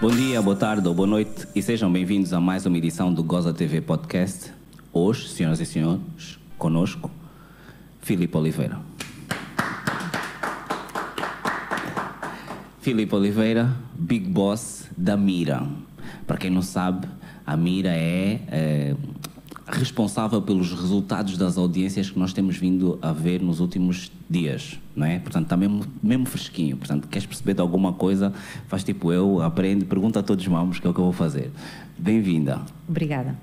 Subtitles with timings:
[0.00, 3.20] Bom dia, boa tarde ou boa noite e sejam bem-vindos a mais uma edição do
[3.20, 4.52] Goza TV Podcast.
[4.92, 7.10] Hoje, senhoras e senhores, conosco,
[8.00, 8.78] Filipe Oliveira.
[12.80, 15.66] Filipe Oliveira, Big Boss da Mira.
[16.28, 17.08] Para quem não sabe,
[17.44, 18.96] a Mira é, é
[19.70, 25.06] responsável pelos resultados das audiências que nós temos vindo a ver nos últimos dias, não
[25.06, 25.18] é?
[25.18, 26.76] Portanto, está mesmo, mesmo fresquinho.
[26.76, 28.32] Portanto, queres perceber de alguma coisa,
[28.66, 31.12] faz tipo eu, aprende, pergunta a todos os mamos, que é o que eu vou
[31.12, 31.50] fazer.
[31.98, 32.62] Bem-vinda.
[32.88, 33.36] Obrigada.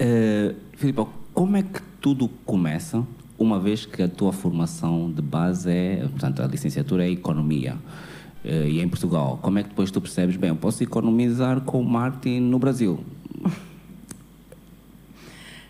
[0.00, 3.04] Uh, Filipe, como é que tudo começa,
[3.38, 7.76] uma vez que a tua formação de base é, portanto, a licenciatura é Economia,
[8.44, 9.40] uh, e é em Portugal.
[9.42, 13.00] Como é que depois tu percebes, bem, eu posso economizar com marketing no Brasil?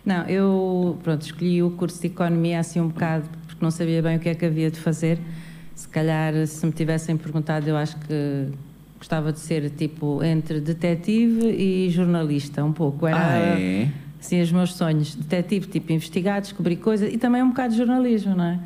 [0.07, 4.15] Não, eu pronto, escolhi o curso de Economia assim um bocado porque não sabia bem
[4.15, 5.19] o que é que havia de fazer.
[5.75, 8.47] Se calhar, se me tivessem perguntado, eu acho que
[8.97, 13.05] gostava de ser tipo entre detetive e jornalista, um pouco.
[13.05, 13.91] Era ah, é?
[14.17, 15.13] assim os meus sonhos.
[15.13, 18.59] Detetive, tipo, investigar, descobrir coisas e também um bocado de jornalismo, não é?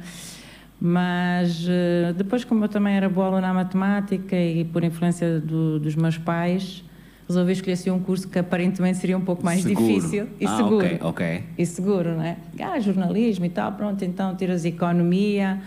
[0.79, 5.95] Mas eh, depois, como eu também era boa na matemática e por influência do, dos
[5.95, 6.83] meus pais,
[7.31, 9.87] resolvi escolher assim, um curso que aparentemente seria um pouco mais seguro.
[9.87, 10.85] difícil e ah, seguro.
[10.85, 11.43] Okay, ok.
[11.57, 12.37] E seguro, não é?
[12.59, 15.59] Ah, jornalismo e tal, pronto, então tiras economia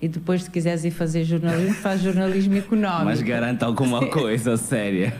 [0.00, 3.04] e depois se quiseres ir fazer jornalismo, faz jornalismo económico.
[3.04, 5.14] Mas garanta alguma coisa séria.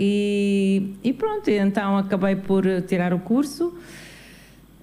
[0.00, 3.74] E, e pronto, então acabei por tirar o curso.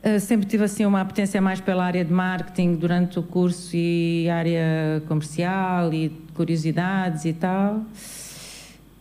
[0.02, 4.30] Uh, sempre tive assim uma apetência mais pela área de marketing durante o curso e
[4.30, 7.84] área comercial e curiosidades e tal.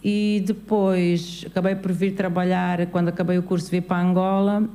[0.03, 4.69] E depois acabei por vir trabalhar, quando acabei o curso, vir para Angola.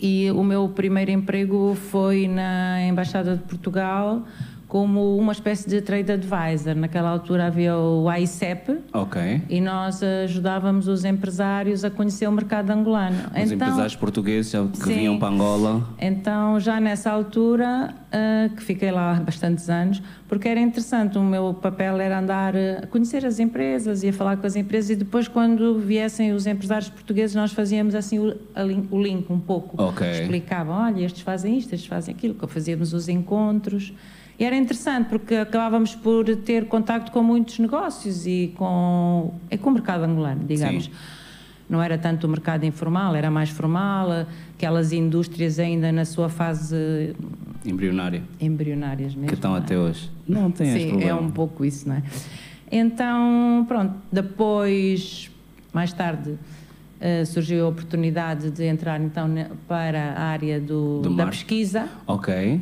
[0.00, 4.22] E o meu primeiro emprego foi na Embaixada de Portugal
[4.68, 6.74] como uma espécie de trade advisor.
[6.76, 9.42] Naquela altura havia o AICEP Ok.
[9.48, 13.16] e nós ajudávamos os empresários a conhecer o mercado angolano.
[13.30, 15.88] Os então, empresários portugueses que sim, vinham para Angola.
[15.98, 21.22] Então, já nessa altura, uh, que fiquei lá há bastantes anos, porque era interessante, o
[21.22, 24.96] meu papel era andar a conhecer as empresas e a falar com as empresas e
[24.96, 28.36] depois quando viessem os empresários portugueses nós fazíamos assim o,
[28.90, 29.82] o link um pouco.
[29.82, 30.20] Okay.
[30.20, 33.94] Explicavam, olha, estes fazem isto, estes fazem aquilo, fazíamos os encontros.
[34.38, 39.70] E era interessante porque acabávamos por ter contacto com muitos negócios e com, é com
[39.70, 40.84] o mercado angolano, digamos.
[40.84, 40.90] Sim.
[41.68, 47.14] Não era tanto o mercado informal, era mais formal, aquelas indústrias ainda na sua fase
[47.64, 48.22] embrionária.
[48.40, 49.28] Embrionárias mesmo.
[49.28, 49.58] Que estão é?
[49.58, 50.10] até hoje.
[50.26, 52.02] Não tem Sim, é um pouco isso, não é?
[52.70, 55.30] Então, pronto, depois,
[55.72, 59.28] mais tarde, uh, surgiu a oportunidade de entrar então
[59.66, 61.88] para a área do, do da pesquisa.
[62.06, 62.60] Ok.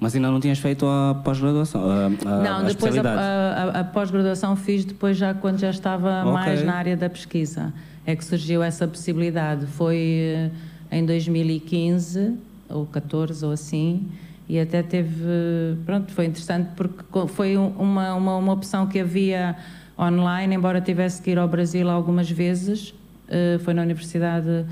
[0.00, 1.82] Mas ainda não tinhas feito a pós-graduação?
[2.24, 6.32] Não, a depois a, a, a pós-graduação fiz depois já quando já estava okay.
[6.32, 7.72] mais na área da pesquisa.
[8.06, 9.66] É que surgiu essa possibilidade.
[9.66, 10.50] Foi eh,
[10.90, 12.34] em 2015
[12.70, 14.08] ou 14 ou assim
[14.48, 19.56] e até teve pronto foi interessante porque foi uma, uma, uma opção que havia
[19.98, 22.90] online embora tivesse que ir ao Brasil algumas vezes
[23.28, 24.64] uh, foi na Universidade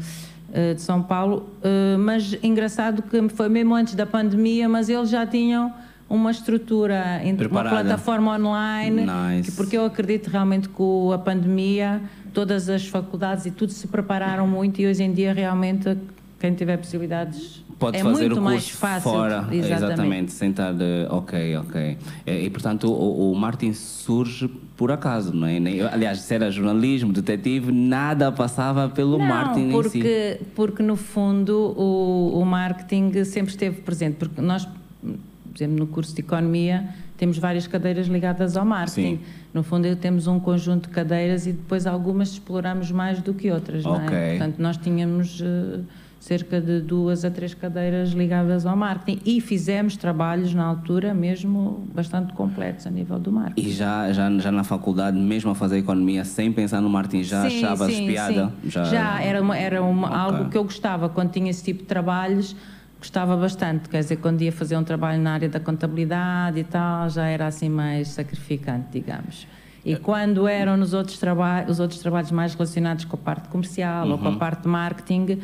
[0.75, 5.27] de São Paulo, eh, mas engraçado que foi mesmo antes da pandemia, mas eles já
[5.27, 5.73] tinham
[6.09, 7.75] uma estrutura, Preparada.
[7.75, 9.53] uma plataforma online, nice.
[9.53, 12.01] porque eu acredito realmente que com a pandemia
[12.33, 15.97] todas as faculdades e tudo se prepararam muito e hoje em dia realmente
[16.41, 19.11] quem tiver possibilidades pode é fazer o curso mais fácil.
[19.11, 19.73] fora, exatamente.
[19.73, 21.97] exatamente sentar de, ok, ok.
[22.27, 25.59] E, e portanto o, o, Martin surge por acaso, não é?
[25.93, 30.51] Aliás, se era jornalismo, detetive, nada passava pelo não, marketing porque, em si.
[30.55, 36.15] porque no fundo o, o marketing sempre esteve presente, porque nós, por exemplo, no curso
[36.15, 39.17] de economia temos várias cadeiras ligadas ao marketing.
[39.17, 39.21] Sim.
[39.53, 43.83] No fundo, temos um conjunto de cadeiras e depois algumas exploramos mais do que outras,
[43.83, 44.37] não é?
[44.37, 45.85] Portanto, nós tínhamos uh,
[46.21, 51.87] cerca de duas a três cadeiras ligadas ao marketing e fizemos trabalhos na altura mesmo
[51.95, 53.69] bastante completos a nível do marketing.
[53.69, 57.49] E já, já, já na faculdade, mesmo a fazer economia, sem pensar no marketing, já
[57.49, 58.53] sim, achavas sim, piada?
[58.63, 58.71] Sim.
[58.71, 60.19] Já, já era, uma, era uma, okay.
[60.19, 62.55] algo que eu gostava quando tinha esse tipo de trabalhos
[62.99, 67.09] gostava bastante, quer dizer, quando ia fazer um trabalho na área da contabilidade e tal,
[67.09, 69.47] já era assim mais sacrificante, digamos.
[69.85, 74.05] E quando eram nos outros trabalhos, os outros trabalhos mais relacionados com a parte comercial
[74.05, 74.13] uhum.
[74.13, 74.39] ou com a uhum.
[74.39, 75.39] parte de marketing,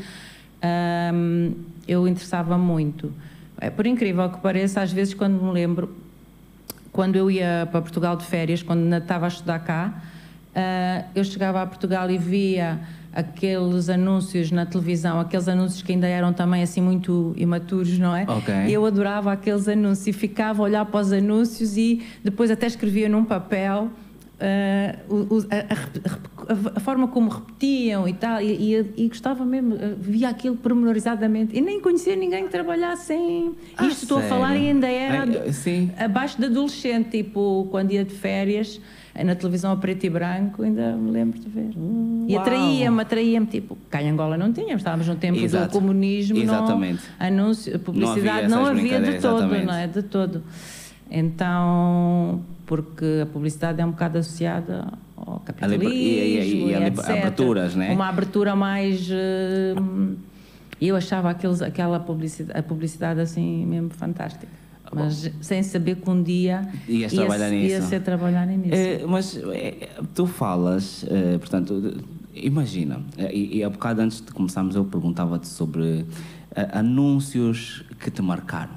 [0.64, 1.52] um,
[1.86, 3.12] eu interessava muito.
[3.60, 5.94] É, por incrível que pareça, às vezes quando me lembro,
[6.92, 10.02] quando eu ia para Portugal de férias, quando estava a estudar cá,
[10.54, 12.80] uh, eu chegava a Portugal e via
[13.12, 18.24] aqueles anúncios na televisão, aqueles anúncios que ainda eram também assim muito imaturos, não é?
[18.24, 18.74] Okay.
[18.74, 23.08] Eu adorava aqueles anúncios e ficava a olhar para os anúncios e depois até escrevia
[23.08, 23.90] num papel
[24.34, 30.28] Uh, a, a, a, forma como repetiam e tal, e, e, e, gostava mesmo, via
[30.28, 33.54] aquilo pormenorizadamente, e nem conhecia ninguém que trabalhasse em.
[33.76, 38.04] Ah, Isto estou a falar e ainda era Ai, abaixo de adolescente, tipo, quando ia
[38.04, 38.80] de férias
[39.22, 41.70] na televisão a preto e branco, ainda me lembro de ver.
[41.76, 42.26] Uau.
[42.26, 45.68] E atraía-me, atraía-me, tipo, cá em Angola não tínhamos, estávamos no tempo Exato.
[45.68, 47.02] do comunismo, exatamente.
[47.20, 49.86] não, anúncio, publicidade não havia, não havia de todo, não é?
[49.86, 50.42] De todo.
[51.08, 57.74] Então, porque a publicidade é um bocado associada ao capitalismo e, e, e, e aberturas,
[57.74, 57.92] né?
[57.92, 59.08] Uma abertura mais...
[59.08, 60.16] Uh,
[60.80, 64.48] eu achava aqueles, aquela publicidade, a publicidade assim mesmo fantástica
[64.94, 67.74] mas sem saber que um dia ia, trabalhar ia, nisso.
[67.74, 68.74] ia ser trabalhar nisso.
[68.74, 73.02] É, mas é, tu falas, é, portanto, imagina,
[73.32, 76.06] e, e há bocado antes de começarmos eu perguntava-te sobre
[76.72, 78.76] anúncios que te marcaram,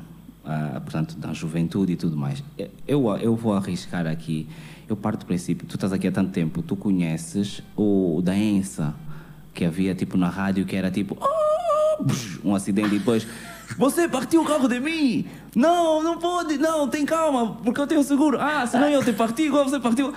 [0.82, 2.44] portanto, da juventude e tudo mais.
[2.88, 4.48] Eu, eu vou arriscar aqui,
[4.88, 8.96] eu parto do princípio, tu estás aqui há tanto tempo, tu conheces o da ENSA,
[9.54, 12.48] que havia tipo na rádio, que era tipo, oh!
[12.48, 13.28] um acidente e depois
[13.78, 15.26] você partiu o carro de mim!
[15.56, 18.40] Não, não pode, não, tem calma, porque eu tenho seguro.
[18.40, 20.14] Ah, senão eu te parti igual você partiu.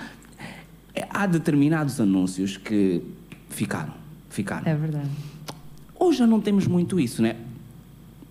[0.95, 3.01] É, há determinados anúncios que
[3.49, 3.93] ficaram,
[4.29, 4.69] ficaram.
[4.69, 5.09] É verdade.
[5.99, 7.35] Hoje já não temos muito isso, né?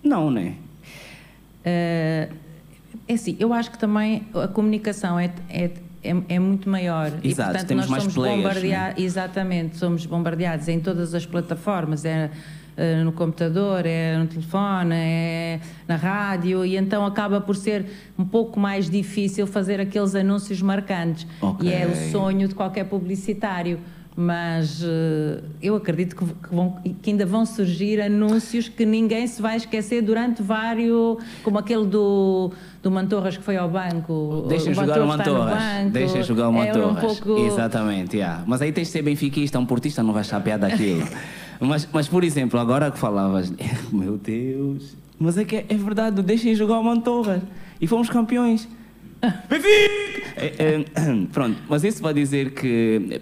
[0.03, 0.55] Não, né?
[1.65, 2.33] Uh,
[3.07, 5.71] é assim, eu acho que também a comunicação é, é
[6.03, 7.11] é, é, muito maior.
[7.23, 8.97] Exato, e, portanto, temos nós mais somos bombardeados.
[8.97, 9.05] Né?
[9.05, 12.05] Exatamente, somos bombardeados em todas as plataformas.
[12.05, 12.31] É,
[12.77, 17.85] eh, no computador, é no telefone, é na rádio, e então acaba por ser
[18.17, 21.27] um pouco mais difícil fazer aqueles anúncios marcantes.
[21.41, 21.69] Okay.
[21.69, 23.79] E é o sonho de qualquer publicitário
[24.15, 26.23] mas uh, eu acredito que,
[26.53, 31.85] vão, que, ainda vão surgir anúncios que ninguém se vai esquecer durante vários, como aquele
[31.85, 32.51] do,
[32.83, 34.45] do Mantorras que foi ao banco.
[34.49, 35.91] Deixa jogar o Mantorras.
[35.91, 36.83] Deixa jogar o Mantorras.
[36.83, 37.45] É um pouco...
[37.45, 38.43] Exatamente, yeah.
[38.45, 41.07] mas aí tens de ser benfiquista, um portista não vai chapear daquilo.
[41.63, 43.53] Mas, mas, por exemplo, agora que falavas,
[43.93, 47.43] meu Deus, mas é que é, é verdade, deixem jogar o Mantorras.
[47.79, 48.67] E fomos campeões.
[50.35, 50.85] É, é,
[51.31, 53.21] pronto, mas isso vai dizer que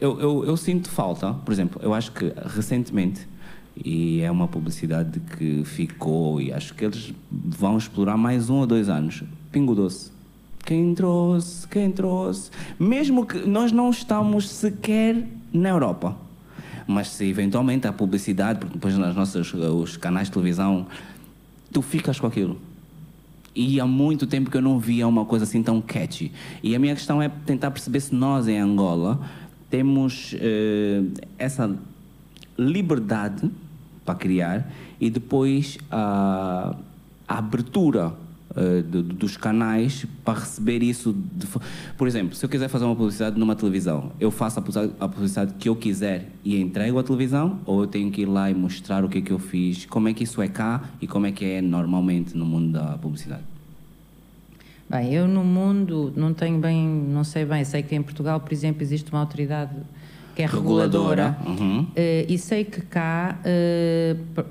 [0.00, 3.26] eu, eu, eu, sinto falta, por exemplo, eu acho que recentemente,
[3.82, 8.66] e é uma publicidade que ficou, e acho que eles vão explorar mais um ou
[8.66, 10.10] dois anos, Pingo Doce.
[10.64, 12.50] Quem trouxe, quem trouxe.
[12.78, 16.14] Mesmo que nós não estamos sequer na Europa
[16.88, 20.86] mas se eventualmente há publicidade, porque depois nas nossas os canais de televisão,
[21.70, 22.58] tu ficas com aquilo.
[23.54, 26.32] E há muito tempo que eu não via uma coisa assim tão catchy.
[26.62, 29.20] E a minha questão é tentar perceber se nós em Angola
[29.68, 31.02] temos eh,
[31.38, 31.76] essa
[32.56, 33.50] liberdade
[34.04, 36.74] para criar e depois a,
[37.26, 38.12] a abertura
[38.58, 41.12] uh, de, dos canais para receber isso.
[41.12, 41.46] De,
[41.96, 45.08] por exemplo, se eu quiser fazer uma publicidade numa televisão, eu faço a publicidade, a
[45.08, 48.54] publicidade, que eu quiser e entrego à televisão, ou eu tenho que ir lá e
[48.54, 51.26] mostrar o que é que eu fiz, como é que isso é cá e como
[51.26, 53.42] é que é normalmente no mundo da publicidade?
[54.90, 58.52] Bem, eu no mundo não tenho bem, não sei bem, sei que em Portugal, por
[58.52, 59.76] exemplo, existe uma autoridade
[60.34, 61.62] que é reguladora, reguladora.
[61.62, 61.80] Uhum.
[61.82, 61.86] Uh,
[62.28, 64.44] e sei que cá uh,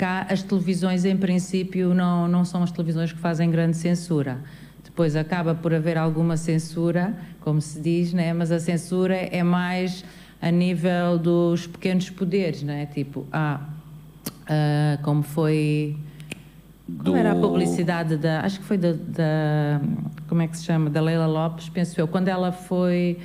[0.00, 4.38] Cá as televisões, em princípio, não, não são as televisões que fazem grande censura.
[4.82, 8.32] Depois acaba por haver alguma censura, como se diz, né?
[8.32, 10.02] mas a censura é mais
[10.40, 12.86] a nível dos pequenos poderes, né?
[12.86, 13.60] tipo, ah,
[14.48, 15.98] ah como foi.
[16.88, 17.04] Do...
[17.04, 18.40] Como era a publicidade da.
[18.40, 19.82] Acho que foi da, da,
[20.30, 20.88] Como é que se chama?
[20.88, 23.18] Da Leila Lopes, penso eu, quando ela foi.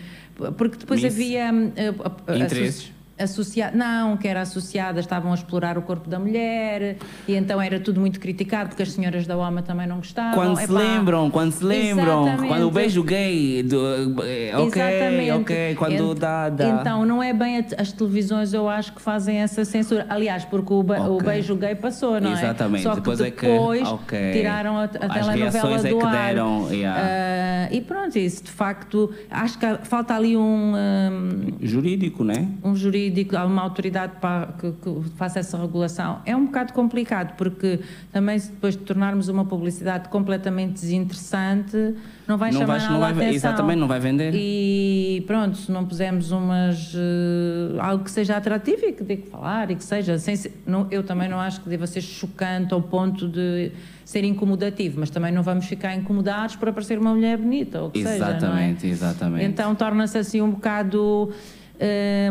[0.58, 1.53] Porque depois Miss havia.
[1.53, 7.36] Uh, Interesses associada, não, que era associada, estavam a explorar o corpo da mulher e
[7.36, 10.34] então era tudo muito criticado porque as senhoras da OMA também não gostavam.
[10.34, 12.50] Quando Epá, se lembram, quando se lembram, exatamente.
[12.50, 15.31] quando o beijo gay, do, eh, ok, exatamente.
[15.31, 16.67] ok, quando Ent, dá, dá.
[16.67, 20.05] Então não é bem as televisões, eu acho que fazem essa censura.
[20.10, 21.00] Aliás, porque o, okay.
[21.00, 22.34] o beijo gay passou, não é?
[22.34, 22.84] Exatamente.
[22.84, 24.31] Só que depois, depois é que, okay.
[24.34, 26.12] tiraram a, a telenovela do é que ar.
[26.12, 27.69] Deram, yeah.
[27.72, 32.48] uh, e pronto, isso de facto, acho que falta ali um, um jurídico, né?
[32.63, 36.22] Um jurídico jurídico, há uma autoridade para, que, que, faça essa regulação.
[36.26, 37.80] É um bocado complicado, porque
[38.12, 41.96] também se depois de tornarmos uma publicidade completamente desinteressante,
[42.28, 43.34] não vai não chamar vai, não vai, atenção.
[43.52, 44.34] Exatamente, não vai vender.
[44.34, 49.30] E pronto, se não pusermos umas, uh, algo que seja atrativo e que dê que
[49.30, 50.18] falar e que seja...
[50.18, 50.36] Sem,
[50.66, 53.72] não, eu também não acho que deva ser chocante ao ponto de
[54.04, 58.00] ser incomodativo, mas também não vamos ficar incomodados por aparecer uma mulher bonita, ou que
[58.00, 59.10] exatamente, seja, é?
[59.10, 61.34] Exatamente, Então torna-se assim um bocado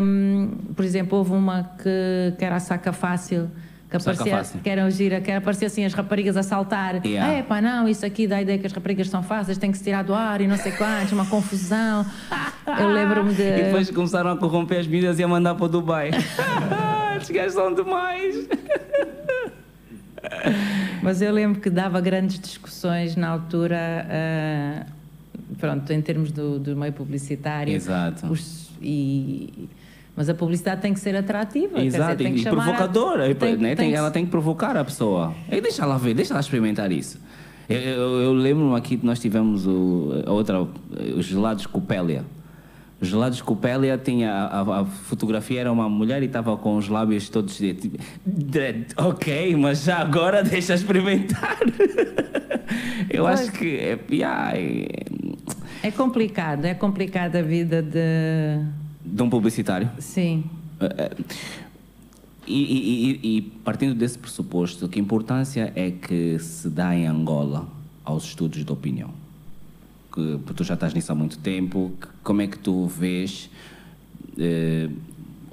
[0.01, 3.49] um, por exemplo, houve uma que, que era a saca fácil,
[3.89, 7.05] que aparecia, que eram gira, que aparecia assim as raparigas a saltar.
[7.05, 7.33] Yeah.
[7.33, 9.77] É pá, não, isso aqui dá a ideia que as raparigas são fáceis, tem que
[9.77, 12.05] se tirar do ar e não sei quantos, uma confusão.
[12.79, 13.43] Eu lembro-me de.
[13.43, 16.11] E depois começaram a corromper as medidas e a mandar para o Dubai.
[17.21, 18.47] Os gajos são demais.
[21.01, 26.75] Mas eu lembro que dava grandes discussões na altura, uh, pronto, em termos do, do
[26.75, 27.73] meio publicitário.
[27.73, 28.27] Exato.
[28.27, 29.69] Os, e,
[30.15, 31.83] mas a publicidade tem que ser atrativa.
[31.83, 33.35] Exato, dizer, e, provocadora.
[33.35, 33.75] Tem, né?
[33.75, 35.33] tem, ela tem que provocar a pessoa.
[35.51, 37.19] E deixa ela ver, deixa ela experimentar isso.
[37.67, 40.65] Eu, eu, eu lembro-me aqui que nós tivemos o, outra,
[41.17, 42.23] os gelados Copélia.
[43.01, 46.87] Os gelados Copélia tinha a, a, a, fotografia era uma mulher e estava com os
[46.87, 47.97] lábios todos tipo,
[48.95, 51.57] ok, mas já agora deixa experimentar.
[53.09, 53.41] eu pois.
[53.41, 54.53] acho que é, yeah,
[55.87, 58.65] é, complicado, é complicada a vida de
[59.05, 59.89] de um publicitário?
[59.99, 60.43] Sim.
[60.79, 61.11] É, é,
[62.47, 67.67] e, e, e, partindo desse pressuposto, que importância é que se dá em Angola
[68.03, 69.09] aos estudos de opinião?
[70.11, 71.91] Que, porque tu já estás nisso há muito tempo,
[72.23, 73.49] como é que tu vês
[74.37, 74.89] eh,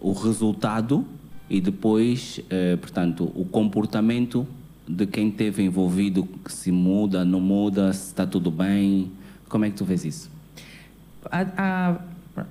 [0.01, 1.05] o resultado
[1.49, 4.47] e depois, eh, portanto, o comportamento
[4.87, 9.11] de quem esteve envolvido, que se muda, não muda, se está tudo bem?
[9.53, 10.31] Como é que tu vês isso?
[11.31, 12.01] Há, há,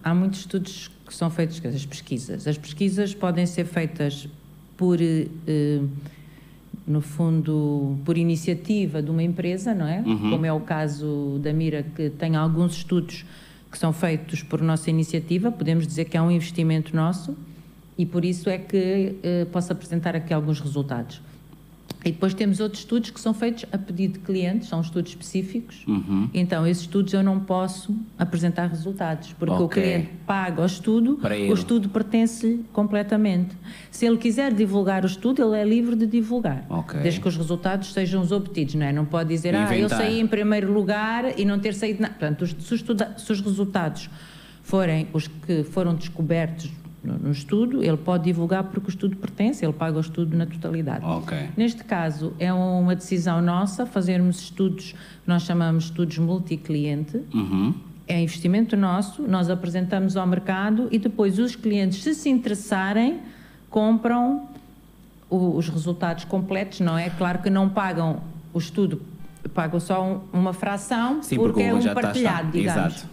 [0.03, 2.47] há muitos estudos que são feitas as pesquisas.
[2.47, 4.27] As pesquisas podem ser feitas
[4.77, 5.81] por, eh,
[6.85, 10.01] no fundo, por iniciativa de uma empresa, não é?
[10.05, 10.29] Uhum.
[10.29, 13.25] Como é o caso da Mira, que tem alguns estudos
[13.71, 17.35] que são feitos por nossa iniciativa, podemos dizer que é um investimento nosso
[17.97, 21.19] e por isso é que eh, posso apresentar aqui alguns resultados.
[22.03, 25.83] E depois temos outros estudos que são feitos a pedido de clientes, são estudos específicos.
[25.87, 26.29] Uhum.
[26.33, 29.65] Então, esses estudos eu não posso apresentar resultados, porque okay.
[29.65, 31.19] o cliente paga o estudo,
[31.49, 33.55] o estudo pertence-lhe completamente.
[33.91, 37.01] Se ele quiser divulgar o estudo, ele é livre de divulgar, okay.
[37.01, 38.91] desde que os resultados sejam os obtidos, não é?
[38.91, 39.73] Não pode dizer, Inventar.
[39.73, 42.15] ah, eu saí em primeiro lugar e não ter saído nada.
[42.15, 42.83] Portanto, se os,
[43.17, 44.09] se os resultados
[44.63, 46.69] forem os que foram descobertos
[47.03, 50.45] no, no, estudo, ele pode divulgar porque o estudo pertence, ele paga o estudo na
[50.45, 51.05] totalidade.
[51.05, 51.49] Okay.
[51.57, 54.93] Neste caso, é uma decisão nossa fazermos estudos,
[55.25, 57.21] nós chamamos estudos multicliente.
[57.33, 57.73] Uhum.
[58.07, 63.19] É investimento nosso, nós apresentamos ao mercado e depois os clientes, se se interessarem,
[63.69, 64.49] compram
[65.29, 67.09] o, os resultados completos, não é?
[67.09, 68.21] Claro que não pagam
[68.53, 69.01] o estudo,
[69.53, 72.95] pagam só um, uma fração, Sim, porque, porque é um partilhado, digamos.
[72.95, 73.07] Exato.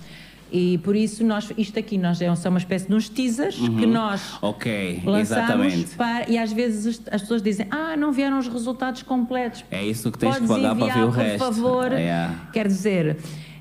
[0.51, 3.77] E por isso, nós, isto aqui nós é uma espécie de uns teasers uhum.
[3.77, 5.97] que nós okay, lançamos exatamente.
[5.97, 9.65] Para, e às vezes as pessoas dizem, ah, não vieram os resultados completos.
[9.71, 11.39] É isso que tens Podes que pagar para ver o resto.
[11.39, 11.93] por favor.
[11.93, 12.35] Yeah.
[12.53, 13.19] Quer dizer,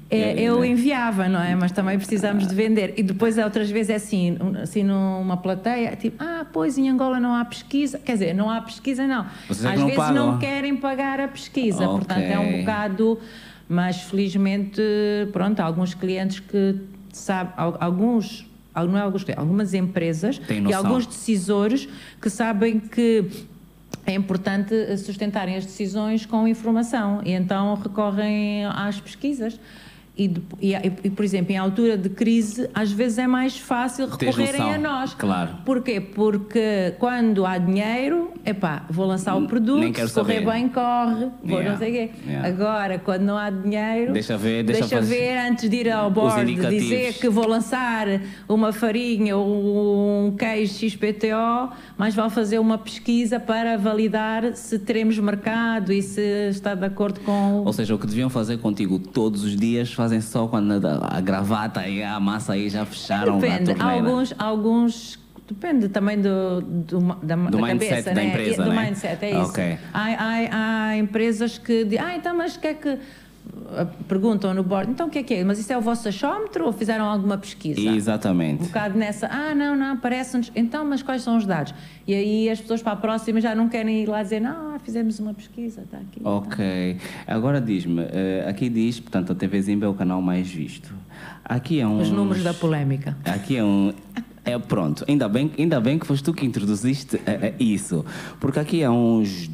[0.09, 1.53] é, eu enviava, não é?
[1.55, 2.93] Mas também precisamos de vender.
[2.95, 7.35] E depois outras vezes é assim, assim numa plateia, tipo, ah, pois em Angola não
[7.35, 7.99] há pesquisa.
[7.99, 9.25] Quer dizer, não há pesquisa, não.
[9.47, 10.31] Vocês Às não vezes pagam.
[10.31, 11.83] não querem pagar a pesquisa.
[11.83, 11.97] Okay.
[11.97, 13.19] Portanto, é um bocado
[13.67, 14.81] mas felizmente,
[15.33, 16.75] pronto, alguns clientes que
[17.11, 18.45] sabem, alguns
[18.75, 21.89] não é alguns, algumas empresas e alguns decisores
[22.21, 23.25] que sabem que
[24.05, 29.59] é importante sustentarem as decisões com informação e então recorrem às pesquisas.
[30.17, 34.73] E, e, e, por exemplo, em altura de crise, às vezes é mais fácil recorrerem
[34.73, 35.13] a nós.
[35.13, 35.57] Claro.
[35.63, 36.01] Porquê?
[36.01, 41.69] Porque quando há dinheiro, epá, vou lançar o produto, se correr bem, corre, vou yeah.
[41.69, 42.11] não sei o quê.
[42.25, 42.47] Yeah.
[42.47, 46.55] Agora, quando não há dinheiro, deixa ver, deixa, deixa ver antes de ir ao board,
[46.55, 48.07] dizer que vou lançar
[48.49, 55.19] uma farinha ou um queijo XPTO, mas vão fazer uma pesquisa para validar se teremos
[55.19, 57.63] mercado e se está de acordo com.
[57.65, 60.73] Ou seja, o que deviam fazer contigo todos os dias fazem só quando
[61.03, 66.99] a, gravata e a massa aí já fecharam Depende, alguns, alguns Depende também do, do,
[67.23, 68.27] da, do da mindset cabeça, da né?
[68.27, 68.85] empresa, do né?
[68.85, 69.49] mindset, é isso.
[69.51, 69.77] Okay.
[69.93, 72.99] Há, há, há, empresas que dizem, ah, então, mas o que é que
[74.07, 75.43] perguntam no board, então o que é que é?
[75.43, 77.79] Mas isso é o vosso achómetro ou fizeram alguma pesquisa?
[77.79, 78.63] Exatamente.
[78.63, 81.73] Um bocado nessa, ah, não, não, aparece-nos, então, mas quais são os dados?
[82.07, 84.79] E aí as pessoas para a próxima já não querem ir lá dizer, não, ah,
[84.79, 86.21] fizemos uma pesquisa, está aqui.
[86.23, 86.97] Ok.
[87.25, 90.93] Agora diz-me, eh, aqui diz, portanto, a TV Zimba é o canal mais visto.
[91.43, 91.99] Aqui é um.
[91.99, 93.17] Os números da polémica.
[93.25, 93.93] Aqui é um.
[94.43, 98.05] É, pronto, ainda bem, ainda bem que foste tu que introduziste é, é, isso.
[98.39, 99.49] Porque aqui há uns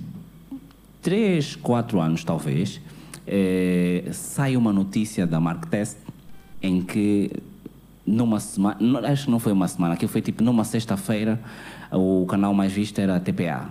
[1.01, 2.79] 3, 4 anos, talvez,
[3.25, 5.97] é, sai uma notícia da Mark Test
[6.61, 7.31] em que
[8.05, 11.39] numa semana, acho que não foi uma semana, aqui foi tipo numa sexta-feira,
[11.91, 13.69] o canal mais visto era a TPA.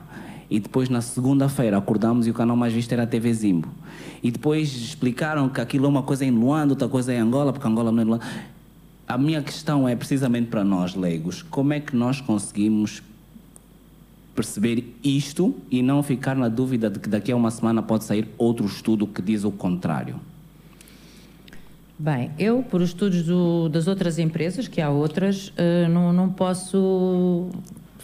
[0.51, 3.69] E depois na segunda-feira acordamos e o canal mais visto era a TV Zimbo.
[4.23, 7.67] E depois explicaram que aquilo é uma coisa em Luanda, outra coisa em Angola, porque
[7.67, 8.25] Angola não é Luanda.
[9.09, 13.03] A minha questão é precisamente para nós leigos, como é que nós conseguimos
[14.35, 18.29] perceber isto e não ficar na dúvida de que daqui a uma semana pode sair
[18.39, 20.21] outro estudo que diz o contrário?
[21.99, 27.49] Bem, eu, por estudos do, das outras empresas, que há outras, uh, não, não posso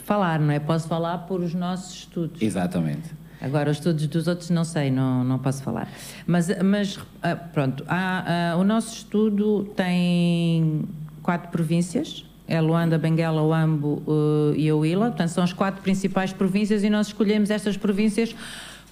[0.04, 0.60] falar, não é?
[0.60, 2.40] Posso falar por os nossos estudos.
[2.40, 3.10] Exatamente.
[3.40, 5.88] Agora, os estudos dos outros não sei, não, não posso falar.
[6.26, 10.84] Mas, mas ah, pronto, há, uh, o nosso estudo tem
[11.22, 16.82] quatro províncias, é Luanda, Benguela, Oambo uh, e Ouila, portanto são as quatro principais províncias
[16.82, 18.34] e nós escolhemos estas províncias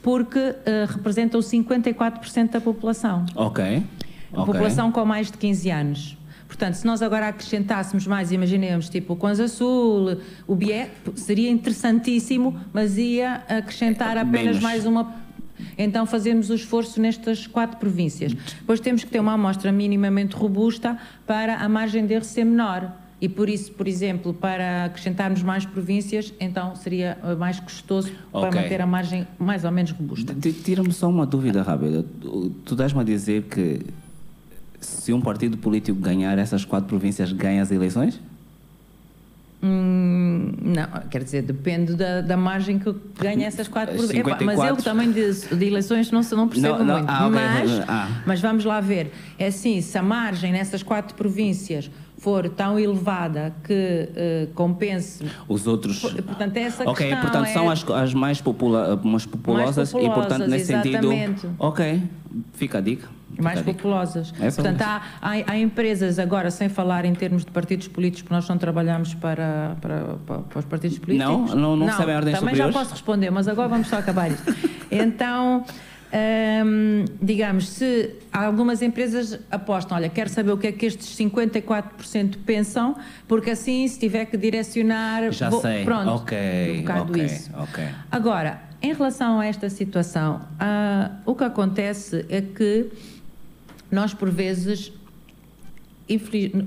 [0.02, 0.54] porque uh,
[0.88, 3.24] representam 54% da população.
[3.34, 3.64] Ok.
[3.64, 4.52] A okay.
[4.52, 6.18] população com mais de 15 anos.
[6.46, 10.86] Portanto, se nós agora acrescentássemos mais, imaginemos, tipo o Kwanza Sul, o BIE,
[11.16, 14.62] seria interessantíssimo, mas ia acrescentar apenas Menos.
[14.62, 15.26] mais uma
[15.78, 18.32] então fazemos o esforço nestas quatro províncias.
[18.32, 22.92] Depois temos que ter uma amostra minimamente robusta para a margem de erro ser menor.
[23.18, 28.50] E por isso, por exemplo, para acrescentarmos mais províncias, então seria mais custoso okay.
[28.50, 30.34] para manter a margem mais ou menos robusta.
[30.34, 32.04] Tira-me só uma dúvida rápida.
[32.64, 33.80] Tu dás-me a dizer que
[34.80, 38.20] se um partido político ganhar essas quatro províncias, ganha as eleições?
[39.62, 44.42] Hum, não, quer dizer, depende da, da margem que ganha essas quatro províncias.
[44.42, 47.10] Mas eu também de, de eleições não, não percebo não, não, muito.
[47.10, 47.40] Ah, okay.
[47.40, 48.22] mas, ah.
[48.26, 49.10] mas vamos lá ver.
[49.38, 55.66] É assim, se a margem nessas quatro províncias for tão elevada que uh, compense os
[55.66, 56.00] outros.
[56.00, 57.20] Portanto, é essa ok, questão.
[57.20, 57.52] portanto, é...
[57.52, 61.40] são as, as mais, popula mais, populosas, mais populosas e, portanto, nesse exatamente.
[61.40, 61.54] sentido.
[61.58, 62.02] Ok,
[62.54, 64.32] fica a dica mais populosas.
[64.40, 68.34] É Portanto, há, há, há, empresas agora, sem falar em termos de partidos políticos, porque
[68.34, 71.30] nós não trabalhamos para, para, para, para os partidos políticos.
[71.30, 72.72] Não, não, não, não sabem a ordem Também superior.
[72.72, 74.54] já posso responder, mas agora vamos só acabar isto.
[74.88, 75.64] Então,
[76.12, 82.36] hum, digamos, se algumas empresas apostam, olha, quero saber o que é que estes 54%
[82.44, 82.96] pensam,
[83.26, 85.32] porque assim, se tiver que direcionar...
[85.32, 87.50] Já vou, sei, pronto, ok, um ok, isso.
[88.10, 92.90] Agora, em relação a esta situação, uh, o que acontece é que
[93.90, 94.92] nós por vezes,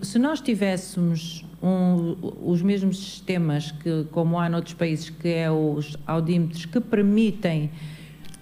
[0.01, 5.97] se nós tivéssemos um, os mesmos sistemas que, como há noutros países, que é os
[6.07, 7.69] audímetros, que permitem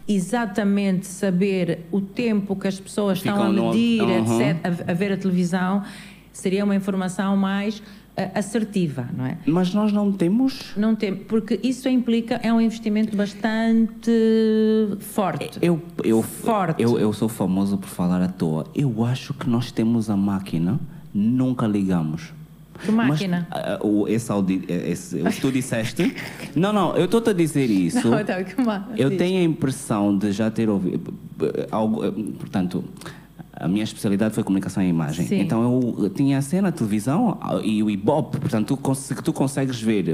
[0.08, 4.08] exatamente saber o tempo que as pessoas Ficam estão a medir, no...
[4.08, 4.42] uhum.
[4.42, 5.84] etc., a, a ver a televisão,
[6.32, 7.82] seria uma informação mais
[8.34, 9.38] assertiva, não é?
[9.46, 10.74] Mas nós não temos?
[10.76, 14.12] Não temos, porque isso implica, é um investimento bastante
[15.00, 15.60] forte.
[15.62, 16.82] Eu, eu, forte.
[16.82, 18.66] Eu, eu sou famoso por falar à toa.
[18.74, 20.80] Eu acho que nós temos a máquina,
[21.14, 22.34] nunca ligamos.
[22.84, 23.48] Que máquina?
[23.50, 26.16] Mas, uh, o, esse, audi, esse, o tu disseste.
[26.56, 28.10] não, não, eu estou a dizer isso.
[28.10, 31.14] Não, então, que eu tenho a impressão de já ter ouvido.
[31.72, 32.84] Algo, portanto,
[33.60, 35.26] a minha especialidade foi comunicação e imagem.
[35.26, 35.40] Sim.
[35.40, 38.40] Então eu tinha a cena, a televisão e o Ibope.
[38.40, 40.06] Portanto, tu, cons tu consegues ver,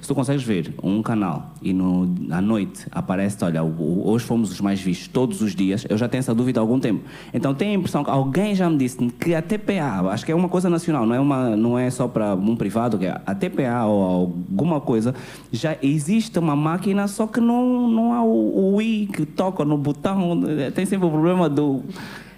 [0.00, 4.60] se tu consegues ver um canal e no, à noite aparece, olha, hoje fomos os
[4.60, 7.04] mais vistos todos os dias, eu já tenho essa dúvida há algum tempo.
[7.32, 10.34] Então tenho a impressão que alguém já me disse que a TPA, acho que é
[10.34, 13.34] uma coisa nacional, não é, uma, não é só para um privado, que é a
[13.34, 15.14] TPA ou alguma coisa,
[15.52, 19.78] já existe uma máquina, só que não, não há o, o I que toca no
[19.78, 20.40] botão,
[20.74, 21.82] tem sempre o problema do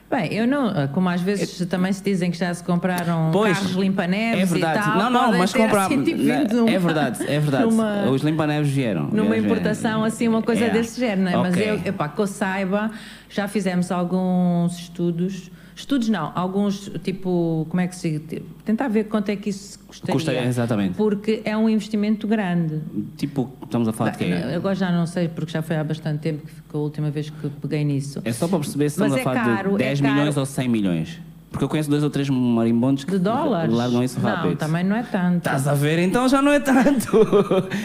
[0.08, 3.58] Bem, eu não, como às vezes é, também se dizem que já se compraram pois,
[3.58, 4.78] carros limpa-neves é verdade.
[4.78, 4.98] e tal.
[4.98, 5.86] Não, não, mas comprar.
[5.86, 6.22] Assim, tipo,
[6.68, 7.64] é verdade, é verdade.
[7.64, 9.08] Numa, Os limpa-neves vieram.
[9.10, 10.70] Numa importação, assim, uma coisa é.
[10.70, 11.50] desse género, não é?
[11.50, 11.72] Okay.
[11.72, 12.90] Mas eu, epá, que eu saiba,
[13.36, 18.18] já fizemos alguns estudos Estudos não, alguns, tipo, como é que se.
[18.64, 20.14] Tentar ver quanto é que isso custaria.
[20.14, 20.96] Custa, exatamente.
[20.96, 22.80] Porque é um investimento grande.
[23.18, 24.32] Tipo, estamos a falar de quê?
[24.54, 27.28] Agora já não sei, porque já foi há bastante tempo que ficou a última vez
[27.28, 28.22] que peguei nisso.
[28.24, 30.36] É só para perceber se estamos Mas a é falar caro, de 10 é milhões
[30.38, 31.20] ou 100 milhões.
[31.56, 33.72] Porque eu conheço dois ou três marimbondos que dólares?
[33.74, 34.50] largam isso rápido.
[34.50, 35.38] Não, também não é tanto.
[35.38, 35.98] Estás a ver?
[36.00, 37.16] Então já não é tanto.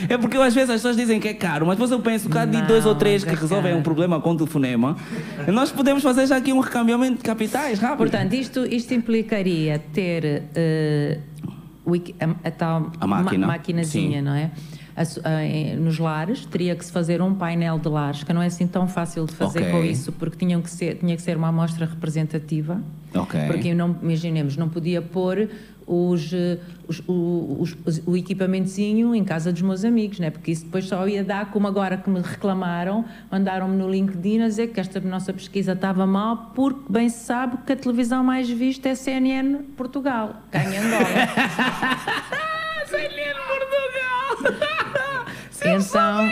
[0.09, 2.37] É porque às vezes as pessoas dizem que é caro, mas depois eu penso que
[2.37, 4.97] há de dois ou três que é resolvem um problema com o telefonema,
[5.47, 7.97] nós podemos fazer já aqui um recambiamento de capitais rápido.
[7.97, 10.43] Portanto, isto, isto implicaria ter
[11.85, 13.47] uh, a, a, tal a máquina.
[13.47, 14.25] Ma maquinazinha, Sim.
[14.25, 14.51] não é?
[15.79, 18.87] Nos lares, teria que se fazer um painel de lares, que não é assim tão
[18.87, 19.71] fácil de fazer okay.
[19.71, 22.81] com isso, porque tinham que ser, tinha que ser uma amostra representativa.
[23.13, 23.47] Okay.
[23.47, 25.49] Porque não, imaginemos, não podia pôr
[25.85, 26.31] os,
[26.87, 30.29] os, os, os, o equipamentozinho em casa dos meus amigos, né?
[30.29, 34.47] porque isso depois só ia dar, como agora que me reclamaram, mandaram-me no LinkedIn a
[34.47, 38.49] dizer que esta nossa pesquisa estava mal, porque bem se sabe que a televisão mais
[38.49, 41.29] vista é CNN Portugal, ganha dólar.
[42.87, 43.60] CNN Portugal!
[45.65, 46.29] Então,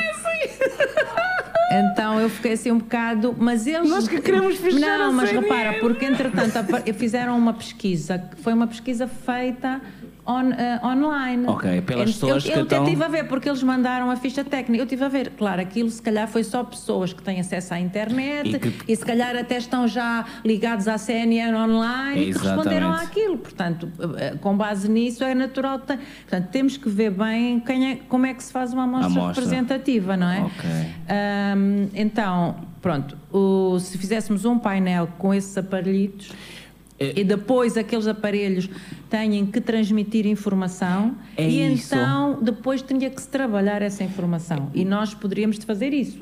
[1.71, 5.79] então eu fiquei assim um bocado, mas eles nós que queremos fechar não, mas repara,
[5.79, 6.53] porque entretanto
[6.95, 9.81] fizeram uma pesquisa, foi uma pesquisa feita
[10.29, 11.47] on, uh, online.
[11.47, 12.77] Ok, pelas pessoas eu, que eu estão...
[12.79, 14.81] Eu estive a ver, porque eles mandaram a ficha técnica.
[14.81, 17.79] Eu estive a ver, claro, aquilo se calhar foi só pessoas que têm acesso à
[17.79, 18.91] internet e, que...
[18.91, 22.29] e se calhar até estão já ligados à CNN online Exatamente.
[22.29, 23.37] e que responderam àquilo.
[23.39, 25.79] Portanto, eh, com base nisso é natural.
[25.79, 29.43] Que Portanto, temos que ver bem é, como é que se faz uma amostra, amostra.
[29.43, 30.41] representativa, não é?
[30.41, 30.69] Ok.
[31.57, 36.31] Um, então, pronto, o, se fizéssemos um painel com esses aparelhitos
[36.99, 37.19] é.
[37.19, 38.69] E depois aqueles aparelhos
[39.09, 41.95] têm que transmitir informação é e isso.
[41.95, 44.69] então depois tinha que se trabalhar essa informação.
[44.73, 46.19] E nós poderíamos fazer isso.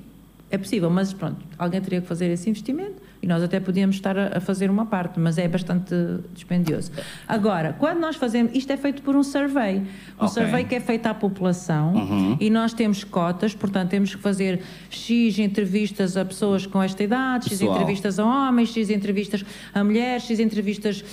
[0.49, 4.17] É possível, mas pronto, alguém teria que fazer esse investimento e nós até podíamos estar
[4.17, 5.93] a, a, fazer uma parte, mas é bastante
[6.33, 6.91] dispendioso.
[7.27, 9.79] Agora, quando nós fazemos, isto é feito por um survey,
[10.19, 10.27] um okay.
[10.29, 12.37] survey que é feito à população uhum.
[12.39, 17.49] e nós temos cotas, portanto temos que fazer X entrevistas a pessoas com esta idade,
[17.49, 21.03] X entrevistas a homens, X entrevistas a mulheres, X entrevistas,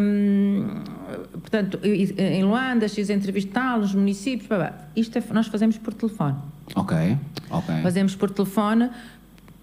[0.00, 0.82] hum,
[1.32, 4.74] portanto, em Luanda, X entrevistas tal, nos municípios, blá, blá.
[4.94, 6.36] isto é, nós fazemos por telefone.
[6.74, 6.96] Ok,
[7.50, 7.82] ok.
[7.82, 8.90] Fazemos por telefone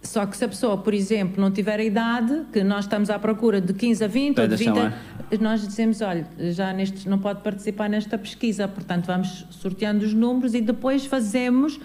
[0.08, 3.18] só que se a pessoa, por exemplo, não tiver a idade, que nós estamos à
[3.18, 4.94] procura de 15 a 20 ou de 20 a,
[5.40, 10.54] nós dizemos, olha, já neste, não pode participar nesta pesquisa, portanto vamos sorteando os números
[10.54, 11.80] e depois fazemos,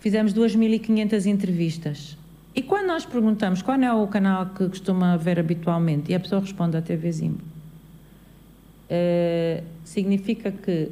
[0.00, 2.18] fizemos 2.500 entrevistas.
[2.54, 6.40] E quando nós perguntamos qual é o canal que costuma ver habitualmente e a pessoa
[6.40, 7.42] responde a TV Zimbo,
[8.90, 10.90] uh, significa que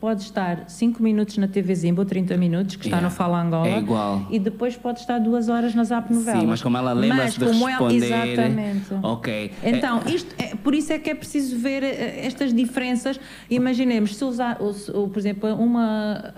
[0.00, 3.08] pode estar 5 minutos na TV Zimbo, 30 minutos, que está yeah.
[3.08, 3.68] no Fala Angola.
[3.68, 4.26] É igual.
[4.30, 6.40] E depois pode estar duas horas nas Zap Novelas.
[6.40, 8.12] Sim, mas como ela lembra-se de responder...
[8.12, 8.94] Ela, exatamente.
[9.02, 9.52] Ok.
[9.62, 13.18] Então, isto é, por isso é que é preciso ver eh, estas diferenças.
[13.50, 16.32] Imaginemos, se usar, por exemplo, uma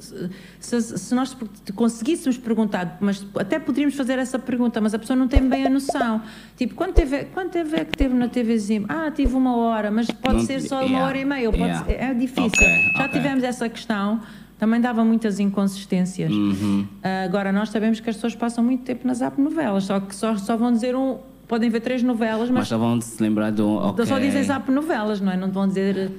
[0.00, 1.36] se, se, nós
[1.74, 5.70] conseguíssemos perguntar, mas até poderíamos fazer essa pergunta, mas a pessoa não tem bem a
[5.70, 6.22] noção.
[6.56, 8.86] Tipo, quanto TV, quanto TV é que teve na TVzinho?
[8.88, 11.50] Ah, tive uma hora, mas pode não, ser só uma yeah, hora e meia.
[11.50, 11.84] Yeah.
[11.84, 12.46] Ser, é difícil.
[12.46, 13.20] Okay, Já okay.
[13.20, 14.20] tivemos essa questão.
[14.58, 16.30] Também dava muitas inconsistências.
[16.30, 16.86] Uhum.
[17.02, 20.14] Uh, agora, nós sabemos que as pessoas passam muito tempo nas app novelas, só que
[20.14, 21.18] só, só vão dizer um.
[21.48, 22.58] Podem ver três novelas, mas.
[22.58, 23.76] Mas só vão se lembrar de um.
[23.88, 24.04] Okay.
[24.04, 25.36] Só dizem zap novelas, não é?
[25.36, 26.10] Não vão dizer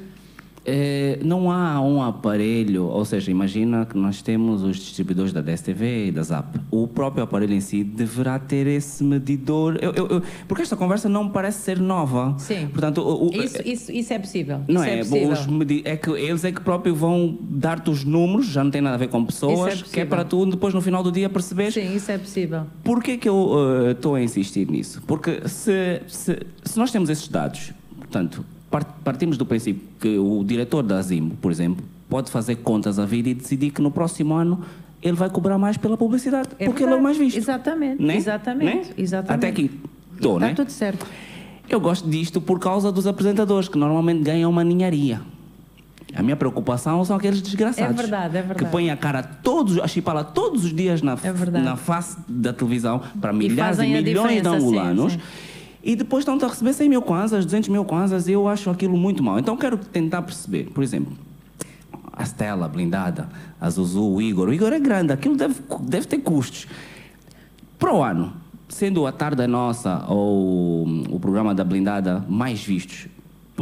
[0.64, 6.08] é, não há um aparelho, ou seja, imagina que nós temos os distribuidores da DSTV
[6.08, 6.58] e da ZAP.
[6.70, 9.78] O próprio aparelho em si deverá ter esse medidor.
[9.82, 12.36] Eu, eu, eu, porque esta conversa não parece ser nova.
[12.38, 12.68] Sim.
[12.68, 14.62] Portanto, o, isso, isso, isso, é possível.
[14.68, 14.96] Não é?
[14.96, 15.32] é, possível.
[15.32, 15.48] Os,
[15.84, 19.00] é que eles é que próprio vão dar-te os números, já não tem nada a
[19.00, 21.72] ver com pessoas, é que é para tu depois no final do dia perceber.
[21.72, 22.68] Sim, isso é possível.
[22.84, 25.02] Por que, eu uh, estou a insistir nisso?
[25.08, 28.46] Porque se, se, se nós temos esses dados, portanto
[29.04, 33.30] partimos do princípio que o diretor da Zimbo, por exemplo, pode fazer contas à vida
[33.30, 34.62] e decidir que no próximo ano
[35.02, 36.84] ele vai cobrar mais pela publicidade, é porque verdade.
[36.84, 37.38] ele é o mais visto.
[37.38, 38.16] Exatamente, né?
[38.16, 38.94] exatamente, né?
[38.98, 39.38] exatamente.
[39.38, 39.72] Até aqui
[40.14, 40.54] estou, Está né?
[40.54, 41.06] tudo certo.
[41.68, 45.22] Eu gosto disto por causa dos apresentadores, que normalmente ganham uma ninharia.
[46.14, 47.98] A minha preocupação são aqueles desgraçados.
[47.98, 48.66] É verdade, é verdade.
[48.66, 52.52] Que põem a cara todos, a chipala todos os dias na, é na face da
[52.52, 55.14] televisão para milhares e, e milhões de angolanos.
[55.14, 55.52] Sim, sim
[55.84, 58.96] e depois estão a receber 100 mil kwanzas, 200 mil kwanzas, e eu acho aquilo
[58.96, 59.40] muito mal.
[59.40, 61.14] Então quero tentar perceber, por exemplo,
[62.14, 64.50] a Stella blindada, a Zuzu, o Igor.
[64.50, 66.68] O Igor é grande, aquilo deve, deve ter custos.
[67.80, 68.34] Para o ano,
[68.70, 73.08] sendo a tarde nossa ou o programa da blindada mais vistos,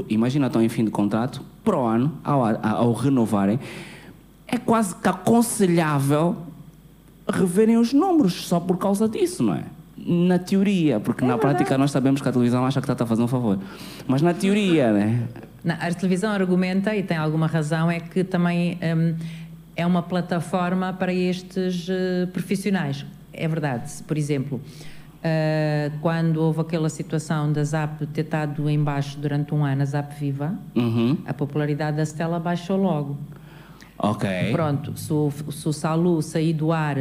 [0.09, 3.59] imagina estão em fim de contrato, para o ano, ao, ao renovarem,
[4.47, 6.35] é quase que aconselhável
[7.27, 9.63] reverem os números só por causa disso, não é?
[10.09, 11.57] Na teoria, porque é na verdade.
[11.57, 13.59] prática nós sabemos que a televisão acha que está a fazer um favor.
[14.07, 15.27] Mas na teoria, né?
[15.67, 19.15] a televisão argumenta, e tem alguma razão, é que também hum,
[19.75, 23.05] é uma plataforma para estes uh, profissionais.
[23.31, 24.01] É verdade.
[24.07, 29.63] Por exemplo, uh, quando houve aquela situação da ZAP ter estado em baixo durante um
[29.63, 31.17] ano, a ZAP Viva, uhum.
[31.23, 33.15] a popularidade da Stella baixou logo.
[33.95, 34.27] Ok.
[34.53, 36.97] Pronto, se o, se o Salu sair do ar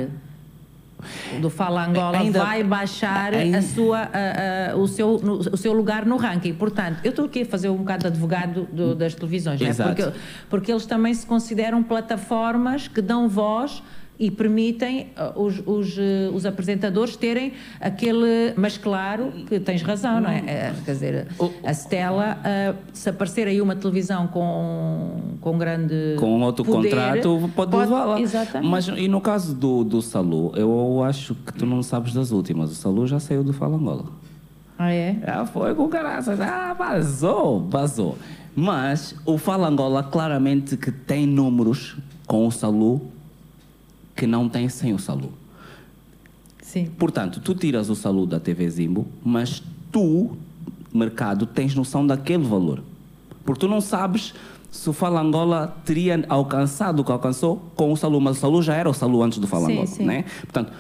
[1.40, 5.56] do Fala Angola ainda, vai baixar ainda, a sua, a, a, o, seu, no, o
[5.56, 6.54] seu lugar no ranking.
[6.54, 9.82] Portanto, eu estou aqui a fazer um bocado de advogado do, das televisões, é?
[9.82, 10.12] porque,
[10.48, 13.82] porque eles também se consideram plataformas que dão voz
[14.18, 18.52] e permitem uh, os, os, uh, os, apresentadores terem aquele.
[18.56, 20.38] Mas claro que tens razão, não é?
[20.38, 21.26] é quer dizer,
[21.64, 26.16] a Stella, uh, se aparecer aí uma televisão com, com grande.
[26.18, 28.20] Com outro poder, contrato, pode, pode levá-la.
[28.20, 28.68] Exatamente.
[28.68, 32.72] Mas e no caso do, do Salu, eu acho que tu não sabes das últimas.
[32.72, 34.06] O Salu já saiu do Fala Angola.
[34.76, 35.16] Ah, é?
[35.24, 36.40] Já foi com caraças.
[36.40, 38.16] Ah, vazou, vazou.
[38.54, 43.17] Mas o Fala Angola claramente que tem números com o Salu
[44.18, 45.32] que não tem sem o Salu.
[46.60, 46.86] Sim.
[46.98, 50.36] Portanto, tu tiras o Salu da TV Zimbo, mas tu,
[50.92, 52.82] mercado, tens noção daquele valor.
[53.44, 54.34] Porque tu não sabes
[54.72, 58.60] se o Fala Angola teria alcançado o que alcançou com o Salu, mas o Salu
[58.60, 60.04] já era o Salu antes do Fala sim, Angola, sim.
[60.04, 60.24] né?
[60.40, 60.72] Portanto,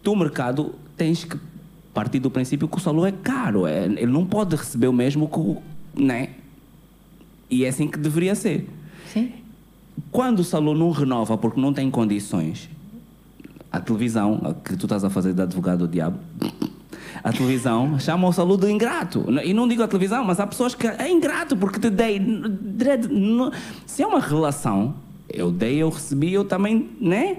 [0.00, 1.36] tu mercado tens que
[1.92, 5.28] partir do princípio que o Salu é caro, é, ele não pode receber o mesmo
[5.28, 5.60] que o,
[5.96, 6.30] né?
[7.50, 8.68] E é assim que deveria ser.
[9.12, 9.32] Sim.
[10.10, 12.68] Quando o Salu não renova porque não tem condições,
[13.74, 16.18] a televisão, que tu estás a fazer de advogado do diabo,
[17.24, 19.26] a televisão chama o saludo ingrato.
[19.42, 22.20] E não digo a televisão, mas há pessoas que é ingrato porque te dei.
[23.84, 24.94] Se é uma relação,
[25.28, 27.38] eu dei, eu recebi, eu também, né?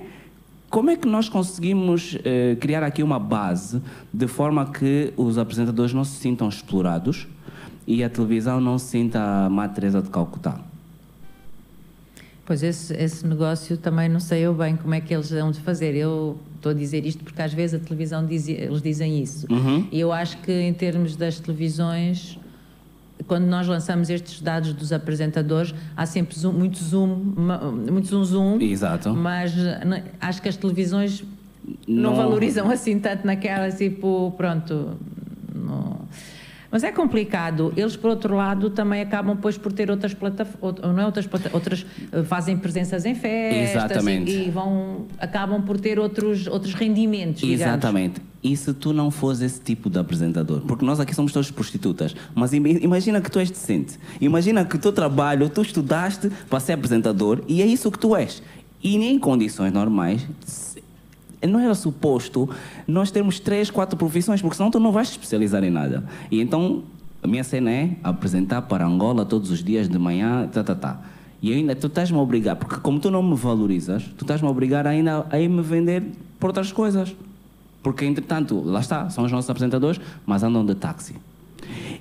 [0.69, 3.81] Como é que nós conseguimos eh, criar aqui uma base
[4.13, 7.27] de forma que os apresentadores não se sintam explorados
[7.87, 10.59] e a televisão não se sinta a Matreza de Calcutá?
[12.45, 15.59] Pois esse, esse negócio também não sei eu bem como é que eles vão de
[15.61, 15.95] fazer.
[15.95, 19.47] Eu estou a dizer isto porque às vezes a televisão diz, eles dizem isso.
[19.51, 19.87] Uhum.
[19.91, 22.37] E eu acho que em termos das televisões,
[23.25, 27.15] quando nós lançamos estes dados dos apresentadores, há sempre zoom, muito zoom,
[27.91, 28.61] muito zoom zoom.
[28.61, 29.11] Exato.
[29.15, 29.53] Mas
[30.21, 31.23] acho que as televisões
[31.87, 34.91] não, não valorizam assim tanto naquela, tipo, pronto.
[35.51, 36.05] Não
[36.75, 37.71] mas é complicado.
[37.77, 41.85] Eles, por outro lado, também acabam depois por ter outras plataformas, não é outras, outras
[42.11, 44.29] eh, fazem presenças em festas Exatamente.
[44.29, 47.43] E, vão acabam por ter outros outros rendimentos.
[47.43, 48.15] Exatamente.
[48.15, 48.35] Digamos.
[48.43, 50.63] E se tu não fores esse tipo de apresentador?
[50.67, 53.97] Porque nós aqui somos todos prostitutas, mas imagina que tu és decente.
[54.19, 58.13] Imagina que o teu trabalho, tu estudaste para ser apresentador e é isso que tu
[58.13, 58.43] és.
[58.83, 60.27] E nem em condições normais,
[61.41, 62.49] não era suposto
[62.87, 66.03] nós termos três, quatro profissões, porque senão tu não vais te especializar em nada.
[66.31, 66.83] E então,
[67.21, 71.01] a minha cena é apresentar para Angola todos os dias de manhã, tá, tá, tá.
[71.41, 74.51] E ainda tu estás-me a obrigar, porque como tu não me valorizas, tu estás-me a
[74.51, 76.03] obrigar ainda a ir me vender
[76.39, 77.15] por outras coisas.
[77.83, 81.15] Porque, entretanto, lá está, são os nossos apresentadores, mas andam de táxi.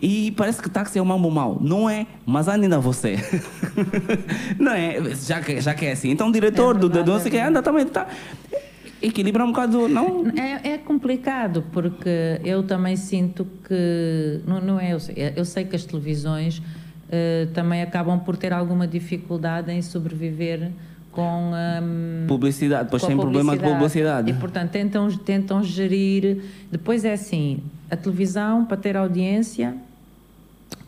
[0.00, 1.58] E parece que táxi é um mambo mau.
[1.60, 3.16] Não é, mas anda ainda você.
[4.58, 5.14] não é?
[5.14, 6.10] Já que, já que é assim.
[6.10, 7.84] Então, o diretor é verdade, do, do, do, é que anda também.
[7.86, 8.06] Tá
[9.06, 10.26] equilibra um bocado, não?
[10.36, 14.40] É, é, complicado, porque eu também sinto que.
[14.46, 18.52] Não, não é, eu sei, eu sei que as televisões uh, também acabam por ter
[18.52, 20.70] alguma dificuldade em sobreviver
[21.14, 24.30] com um, publicidade, depois tem problema de publicidade.
[24.30, 26.42] E portanto tentam, tentam gerir.
[26.72, 29.76] Depois é assim, a televisão para ter audiência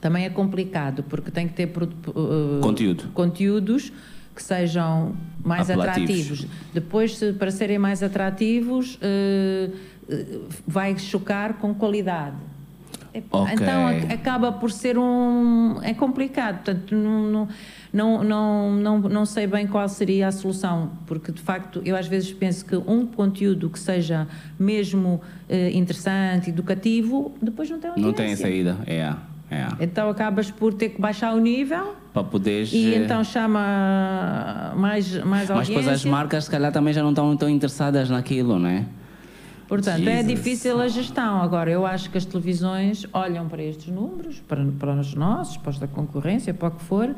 [0.01, 3.05] também é complicado, porque tem que ter uh, conteúdo.
[3.15, 3.93] conteúdos
[4.35, 5.15] que sejam
[5.47, 6.47] mais atrativos.
[6.75, 9.73] Depois, para serem mais atrativos, uh,
[10.67, 12.37] vai chocar com qualidade.
[13.17, 13.55] Okay.
[13.55, 15.81] Então acaba por ser um.
[15.83, 17.49] É complicado, portanto, não,
[17.91, 22.07] não, não, não, não sei bem qual seria a solução, porque de facto eu às
[22.07, 24.29] vezes penso que um conteúdo que seja
[24.59, 28.07] mesmo uh, interessante, educativo, depois não tem audiência.
[28.07, 29.15] Não tem saída, é.
[29.51, 29.69] É.
[29.81, 32.73] Então acabas por ter que baixar o nível para poderes.
[32.73, 35.55] E então chama mais, mais audiência.
[35.55, 38.87] Mas depois as marcas, se calhar, também já não estão tão interessadas naquilo, não é?
[39.69, 40.17] Portanto, Jesus.
[40.17, 41.43] é difícil a gestão.
[41.43, 45.73] Agora, eu acho que as televisões olham para estes números, para, para os nossos, para
[45.73, 47.15] da concorrência, para o que for,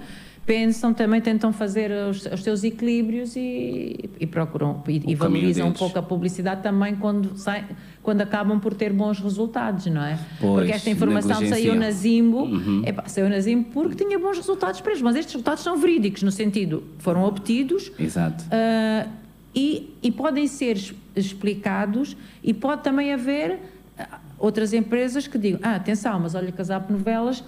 [0.48, 5.72] pensam, também tentam fazer os, os seus equilíbrios e, e procuram e, e valorizam um
[5.72, 7.66] pouco a publicidade também quando, sai,
[8.02, 10.18] quando acabam por ter bons resultados, não é?
[10.40, 12.82] Pois, porque esta informação saiu na Zimbo, uhum.
[12.86, 16.22] epa, saiu na Zimbo porque tinha bons resultados para eles, mas estes resultados são verídicos,
[16.22, 17.92] no sentido, foram obtidos.
[17.98, 18.42] Exato.
[18.44, 19.06] Uh,
[19.54, 20.78] e, e podem ser
[21.14, 23.58] explicados e pode também haver
[23.98, 27.44] ah, outras empresas que digam, ah, atenção, mas olha que as novelas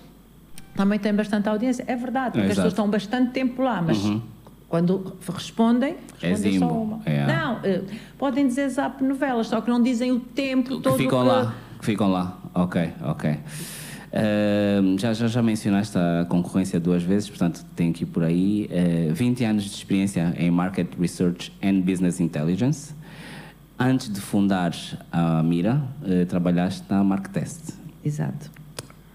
[0.81, 1.85] também tem bastante audiência.
[1.87, 4.23] É verdade, porque é, as pessoas estão bastante tempo lá, mas uhum.
[4.67, 7.01] quando respondem, respondem é só uma.
[7.05, 7.27] É.
[7.27, 7.85] Não, uh,
[8.17, 10.97] podem dizer zap novelas, só que não dizem o tempo que todo.
[10.97, 11.29] Ficam que...
[11.29, 12.39] lá, que ficam lá.
[12.55, 13.31] Ok, ok.
[13.31, 19.11] Uh, já, já, já mencionaste a concorrência duas vezes, portanto tem aqui por aí uh,
[19.11, 22.95] eh, 20 anos de experiência em Market Research and Business Intelligence.
[23.79, 24.75] Antes de fundar
[25.13, 27.75] a Mira, uh, trabalhaste na Marktest.
[28.03, 28.60] Exato.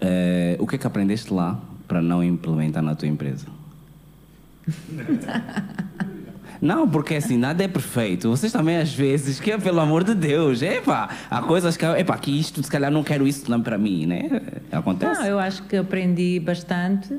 [0.00, 3.46] Uh, o que é que aprendeste lá para não implementar na tua empresa?
[6.60, 8.28] Não, porque assim, nada é perfeito.
[8.28, 12.16] Vocês também, às vezes, que é pelo amor de Deus, epa, há coisas que, epa,
[12.18, 14.40] que isto, se calhar não quero isso não para mim, né?
[14.72, 15.20] Acontece.
[15.20, 17.14] Não, eu acho que aprendi bastante,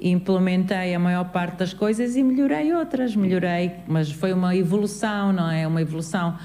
[0.00, 5.50] implementei a maior parte das coisas e melhorei outras, melhorei, mas foi uma evolução, não
[5.50, 5.66] é?
[5.66, 6.36] Uma evolução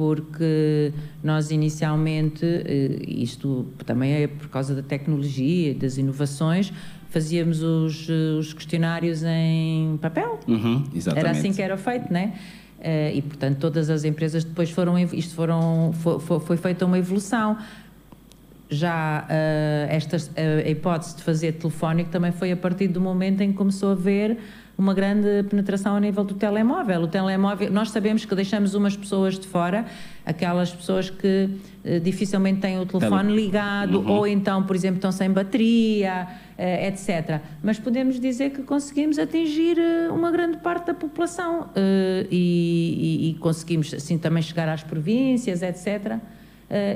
[0.00, 6.72] porque nós inicialmente, eh, isto também é por causa da tecnologia, das inovações,
[7.10, 10.40] fazíamos os, eh, os questionários em papel.
[10.48, 10.84] Uhum,
[11.14, 12.32] era assim que era feito, né?
[12.80, 17.58] Eh, e portanto todas as empresas depois foram isto foram foi, foi feita uma evolução
[18.70, 20.16] já uh, esta
[20.66, 23.92] a hipótese de fazer telefónico também foi a partir do momento em que começou a
[23.92, 24.38] haver
[24.80, 27.02] uma grande penetração a nível do telemóvel.
[27.02, 29.84] O telemóvel, nós sabemos que deixamos umas pessoas de fora,
[30.24, 31.50] aquelas pessoas que
[31.84, 34.10] uh, dificilmente têm o telefone ligado uhum.
[34.10, 36.26] ou então, por exemplo, estão sem bateria,
[36.58, 37.42] uh, etc.
[37.62, 41.68] Mas podemos dizer que conseguimos atingir uh, uma grande parte da população
[42.30, 46.16] e, e, e, conseguimos assim também chegar às províncias, etc.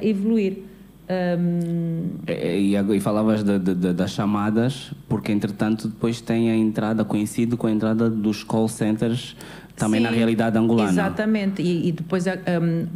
[0.01, 0.74] evoluir.
[1.09, 2.11] Um...
[2.27, 7.67] E, e, falavas de, de, das chamadas, porque entretanto depois tem a entrada, coincide com
[7.67, 9.37] a entrada dos call centers
[9.77, 10.91] também Sim, na realidade angolana.
[10.91, 12.87] Exatamente, e, e depois, um,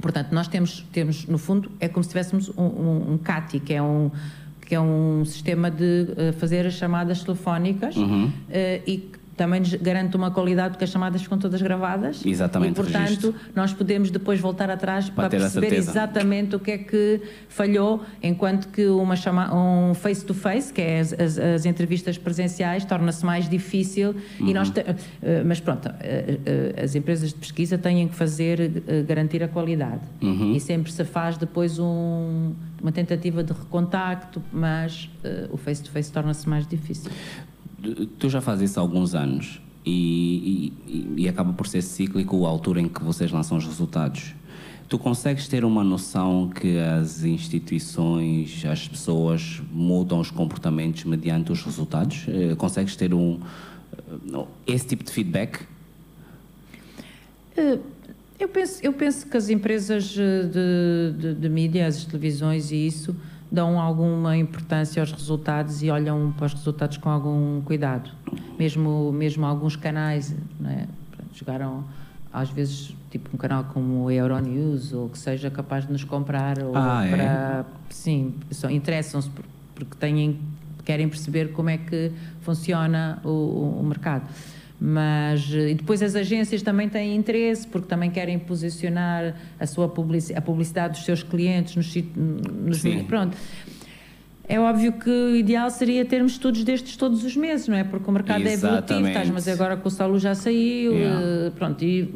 [0.00, 3.72] portanto, nós temos, temos, no fundo, é como se tivéssemos um, um, um CATI, que
[3.74, 4.10] é um,
[4.60, 8.26] que é um sistema de uh, fazer as chamadas telefónicas uhum.
[8.26, 8.32] uh,
[8.86, 12.24] e também garante uma qualidade porque as chamadas ficam todas gravadas.
[12.24, 12.72] Exatamente.
[12.72, 13.34] E, portanto, registro.
[13.54, 18.68] nós podemos depois voltar atrás para, para perceber exatamente o que é que falhou, enquanto
[18.68, 23.48] que uma chama, um face-to-face, -face, que é as, as, as entrevistas presenciais, torna-se mais
[23.48, 24.14] difícil.
[24.38, 24.48] Uhum.
[24.48, 28.82] E nós te, eh, mas pronto, eh, eh, as empresas de pesquisa têm que fazer,
[29.06, 30.02] garantir a qualidade.
[30.20, 30.54] Uhum.
[30.54, 35.10] E sempre se faz depois um, uma tentativa de recontacto, mas
[35.50, 37.10] o face-to-face -face torna-se mais difícil
[38.18, 42.48] tu já fazes isso há alguns anos e, e, e, acaba por ser cíclico a
[42.48, 44.34] altura em que vocês lançam os resultados.
[44.88, 51.62] Tu consegues ter uma noção que as instituições, as pessoas mudam os comportamentos mediante os
[51.62, 52.26] resultados?
[52.28, 53.40] Eh, consegues ter um
[54.34, 55.66] eh, esse tipo de feedback?
[57.56, 57.78] Eh,
[58.38, 63.16] eu penso, eu penso que as empresas de, de, de mídia, as televisões e isso,
[63.52, 68.10] dão alguma importância aos resultados e olham para os resultados com algum cuidado.
[68.58, 70.88] Mesmo, mesmo alguns canais né,
[71.34, 71.84] chegaram
[72.32, 76.62] às vezes tipo um canal como o Euronews ou que seja capaz de nos comprar
[76.62, 77.10] ou ah, é?
[77.10, 77.64] para é?
[77.90, 78.34] sim
[78.70, 79.30] interessam-se
[79.74, 80.40] porque têm
[80.82, 82.10] querem perceber como é que
[82.40, 84.26] funciona o, o mercado
[84.84, 90.38] mas e depois as agências também têm interesse porque também querem posicionar a sua publicidade,
[90.38, 93.04] a publicidade dos seus clientes nos, nos Sim.
[93.04, 93.36] pronto
[94.48, 97.84] é óbvio que o ideal seria termos estudos destes todos os meses, não é?
[97.84, 98.64] Porque o mercado Exatamente.
[98.64, 101.20] é evolutivo, estás, mas agora com o Saulo já saiu, yeah.
[101.22, 102.12] Eh, pronto, e,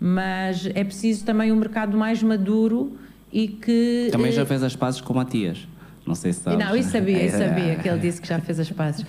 [0.00, 2.96] mas é preciso também um mercado mais maduro
[3.30, 4.08] e que...
[4.10, 5.68] Também já eh, fez as pazes com Matias.
[6.10, 6.58] Não sei se sabes.
[6.58, 9.04] Não, isso sabia, isso sabia, que ele disse que já fez as pazes.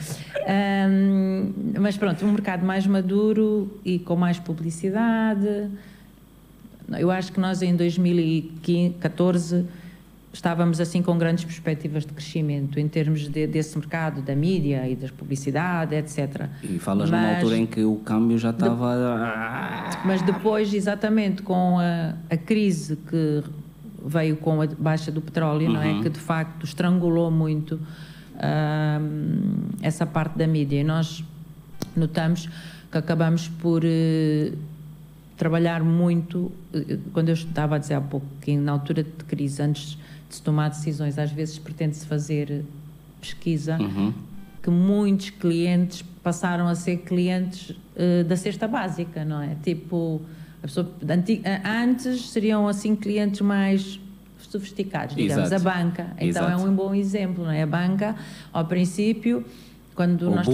[0.48, 5.68] Um, mas pronto, um mercado mais maduro e com mais publicidade.
[7.00, 9.66] Eu acho que nós em 2014
[10.32, 14.96] estávamos assim com grandes perspectivas de crescimento em termos de, desse mercado, da mídia e
[14.96, 16.48] da publicidade, etc.
[16.64, 18.96] E falas mas, numa altura em que o câmbio já estava.
[18.96, 23.44] De, mas depois, exatamente, com a, a crise que
[24.06, 25.74] veio com a baixa do petróleo, uhum.
[25.74, 25.92] não é?
[25.94, 26.02] Uhum.
[26.02, 27.80] Que de facto estrangulou muito uh,
[29.82, 30.80] essa parte da mídia.
[30.80, 31.24] E nós
[31.96, 32.50] notamos
[32.92, 34.58] que acabamos por uh,
[35.38, 36.52] trabalhar muito.
[36.74, 39.98] Uh, quando eu estava a dizer há pouco que na altura de crise, antes
[40.30, 42.64] de se tomar decisões, às vezes pretende-se fazer
[43.20, 43.78] pesquisa.
[43.80, 44.14] Uhum.
[44.62, 49.56] Que muitos clientes passaram a ser clientes uh, da cesta básica, não é?
[49.64, 50.22] Tipo,
[50.62, 50.92] Pessoa,
[51.66, 54.00] antes seriam assim clientes mais
[54.40, 55.68] sofisticados, digamos, Exato.
[55.68, 56.08] a banca.
[56.20, 56.52] Então Exato.
[56.52, 57.64] é um bom exemplo, não é?
[57.64, 58.16] A banca,
[58.54, 59.44] ao princípio,
[59.96, 60.48] quando o nós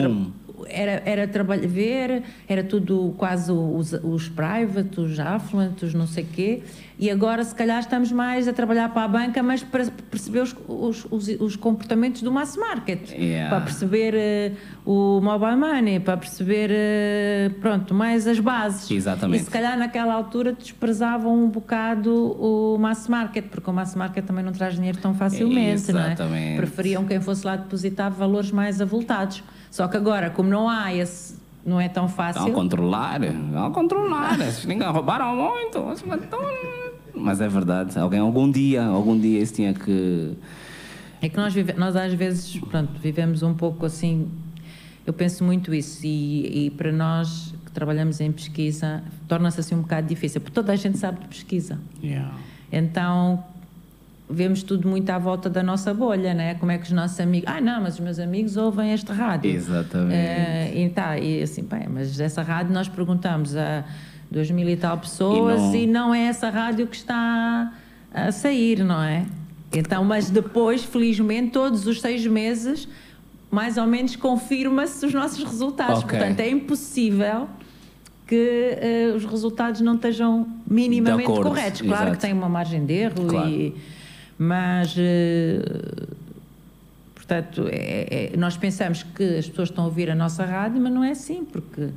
[0.65, 6.26] era, era trabalhar, ver, era tudo quase os, os private, os affluent, os não sei
[6.26, 6.63] quê,
[7.00, 10.56] e agora se calhar estamos mais a trabalhar para a banca, mas para perceber os,
[10.67, 13.50] os, os, os comportamentos do mass market, yeah.
[13.50, 14.15] para perceber
[14.86, 18.89] uh, o mobile money, para perceber, uh, pronto, mais as bases.
[18.89, 19.41] Exatamente.
[19.41, 24.26] E se calhar naquela altura desprezavam um bocado o mass market, porque o mass market
[24.26, 26.20] também não traz dinheiro tão facilmente, Exatamente.
[26.20, 26.56] não é?
[26.56, 29.43] Preferiam quem fosse lá depositar valores mais avultados.
[29.70, 32.40] Só que agora, como não há esse não é tão fácil.
[32.40, 34.38] Estão a controlar, estão a controlar.
[34.66, 35.84] Ninguém roubaram muito.
[37.14, 38.00] Mas é verdade.
[38.00, 40.38] Alguém, algum dia, algum dia isso tinha que.
[41.22, 44.32] É que nós, vive, nós às vezes, pronto, vivemos um pouco assim.
[45.06, 49.82] Eu penso muito isso e, e para nós que trabalhamos em pesquisa torna-se assim um
[49.82, 51.80] bocado difícil, porque toda a gente sabe de pesquisa.
[52.02, 52.34] Yeah.
[52.72, 53.44] Então
[54.30, 56.56] vemos tudo muito à volta da nossa bolha, né?
[56.56, 57.50] Como é que os nossos amigos.
[57.50, 59.52] Ah, não, mas os meus amigos ouvem este rádio.
[59.52, 60.13] Exatamente.
[60.13, 63.86] Uh, e, tá, e assim, bem, mas essa rádio nós perguntamos a
[64.30, 65.75] dois mil e tal pessoas e não...
[65.75, 67.73] e não é essa rádio que está
[68.13, 69.25] a sair, não é?
[69.73, 72.88] Então, mas depois, felizmente, todos os seis meses,
[73.50, 76.04] mais ou menos confirma-se os nossos resultados.
[76.04, 76.17] Okay.
[76.19, 77.48] Portanto, é impossível
[78.25, 78.78] que
[79.13, 81.82] uh, os resultados não estejam minimamente corretos.
[81.82, 82.12] Claro Exato.
[82.17, 83.50] que tem uma margem de erro claro.
[83.50, 83.75] e
[84.38, 86.15] Mas, uh,
[87.15, 90.94] portanto, é, é, nós pensamos que as pessoas estão a ouvir a nossa rádio, mas
[90.94, 91.90] não é assim, porque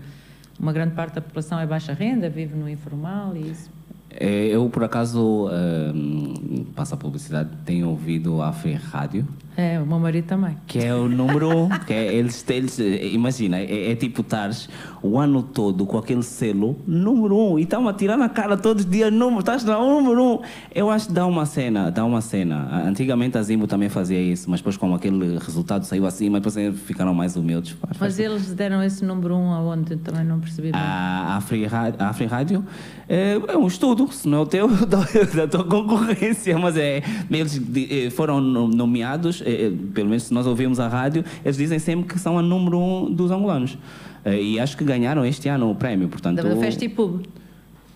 [0.59, 3.71] uma grande parte da população é baixa renda, vive no informal e isso.
[4.11, 9.27] É, eu, por acaso, uh, passa a publicidade, tenho ouvido a Free Rádio.
[9.57, 10.57] É, o meu marido também.
[10.67, 11.69] Que é o número um.
[11.69, 14.69] que é, eles, eles, imagina, é, é tipo estares
[15.03, 18.85] o ano todo com aquele selo número um e estão a tirar na cara todos
[18.85, 20.39] os dias número, estás lá número um.
[20.75, 22.85] Eu acho que dá uma cena, dá uma cena.
[22.87, 26.81] Antigamente a Zimbo também fazia isso, mas depois como aquele resultado saiu assim, mas depois
[26.81, 27.73] ficaram mais humildes.
[27.73, 29.97] Faz, mas faz eles deram esse número um aonde?
[29.97, 30.81] Também não percebi bem.
[30.81, 31.67] A, a, Free,
[31.99, 32.65] a Free Rádio
[33.09, 34.69] é, é um estudo, se não é o teu,
[35.35, 40.47] da tua concorrência, mas é, eles eh, foram nomeados é, é, pelo menos se nós
[40.47, 43.79] ouvimos a rádio, eles dizem sempre que são a número um dos angolanos.
[44.25, 46.43] É, e acho que ganharam este ano o prémio, portanto...
[46.43, 47.23] Da Festipub.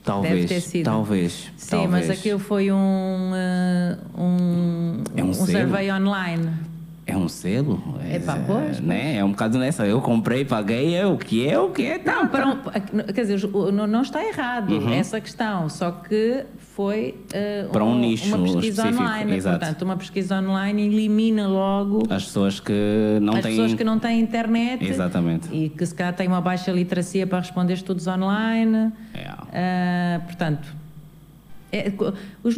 [0.05, 0.84] Talvez, Deve ter sido.
[0.84, 1.51] talvez.
[1.57, 2.09] Sim, talvez.
[2.09, 3.92] mas aquilo foi um, um,
[5.16, 6.51] é um, um survey online.
[7.07, 7.82] É um selo?
[8.02, 9.16] É, é pois, né?
[9.16, 9.86] É um bocado nessa.
[9.86, 11.98] Eu comprei, paguei, é o que é, o que é.
[11.98, 12.57] Tá, não, para um,
[13.12, 14.92] quer dizer, não, está errado uhum.
[14.92, 17.14] essa questão, só que foi
[17.66, 19.02] uh, para um, nicho uma pesquisa específico.
[19.02, 19.36] online.
[19.36, 19.59] Exato.
[19.59, 23.52] Portanto, uma pesquisa online elimina logo as pessoas que não as têm.
[23.52, 25.55] As pessoas que não têm internet Exatamente.
[25.55, 28.92] e que se calhar têm uma baixa literacia para responder estudos online.
[29.12, 30.20] É.
[30.20, 30.84] Uh, portanto,
[31.75, 31.93] é,
[32.43, 32.57] os,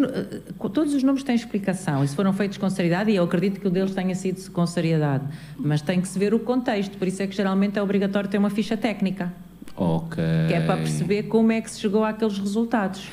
[0.73, 3.67] todos os números têm explicação e se foram feitos com seriedade, e eu acredito que
[3.67, 5.25] o deles tenha sido com seriedade,
[5.59, 8.39] mas tem que se ver o contexto, por isso é que geralmente é obrigatório ter
[8.39, 9.33] uma ficha técnica.
[9.77, 10.23] Ok.
[10.49, 13.09] Que é para perceber como é que se chegou àqueles resultados.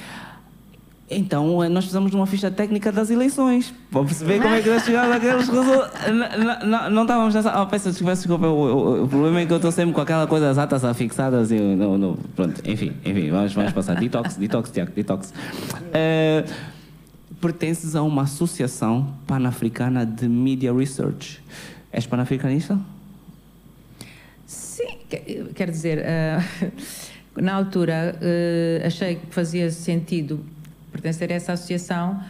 [1.15, 4.83] Então, eh, nós fizemos uma ficha técnica das eleições, para perceber como é que nós
[4.83, 6.65] chegamos àqueles resultados.
[6.65, 7.61] Não, não, estávamos nessa.
[7.61, 10.47] Oh, peço desculpa, o, o, o, problema é que eu estou sempre com aquela coisa
[10.47, 11.59] das atas afixadas e.
[11.59, 13.95] Não, não, pronto, enfim, enfim, vamos, vamos passar.
[13.95, 15.33] Detox, detox, Tiago, detox.
[15.71, 16.49] Uh,
[17.39, 21.43] pertences a uma associação pan-africana de Media Research.
[21.91, 22.79] És pan-africanista?
[24.45, 24.97] Sim,
[25.53, 26.71] quer dizer, uh,
[27.41, 30.43] na altura uh, achei que fazia sentido
[30.93, 32.21] pertencer a essa associação,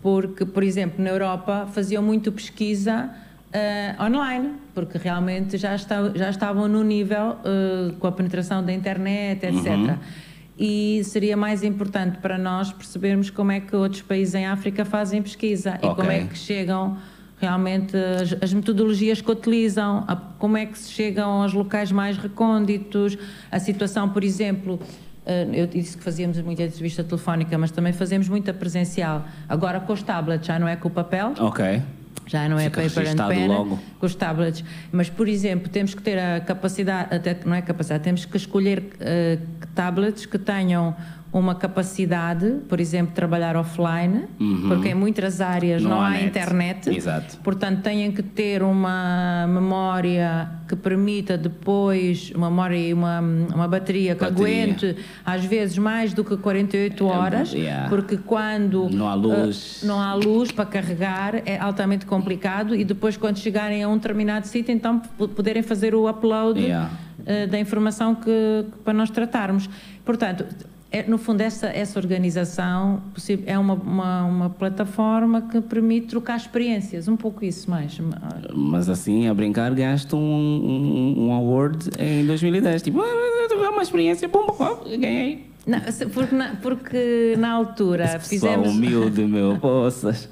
[0.00, 3.10] porque, por exemplo, na Europa faziam muito pesquisa
[3.50, 8.72] uh, online, porque realmente já, está, já estavam no nível uh, com a penetração da
[8.72, 9.66] internet, etc.
[9.66, 9.98] Uhum.
[10.58, 15.22] E seria mais importante para nós percebermos como é que outros países em África fazem
[15.22, 15.90] pesquisa okay.
[15.90, 16.98] e como é que chegam
[17.40, 22.18] realmente as, as, metodologias que utilizam, a, como é que se chegam aos locais mais
[22.18, 23.16] recônditos,
[23.50, 24.78] a situação, por exemplo,
[25.52, 29.24] eu disse que fazíamos muita entrevista telefónica, mas também fazemos muita presencial.
[29.48, 31.34] Agora com os tablets, já não é com o papel.
[31.38, 31.82] Ok.
[32.26, 33.78] Já não é Fica paper and pen, logo.
[33.98, 34.62] com os tablets.
[34.92, 38.78] Mas, por exemplo, temos que ter a capacidade, até não é capacidade, temos que escolher
[38.78, 40.94] uh, tablets que tenham
[41.32, 44.68] uma capacidade, por exemplo, trabalhar offline, uhum.
[44.68, 46.90] porque em muitas áreas não, não há, internet.
[46.90, 47.38] Exato.
[47.38, 54.14] Portanto, têm que ter uma memória que permita depois, uma memória e uma, uma bateria
[54.14, 54.64] que bateria.
[54.64, 57.88] aguente às vezes mais do que 48 horas, yeah.
[57.88, 62.84] porque quando não há luz, uh, não há luz para carregar é altamente complicado e
[62.84, 65.00] depois quando chegarem a um determinado sítio, então
[65.34, 66.90] poderem fazer o upload yeah.
[67.20, 68.30] uh, da informação que,
[68.70, 69.68] que para nós tratarmos.
[70.04, 70.44] Portanto,
[70.92, 73.00] é, no fundo, essa, essa organização
[73.46, 77.96] é uma, uma, uma, plataforma que permite trocar experiências, um pouco isso mais.
[78.52, 82.82] Mas assim, a brincar, ganhaste um, um, um award em 2010.
[82.82, 85.50] Tipo, ah, uma experiência, pum, pum, ganhei.
[85.64, 85.78] Não,
[86.12, 88.70] porque, na, porque na altura Esse fizemos.
[88.70, 90.28] humilde, meu, poças.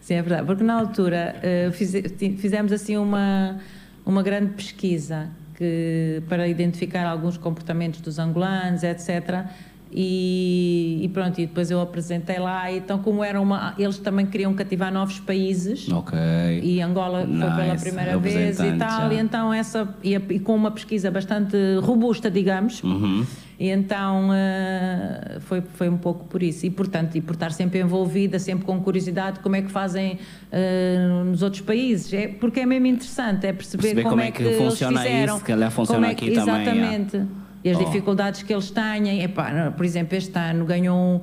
[0.00, 0.46] Sim, é verdade.
[0.46, 1.92] Porque na altura uh, fiz,
[2.38, 3.58] fizemos assim uma,
[4.06, 5.28] uma grande pesquisa
[5.58, 9.44] que, para identificar alguns comportamentos dos angolanos, etc.
[9.90, 12.70] E, e, pronto, e depois eu apresentei lá.
[12.70, 13.74] Então, como era uma.
[13.76, 15.88] Eles também queriam cativar novos países.
[15.88, 16.16] Ok.
[16.62, 17.40] E Angola nice.
[17.40, 19.08] foi pela primeira vez e tal.
[19.08, 19.14] Já.
[19.14, 19.88] E então, essa.
[20.04, 22.82] E, e, com uma pesquisa bastante robusta, digamos.
[22.84, 23.26] Uhum.
[23.58, 26.64] E então uh, foi, foi um pouco por isso.
[26.64, 30.18] E, portanto, e por estar sempre envolvida, sempre com curiosidade, como é que fazem
[30.52, 32.12] uh, nos outros países.
[32.14, 35.36] É, porque é mesmo interessante, é perceber, perceber como, como, é que, que funciona fizeram,
[35.36, 37.28] isso, que aliás funciona é que, aqui exatamente, também.
[37.64, 37.84] E as oh.
[37.84, 39.22] dificuldades que eles têm.
[39.24, 41.20] Epá, por exemplo, este ano ganhou um,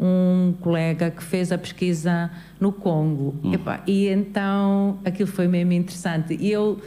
[0.00, 3.38] um colega que fez a pesquisa no Congo.
[3.44, 3.52] Hum.
[3.52, 6.34] Epá, e então aquilo foi mesmo interessante.
[6.40, 6.80] E eu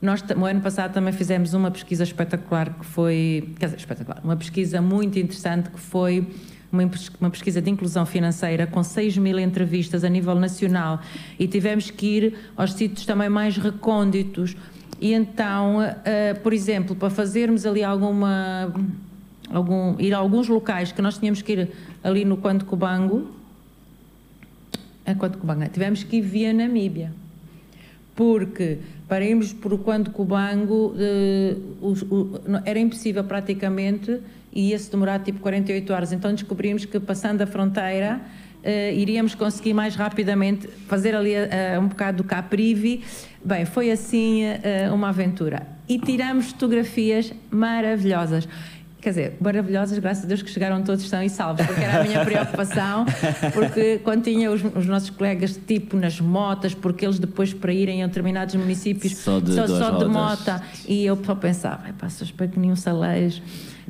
[0.00, 3.52] nós, no ano passado, também fizemos uma pesquisa espetacular que foi.
[3.58, 4.20] Quer dizer, espetacular.
[4.22, 6.24] Uma pesquisa muito interessante que foi
[6.70, 11.00] uma, pesquisa de inclusão financeira com 6 mil entrevistas a nível nacional
[11.38, 14.56] e tivemos que ir aos sítios também mais recônditos.
[15.00, 18.72] E então, uh, por exemplo, para fazermos ali alguma.
[19.50, 21.70] Algum, ir a alguns locais que nós tínhamos que ir
[22.04, 23.32] ali no Quanto Cubango,
[25.06, 25.66] Enquanto Cubango.
[25.70, 27.14] Tivemos que ir via Namíbia.
[28.14, 28.78] Porque
[29.08, 34.20] para irmos por o Quando Cubango uh, era impossível praticamente
[34.52, 36.12] e ia-se demorar tipo 48 horas.
[36.12, 38.20] Então descobrimos que passando a fronteira
[38.62, 43.02] uh, iríamos conseguir mais rapidamente fazer ali uh, um bocado do Caprivi.
[43.42, 44.42] Bem, foi assim
[44.92, 45.66] uma aventura.
[45.88, 48.48] E tiramos fotografias maravilhosas.
[49.00, 52.04] Quer dizer, maravilhosas, graças a Deus que chegaram todos são e salvos, porque era a
[52.04, 53.06] minha preocupação,
[53.54, 58.02] porque quando tinha os, os, nossos colegas tipo nas motas, porque eles depois para irem
[58.02, 62.50] a determinados municípios só de, só, só de mota, e eu só pensava, passa, espero
[62.50, 63.40] que nenhum salejo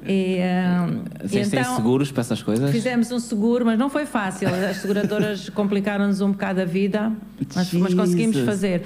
[0.06, 2.70] e, um, Vocês então, seguros para essas coisas?
[2.70, 4.48] Fizemos um seguro, mas não foi fácil.
[4.48, 7.12] As seguradoras complicaram-nos um bocado a vida,
[7.54, 8.82] mas, mas conseguimos fazer.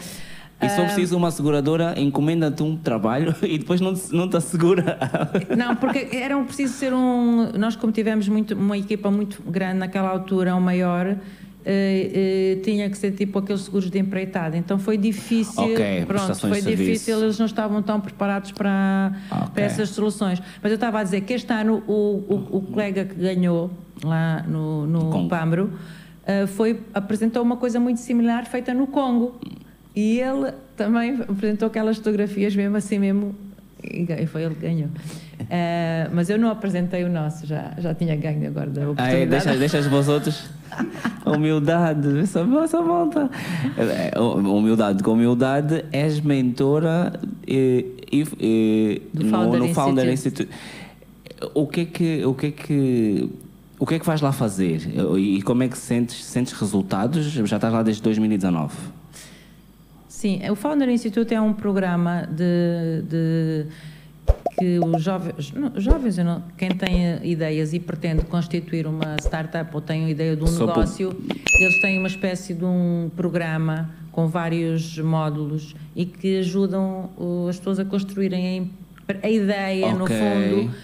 [0.63, 4.37] E se for preciso uma seguradora, encomenda-te um trabalho e depois não te, não te
[4.37, 4.99] assegura.
[5.57, 7.51] Não, porque era preciso ser um.
[7.59, 11.17] Nós, como tivemos muito, uma equipa muito grande naquela altura, um maior,
[11.63, 14.57] Uh, uh, tinha que ser tipo aqueles seguros de empreitada.
[14.57, 15.63] Então foi difícil.
[15.63, 19.47] Okay, pronto, foi difícil, eles não estavam tão preparados para, okay.
[19.55, 20.43] para essas soluções.
[20.61, 23.71] Mas eu estava a dizer que este ano o, o, o colega que ganhou
[24.03, 25.71] lá no, no Pambro
[26.23, 29.39] uh, foi, apresentou uma coisa muito similar feita no Congo.
[29.95, 33.34] E ele também apresentou aquelas fotografias mesmo assim mesmo
[33.82, 34.88] e foi ele que ganhou.
[34.88, 39.16] Uh, mas eu não apresentei o nosso, já, já tinha ganho agora da oportunidade.
[39.16, 40.45] Aí, deixa, deixa os outros.
[41.26, 43.28] Humildade, só, só volta.
[43.76, 47.12] É, humildade, com humildade, és mentora
[47.47, 50.49] e, e, e no, Founder, no Founder Institute.
[50.49, 51.53] Institute.
[51.55, 52.24] O que é que.
[52.24, 53.30] O que é que
[53.78, 54.80] o que é que vais lá fazer?
[55.18, 57.24] E como é que sentes, sentes resultados?
[57.24, 58.72] Já estás lá desde 2019.
[60.23, 63.66] Sim, o Founder Institute é um programa de, de
[64.57, 69.81] que os jovens, não, jovens não, quem tem ideias e pretende constituir uma startup ou
[69.81, 71.37] tem a ideia de um Só negócio, por...
[71.61, 77.11] eles têm uma espécie de um programa com vários módulos e que ajudam
[77.49, 78.70] as pessoas a construírem
[79.20, 79.99] a ideia, okay.
[79.99, 80.75] no fundo,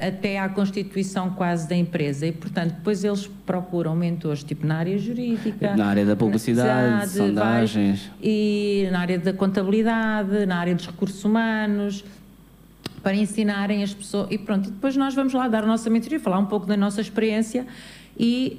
[0.00, 2.26] até à constituição quase da empresa.
[2.26, 8.10] E, portanto, depois eles procuram mentores, tipo na área jurídica, na área da publicidade, sondagens.
[8.22, 12.04] e na área da contabilidade, na área dos recursos humanos,
[13.02, 14.28] para ensinarem as pessoas.
[14.30, 16.76] E pronto, e depois nós vamos lá dar a nossa mentoria, falar um pouco da
[16.76, 17.66] nossa experiência
[18.18, 18.58] e.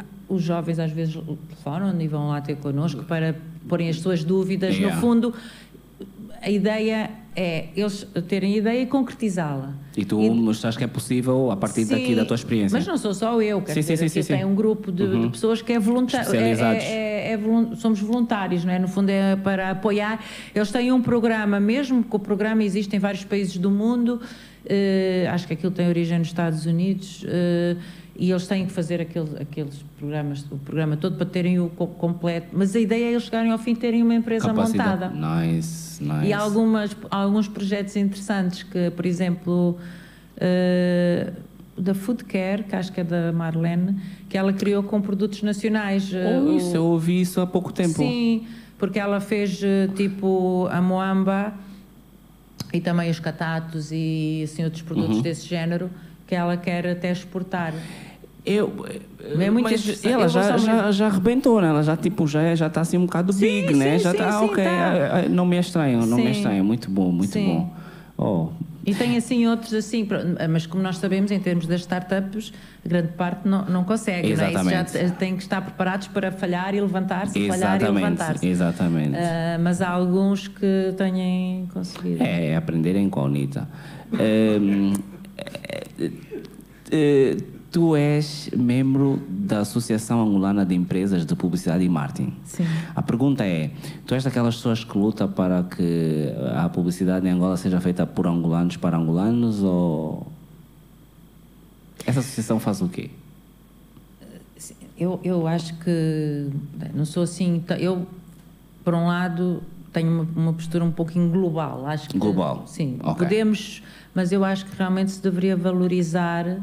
[0.00, 3.36] Uh, os jovens às vezes telefonam e vão lá ter connosco para
[3.68, 4.74] porem as suas dúvidas.
[4.74, 4.94] Yeah.
[4.94, 5.34] No fundo,
[6.42, 9.74] a ideia é eles terem ideia e concretizá-la.
[9.94, 12.76] E tu e, mostraste que é possível a partir sim, daqui da tua experiência.
[12.76, 15.02] Mas não sou só eu, quer sim, dizer, sim, sim, sim, tem um grupo de,
[15.02, 15.20] uhum.
[15.22, 16.34] de, pessoas que é voluntário.
[16.34, 18.78] É, é, é, somos voluntários, não é?
[18.78, 20.24] No fundo é para apoiar.
[20.54, 25.30] Eles têm um programa, mesmo que o programa existe em vários países do mundo, uh,
[25.30, 27.22] acho que aquilo tem origem nos Estados Unidos.
[27.22, 27.78] Uh,
[28.18, 32.48] e eles têm que fazer aqueles, aqueles programas, o programa todo para terem o completo.
[32.52, 35.14] Mas a ideia é eles chegarem ao fim terem uma empresa Capacidade.
[35.14, 35.42] montada.
[35.42, 36.26] Nice, nice.
[36.26, 39.76] E há algumas, alguns projetos interessantes que, por exemplo,
[40.36, 41.32] uh,
[41.76, 46.10] da Food Care, que acho que é da Marlene, que ela criou com produtos nacionais.
[46.12, 47.96] Oh, uh, isso, eu ouvi isso há pouco tempo.
[47.96, 48.46] Sim,
[48.78, 51.52] porque ela fez uh, tipo a moamba
[52.72, 55.22] e também os catatos e assim, outros produtos uhum.
[55.22, 55.90] desse género
[56.26, 57.72] que ela quer até exportar.
[58.46, 58.86] Eu,
[59.40, 61.68] é muito mas ela já, já, já arrebentou, né?
[61.68, 63.98] Ela já tipo já já está assim um bocado sim, big, sim, né?
[63.98, 64.70] já está ok, tá.
[64.70, 67.74] Ah, ah, não me estranho, não me estranho, muito bom, muito bom.
[68.16, 68.48] Oh.
[68.86, 70.06] E tem assim outros assim,
[70.48, 72.52] mas como nós sabemos em termos das startups,
[72.84, 74.64] grande parte não, não consegue, Exatamente.
[74.64, 74.82] Não é?
[74.84, 78.46] Isso já tem que estar preparados para falhar e levantar-se, falhar e levantar-se.
[78.46, 79.16] Exatamente.
[79.16, 82.22] Uh, mas há alguns que têm conseguido.
[82.22, 83.68] É, é aprender a incógnita.
[84.12, 84.92] um,
[86.92, 87.36] é,
[87.70, 92.32] tu és membro da Associação Angolana de Empresas de Publicidade e Marketing.
[92.44, 92.64] Sim.
[92.94, 93.70] A pergunta é:
[94.06, 98.26] tu és daquelas pessoas que luta para que a publicidade em Angola seja feita por
[98.26, 100.26] angolanos para angolanos ou
[102.06, 103.10] essa associação faz o quê?
[104.98, 106.48] Eu, eu acho que
[106.94, 107.62] não sou assim.
[107.78, 108.06] Eu,
[108.82, 109.62] por um lado,
[109.92, 111.84] tenho uma, uma postura um pouquinho global.
[111.86, 112.64] Acho que, global.
[112.66, 112.98] Sim.
[113.00, 113.14] Okay.
[113.14, 113.82] Podemos,
[114.14, 116.58] mas eu acho que realmente se deveria valorizar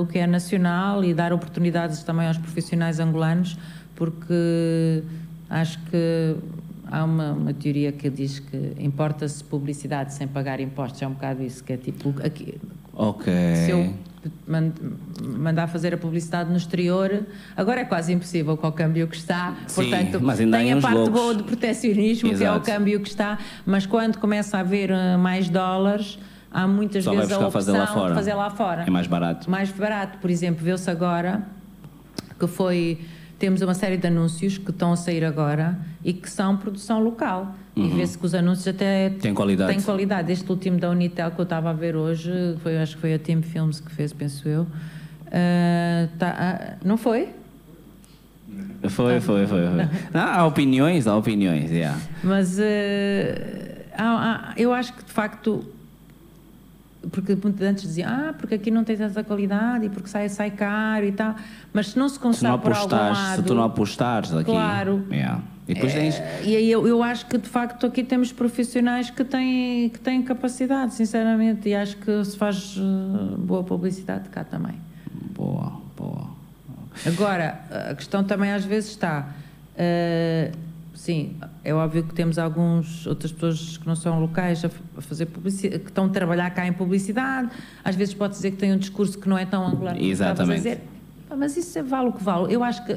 [0.00, 3.56] o que é nacional e dar oportunidades também aos profissionais angolanos,
[3.94, 5.02] porque
[5.48, 6.36] acho que
[6.90, 11.42] há uma, uma teoria que diz que importa-se publicidade sem pagar impostos, é um bocado
[11.42, 12.14] isso, que é tipo.
[12.22, 12.60] Aqui,
[12.92, 13.32] ok.
[13.56, 13.94] Se eu
[15.20, 17.26] mandar fazer a publicidade no exterior,
[17.56, 21.12] agora é quase impossível com o câmbio que está, Sim, portanto tem a parte loucos.
[21.20, 22.60] boa do protecionismo, Exato.
[22.60, 26.18] que é o câmbio que está, mas quando começa a haver eh, mais dólares
[26.52, 28.08] há muitas Só vezes a opção fazer lá, fora.
[28.08, 28.82] de fazer lá fora.
[28.86, 29.50] É mais barato.
[29.50, 30.18] Mais barato.
[30.18, 31.42] Por exemplo, viu-se agora
[32.38, 32.98] que foi
[33.42, 37.56] temos uma série de anúncios que estão a sair agora e que são produção local.
[37.74, 37.86] Uhum.
[37.86, 39.72] E vê-se que os anúncios até têm qualidade.
[39.72, 40.30] têm qualidade.
[40.30, 42.30] Este último da Unitel que eu estava a ver hoje,
[42.62, 44.62] foi, acho que foi a Team Films que fez, penso eu.
[44.62, 47.30] Uh, tá, uh, não foi?
[48.88, 49.46] Foi, foi, foi.
[49.46, 49.88] foi.
[50.14, 51.98] Não, há opiniões, há opiniões, yeah.
[52.22, 52.62] Mas uh,
[53.96, 55.64] há, há, eu acho que de facto
[57.10, 61.06] porque antes diziam, ah, porque aqui não tem tanta qualidade e porque sai, sai caro
[61.06, 61.34] e tal.
[61.72, 63.36] Mas se não se por algum lado...
[63.36, 64.44] Se tu não apostares aqui...
[64.44, 65.04] Claro.
[65.10, 65.42] Yeah.
[65.66, 66.16] E depois tens...
[66.16, 69.98] É, e aí eu, eu acho que, de facto, aqui temos profissionais que têm, que
[69.98, 74.74] têm capacidade, sinceramente, e acho que se faz uh, boa publicidade cá também.
[75.34, 76.30] Boa, boa.
[77.06, 79.28] Agora, a questão também às vezes está...
[79.74, 80.71] Uh,
[81.02, 85.82] sim, é óbvio que temos alguns outras pessoas que não são locais a, fazer publicidade,
[85.82, 87.50] que estão a trabalhar cá em publicidade.
[87.84, 90.78] Às vezes pode dizer que tem um discurso que não é tão angular como Exatamente.
[91.36, 92.54] Mas isso é, vale o que vale.
[92.54, 92.96] Eu acho que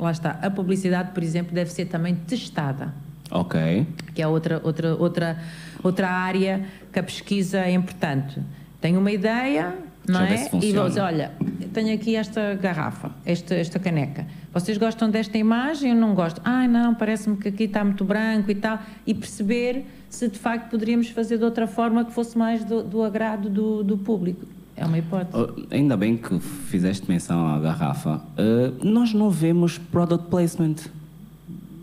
[0.00, 0.30] lá está.
[0.42, 2.92] A publicidade, por exemplo, deve ser também testada.
[3.30, 3.86] Ok.
[4.14, 5.38] Que é outra outra outra
[5.84, 8.42] outra área que a pesquisa é importante.
[8.80, 9.76] Tenho uma ideia,
[10.08, 10.50] não é?
[10.60, 11.32] E vou dizer, olha,
[11.72, 14.26] tenho aqui esta garrafa, esta, esta caneca.
[14.58, 16.42] Vocês gostam desta imagem ou não gostam?
[16.44, 18.80] Ah, não, parece-me que aqui está muito branco e tal.
[19.06, 23.04] E perceber se de facto poderíamos fazer de outra forma que fosse mais do, do
[23.04, 24.44] agrado do, do público.
[24.76, 25.30] É uma hipótese.
[25.36, 28.20] Oh, ainda bem que fizeste menção à garrafa.
[28.36, 30.74] Uh, nós não vemos product placement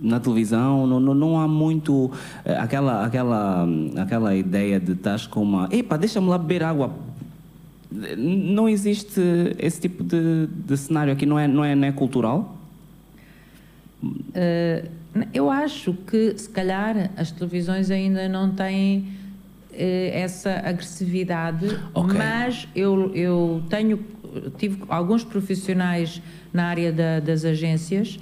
[0.02, 2.12] na televisão, não, não, não há muito uh,
[2.60, 3.66] aquela, aquela,
[3.96, 5.70] aquela ideia de estás com uma.
[5.72, 6.92] Epa, deixa-me lá beber água
[8.18, 9.22] não existe
[9.58, 12.55] esse tipo de, de cenário aqui, não é, não é, não é cultural?
[14.06, 14.90] Uh,
[15.34, 19.00] eu acho que, se calhar, as televisões ainda não têm
[19.72, 19.76] uh,
[20.12, 22.18] essa agressividade, okay.
[22.18, 24.04] mas eu, eu tenho,
[24.58, 26.22] tive alguns profissionais
[26.54, 28.20] na área da, das agências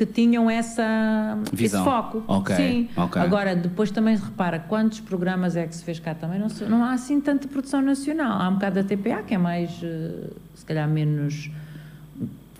[0.00, 1.82] que tinham essa, Visão.
[1.82, 2.24] esse foco.
[2.26, 2.56] Okay.
[2.56, 2.88] Sim.
[2.96, 3.20] Okay.
[3.20, 6.38] Agora, depois também repara quantos programas é que se fez cá também.
[6.38, 8.40] Não, não há assim tanta produção nacional.
[8.40, 11.50] Há um bocado da TPA, que é mais, eh, se calhar, menos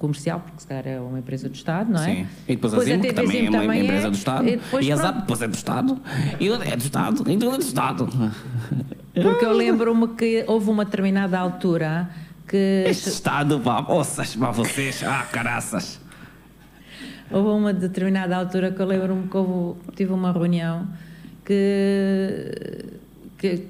[0.00, 2.06] comercial, porque se calhar é uma empresa do Estado, não é?
[2.06, 2.26] Sim.
[2.48, 4.48] E depois, depois a Zim, que também é uma também empresa é, do Estado.
[4.48, 6.00] E, depois, e a ZAP depois é do Estado.
[6.40, 7.30] E é do Estado.
[7.30, 8.08] E tudo é do Estado.
[9.12, 12.08] Porque eu lembro-me que houve uma determinada altura
[12.48, 12.84] que...
[12.86, 16.00] Este Estado, pá, ouças, para vocês, ah, caraças.
[17.30, 20.88] Houve uma determinada altura que eu lembro-me que houve, tive uma reunião
[21.44, 22.88] que,
[23.36, 23.66] que,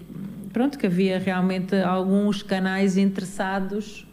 [0.53, 4.07] pronto, que havia realmente alguns canais interessados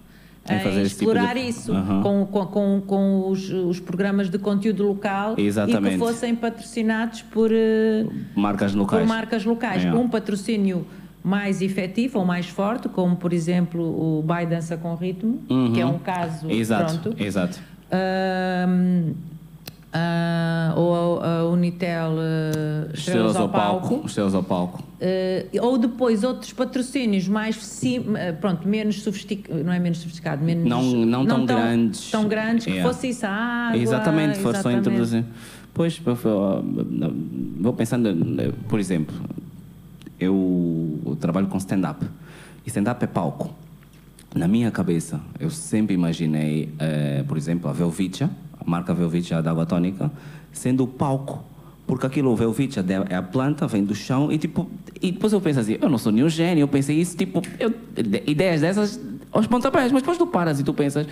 [0.50, 1.50] em, em explorar tipo de...
[1.50, 2.26] isso uhum.
[2.26, 5.96] com, com, com os, os, programas de conteúdo local Exatamente.
[5.96, 9.02] e que fossem patrocinados por eh, marcas locais.
[9.02, 9.86] Por marcas locais.
[9.86, 9.94] É.
[9.94, 10.86] Um patrocínio
[11.24, 15.74] mais efetivo ou mais forte, como por exemplo o Bai Dança com Ritmo, uhum.
[15.74, 16.50] que é um caso.
[16.50, 17.22] Exato, pronto.
[17.24, 17.60] exato.
[17.92, 19.14] Um,
[19.98, 24.08] Uh, ou a, a Unitel uh, Estrelas, Estrelas ao, palco, palco.
[24.08, 24.84] Estrelas ao palco.
[24.84, 28.04] Uh, ou depois outros patrocínios mais sim,
[28.40, 32.12] pronto, menos sofisticados, não é menos sofisticado, menos não, não, não tão, tão, grandes.
[32.12, 32.88] Tão grandes que yeah.
[32.88, 33.82] fosse isso a água.
[33.82, 35.26] Exatamente, fosse só introduzir.
[35.74, 36.00] Pois,
[37.60, 38.10] vou pensando,
[38.68, 39.16] por exemplo,
[40.20, 42.06] eu trabalho com stand-up.
[42.66, 43.54] E stand-up é palco.
[44.36, 46.70] Na minha cabeça, eu sempre imaginei,
[47.28, 48.30] por exemplo, a Velvicha,
[48.68, 50.12] marca Velvicia da água tônica,
[50.52, 51.44] sendo o palco.
[51.88, 54.70] Porque aquilo, o Velvicia é a planta, vem do chão e tipo.
[55.02, 57.74] E depois eu penso assim, eu não sou nenhum gênio, eu pensei isso, tipo, eu,
[58.26, 59.00] ideias dessas
[59.32, 61.08] aos pontapés, mas depois tu paras e tu pensas.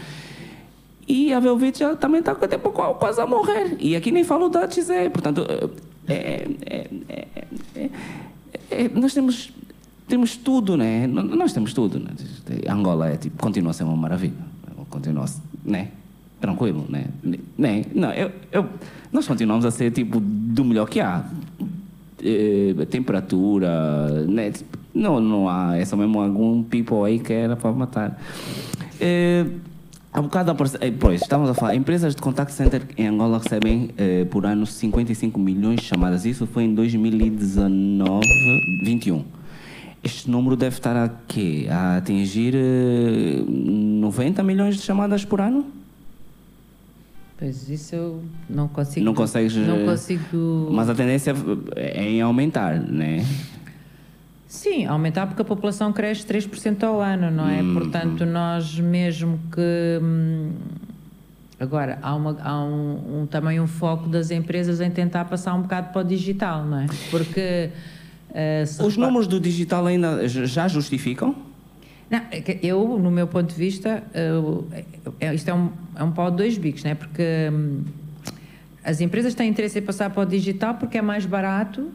[1.08, 3.78] E a Velvicia também está tipo, quase a morrer.
[3.80, 5.46] E aqui nem falo da XE, portanto,
[6.08, 6.90] é, é,
[7.76, 7.90] é,
[8.72, 9.54] é, nós temos
[10.08, 11.08] temos tudo, né?
[11.08, 12.00] Nós temos tudo.
[12.00, 12.12] Né?
[12.70, 14.34] Angola é tipo, continua a ser uma maravilha.
[14.90, 15.26] Continua,
[15.64, 15.92] né?
[16.46, 17.06] Tranquilo, né?
[17.58, 17.84] né?
[17.94, 18.66] Não, eu, eu,
[19.12, 21.26] nós continuamos a ser tipo do melhor que há.
[22.24, 24.52] É, temperatura, né?
[24.94, 28.20] Não, não há, é só mesmo algum people aí que era para matar.
[29.00, 29.46] É,
[30.16, 33.90] Há um bocado, eh, pois, estamos a falar, empresas de contact center em Angola recebem
[33.98, 36.26] eh, por ano 55 milhões de chamadas.
[36.26, 38.26] Isso foi em 2019,
[38.86, 39.26] 21.
[40.02, 41.68] Este número deve estar a quê?
[41.70, 45.66] A atingir eh, 90 milhões de chamadas por ano?
[47.38, 49.06] Pois isso eu não consigo.
[49.06, 49.56] Não consegues.
[49.56, 50.70] Não eh, consigo.
[50.72, 51.34] Mas a tendência
[51.76, 53.26] é em aumentar, né?
[54.48, 57.62] Sim, aumentar porque a população cresce 3% ao ano, não é?
[57.62, 58.32] Hum, Portanto, hum.
[58.32, 60.00] nós mesmo que.
[60.02, 60.54] Hum,
[61.60, 65.62] agora, há, uma, há um, um, também um foco das empresas em tentar passar um
[65.64, 66.86] bocado para o digital, não é?
[67.12, 67.70] Porque.
[68.30, 71.36] Uh, Os números do digital ainda já justificam?
[72.10, 74.04] Não, é eu, no meu ponto de vista,
[75.20, 76.96] é, isto é um, é um pau de dois bicos, né?
[76.96, 77.82] porque hum,
[78.84, 81.90] as empresas têm interesse em passar para o digital porque é mais barato.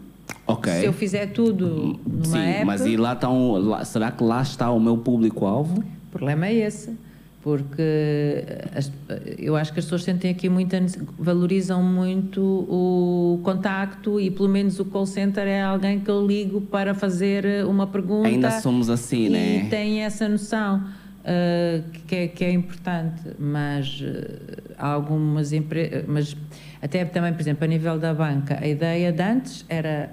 [0.47, 0.73] Ok.
[0.73, 4.23] Se eu fizer tudo numa Sim, app, mas e lá está um, lá, será que
[4.23, 5.81] lá está o meu público-alvo?
[5.81, 6.97] O problema é esse
[7.43, 8.93] porque as,
[9.39, 10.79] eu acho que as pessoas sentem aqui muita
[11.19, 16.61] valorizam muito o contacto e pelo menos o call center é alguém que eu ligo
[16.61, 19.57] para fazer uma pergunta ainda somos assim e né?
[19.57, 20.85] e tem essa noção
[21.21, 23.23] uh, que, é, que é importante.
[23.39, 26.37] Mas uh, há algumas empresas mas
[26.83, 30.11] até também por exemplo a nível da banca a ideia de antes era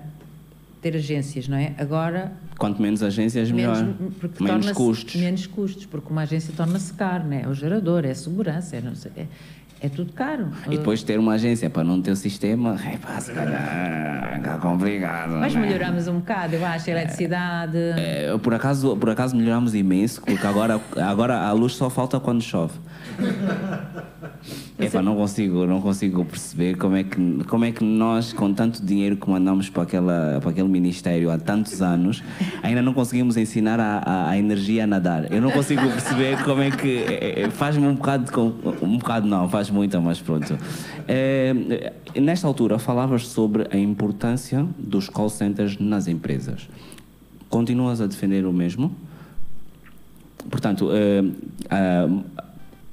[0.81, 1.73] ter agências não é?
[1.77, 3.75] Agora Quanto menos agências, melhor.
[3.75, 5.15] Menos, menos custos.
[5.15, 7.41] Menos custos, porque uma agência torna-se caro, né?
[7.43, 9.27] é o gerador, é a segurança, é, é,
[9.81, 10.49] é, tudo caro.
[10.65, 14.57] E depois ter uma agência para não ter o sistema, é pá, se calhar é
[14.59, 15.31] complicado.
[15.33, 15.61] Mas né?
[15.61, 17.77] melhoramos um bocado, eu acho, a eletricidade.
[17.77, 22.41] É, por, acaso, por acaso melhoramos imenso, porque agora, agora a luz só falta quando
[22.41, 22.73] chove.
[24.79, 28.85] Epa, não consigo, não consigo perceber como é, que, como é que nós, com tanto
[28.85, 32.23] dinheiro que mandamos para, aquela, para aquele ministério há tantos anos,
[32.61, 35.31] ainda não conseguimos ensinar a, a, a energia a nadar.
[35.31, 36.97] Eu não consigo perceber como é que.
[36.97, 40.57] É, é, faz-me um bocado, um bocado não, faz muito, mas pronto.
[41.07, 41.53] É,
[42.15, 46.69] nesta altura, falavas sobre a importância dos call centers nas empresas.
[47.49, 48.95] Continuas a defender o mesmo?
[50.49, 52.23] Portanto, uh, uh,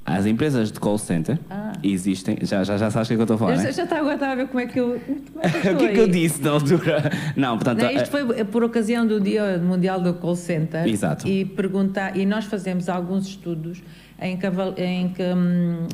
[0.05, 1.73] as empresas de call center ah.
[1.83, 2.37] existem.
[2.43, 3.53] Já, já, já sabes o que, é que eu estou a falar?
[3.53, 3.71] Eu, né?
[3.71, 5.01] Já está agora a ver como é que eu.
[5.41, 7.11] É que o que é que eu disse na altura?
[7.35, 7.81] Não, portanto.
[7.81, 10.87] Não, isto foi por ocasião do Dia Mundial do Call Center.
[10.87, 11.27] Exato.
[11.27, 13.81] E, perguntar, e nós fazemos alguns estudos
[14.21, 14.47] em que,
[14.77, 15.87] em que hum,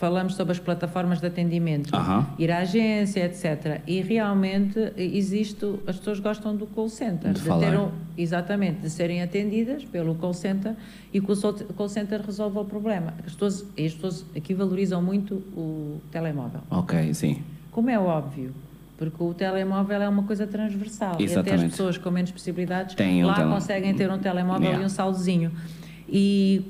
[0.00, 2.24] falamos sobre as plataformas de atendimento, uhum.
[2.38, 3.82] ir à agência, etc.
[3.86, 8.88] E realmente existe, as pessoas gostam do call center, de, de ter um, exatamente, de
[8.88, 10.74] serem atendidas pelo call center
[11.12, 13.12] e que o call center resolva o problema.
[13.26, 16.62] As pessoas, as pessoas aqui valorizam muito o telemóvel.
[16.70, 17.42] Ok, sim.
[17.70, 18.54] Como é óbvio,
[18.96, 21.50] porque o telemóvel é uma coisa transversal Exatamente.
[21.50, 24.82] e até as pessoas com menos possibilidades Tem lá um conseguem ter um telemóvel yeah.
[24.82, 25.52] e um saldozinho.
[26.08, 26.64] E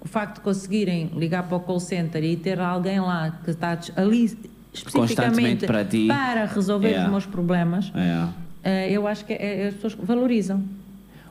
[0.00, 3.78] o facto de conseguirem ligar para o call center e ter alguém lá que está
[3.96, 4.36] ali
[4.72, 6.06] especificamente para, ti.
[6.06, 7.06] para resolver yeah.
[7.06, 8.32] os meus problemas, yeah.
[8.64, 10.62] uh, eu acho que é, as pessoas valorizam.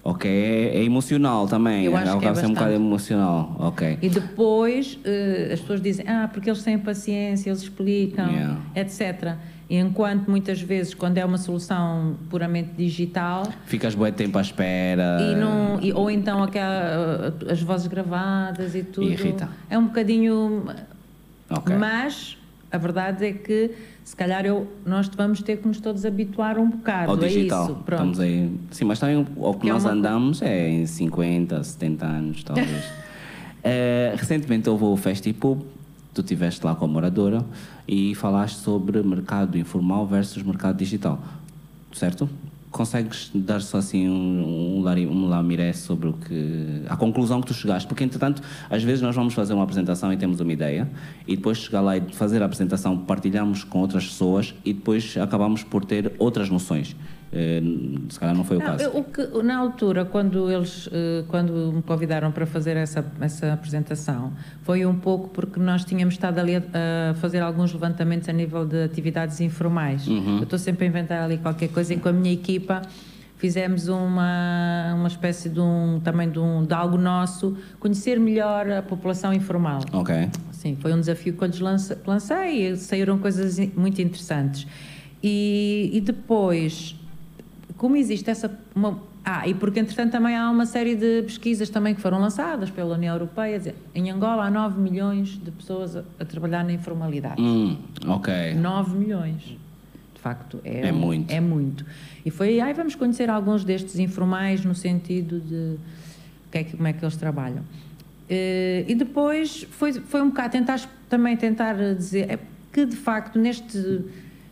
[0.04, 1.84] Ok, é, é emocional também.
[1.86, 3.56] Eu acho é, que é um bocado emocional.
[3.60, 3.98] Ok.
[4.02, 8.58] E depois uh, as pessoas dizem, ah, porque eles têm paciência, eles explicam, yeah.
[8.76, 9.36] etc.
[9.70, 13.48] Enquanto muitas vezes, quando é uma solução puramente digital.
[13.66, 15.20] Ficas bom tempo à espera.
[15.22, 19.08] E não, e, ou então aquela, as vozes gravadas e tudo.
[19.08, 19.48] Irrita.
[19.70, 20.66] É um bocadinho.
[21.52, 21.76] Okay.
[21.76, 22.36] Mas
[22.72, 23.72] a verdade é que
[24.04, 27.62] se calhar eu, nós vamos ter que nos todos habituar um bocado ao digital.
[27.62, 27.76] a isso.
[27.76, 28.00] Pronto.
[28.00, 28.52] Estamos aí.
[28.72, 29.94] Sim, mas também o que, que nós é uma...
[29.94, 32.86] andamos é em 50, 70 anos, talvez.
[33.64, 35.62] é, recentemente houve o Festipub
[36.22, 37.46] tu estiveste lá com a moradora
[37.88, 41.20] e falaste sobre mercado informal versus mercado digital,
[41.94, 42.30] certo?
[42.72, 47.54] Consegues dar só assim um, um, um lamiré sobre o que, a conclusão que tu
[47.54, 47.88] chegaste?
[47.88, 50.88] Porque, entretanto, às vezes nós vamos fazer uma apresentação e temos uma ideia
[51.28, 55.64] e depois chegar lá e fazer a apresentação, partilhamos com outras pessoas e depois acabamos
[55.64, 56.96] por ter outras noções.
[57.32, 57.62] Eh,
[58.10, 58.90] se calhar não foi o não, caso.
[58.90, 64.34] O que, na altura, quando eles eh, quando me convidaram para fazer essa, essa apresentação,
[64.64, 66.62] foi um pouco porque nós tínhamos estado ali a,
[67.12, 70.08] a fazer alguns levantamentos a nível de atividades informais.
[70.08, 70.38] Uhum.
[70.38, 72.82] Eu estou sempre a inventar ali qualquer coisa e com a minha equipa
[73.38, 78.82] fizemos uma, uma espécie de um também de, um, de algo nosso, conhecer melhor a
[78.82, 79.80] população informal.
[79.94, 80.30] Ok.
[80.52, 81.60] Sim, foi um desafio que eu lhes
[82.06, 84.68] lancei e saíram coisas muito interessantes.
[85.24, 86.99] E, e depois
[87.80, 88.52] como existe essa.
[88.76, 92.70] Uma, ah, e porque entretanto também há uma série de pesquisas também que foram lançadas
[92.70, 93.58] pela União Europeia.
[93.58, 97.42] Dizer, em Angola há 9 milhões de pessoas a, a trabalhar na informalidade.
[97.42, 98.54] Hum, ok.
[98.54, 99.58] 9 milhões.
[100.14, 101.32] De facto, é, é muito.
[101.32, 101.86] É muito.
[102.26, 105.78] E foi aí vamos conhecer alguns destes informais no sentido de
[106.52, 107.62] que é que, como é que eles trabalham.
[107.62, 112.40] Uh, e depois foi, foi um bocado tentar também tentar dizer é
[112.72, 114.04] que de facto neste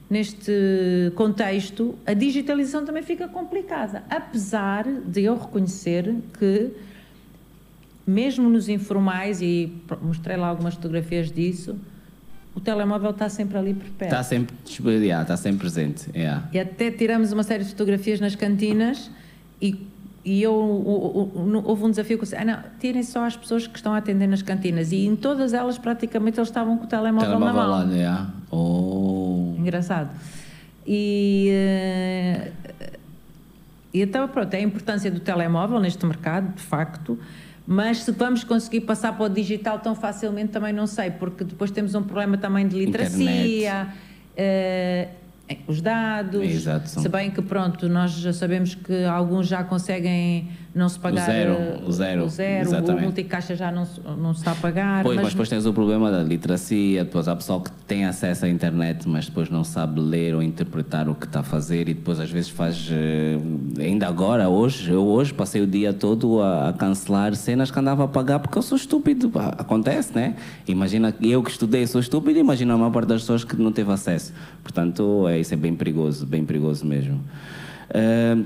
[0.10, 4.03] neste contexto, a digitalização também fica complicada.
[4.10, 6.72] Apesar de eu reconhecer que,
[8.05, 11.78] mesmo nos informais, e mostrei lá algumas fotografias disso,
[12.55, 14.12] o telemóvel está sempre ali por perto.
[14.12, 16.10] Está sempre disponibilizado, está sempre presente.
[16.16, 16.49] Yeah.
[16.51, 19.12] E até tiramos uma série de fotografias nas cantinas
[19.62, 19.86] e,
[20.30, 23.78] e eu, houve um desafio que eu disse, ah, não, tirem só as pessoas que
[23.78, 24.91] estão a atender nas cantinas.
[24.91, 27.88] E em todas elas, praticamente, eles estavam com o telemóvel, telemóvel na mão.
[27.88, 28.30] Lá, yeah.
[28.51, 30.09] oh engraçado.
[30.86, 32.51] E, uh,
[33.93, 37.17] E então, pronto, é a importância do telemóvel neste mercado, de facto,
[37.65, 41.71] mas se vamos conseguir passar para o digital tão facilmente também não sei, porque depois
[41.71, 43.88] temos um problema também de literacia,
[44.34, 45.09] uh,
[45.68, 46.89] os dados, Exato.
[46.89, 51.25] se bem que pronto, nós já sabemos que alguns já conseguem não se pagar o
[51.25, 51.53] zero,
[51.86, 55.03] o zero, o, zero, o multicaixa já não, não se está a pagar.
[55.03, 58.45] Pois, mas, mas depois tens o problema da literacia, depois há pessoal que tem acesso
[58.45, 61.93] à internet, mas depois não sabe ler ou interpretar o que está a fazer e
[61.93, 63.38] depois às vezes faz, eh,
[63.80, 68.03] ainda agora, hoje, eu hoje passei o dia todo a, a cancelar cenas que andava
[68.03, 70.36] a pagar porque eu sou estúpido, acontece, né?
[70.67, 73.91] Imagina, eu que estudei sou estúpido, imagina a maior parte das pessoas que não teve
[73.91, 74.34] acesso.
[74.61, 77.21] Portanto, é, isso é bem perigoso, bem perigoso mesmo.
[77.89, 78.45] Uh,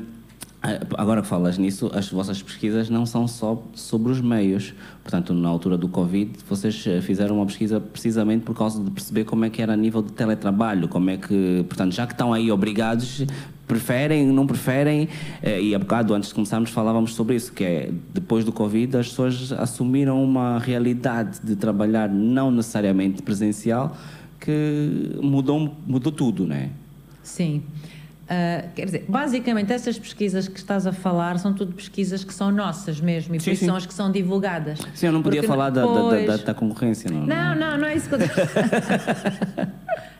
[0.96, 4.74] agora que falas nisso, as vossas pesquisas não são só sobre os meios.
[5.02, 9.24] Portanto, na altura do Covid, vocês eh, fizeram uma pesquisa precisamente por causa de perceber
[9.26, 12.32] como é que era a nível de teletrabalho, como é que, portanto, já que estão
[12.32, 13.26] aí obrigados,
[13.68, 15.10] preferem, não preferem,
[15.42, 18.98] eh, e há bocado, antes de começarmos, falávamos sobre isso, que é, depois do Covid,
[18.98, 23.98] as pessoas assumiram uma realidade de trabalhar não necessariamente presencial,
[24.40, 26.70] que mudou, mudou tudo, não é?
[27.24, 27.64] Sim.
[28.32, 32.50] Uh, quer dizer, basicamente essas pesquisas que estás a falar são tudo pesquisas que são
[32.50, 34.80] nossas mesmo e sim, por isso são as que são divulgadas.
[34.96, 36.26] Sim, eu não podia falar depois...
[36.26, 37.28] da, da, da, concorrência, não, não?
[37.28, 38.20] Não, não, não é isso que eu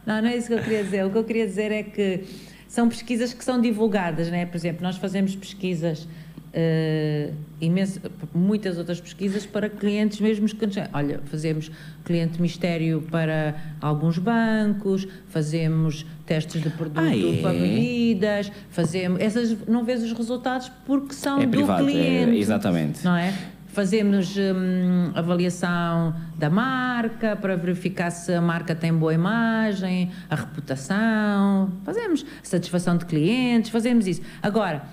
[0.06, 1.06] Não, não é isso que eu queria dizer.
[1.06, 2.26] O que eu queria dizer é que
[2.68, 4.46] são pesquisas que são divulgadas, né?
[4.46, 6.06] Por exemplo, nós fazemos pesquisas
[6.52, 8.00] uh, imenso,
[8.34, 11.72] muitas outras pesquisas para clientes mesmos que olha fazemos
[12.04, 17.42] cliente mistério para alguns bancos fazemos testes de produto ah, é?
[17.42, 22.38] para bebidas fazemos essas não vês os resultados porque são é do privado, é, cliente
[22.38, 23.06] é, exatamente.
[23.06, 23.34] não é?
[23.68, 31.72] Fazemos hum, avaliação da marca para verificar se a marca tem boa imagem a reputação
[31.86, 34.22] fazemos satisfação de clientes fazemos isso.
[34.42, 34.84] Agora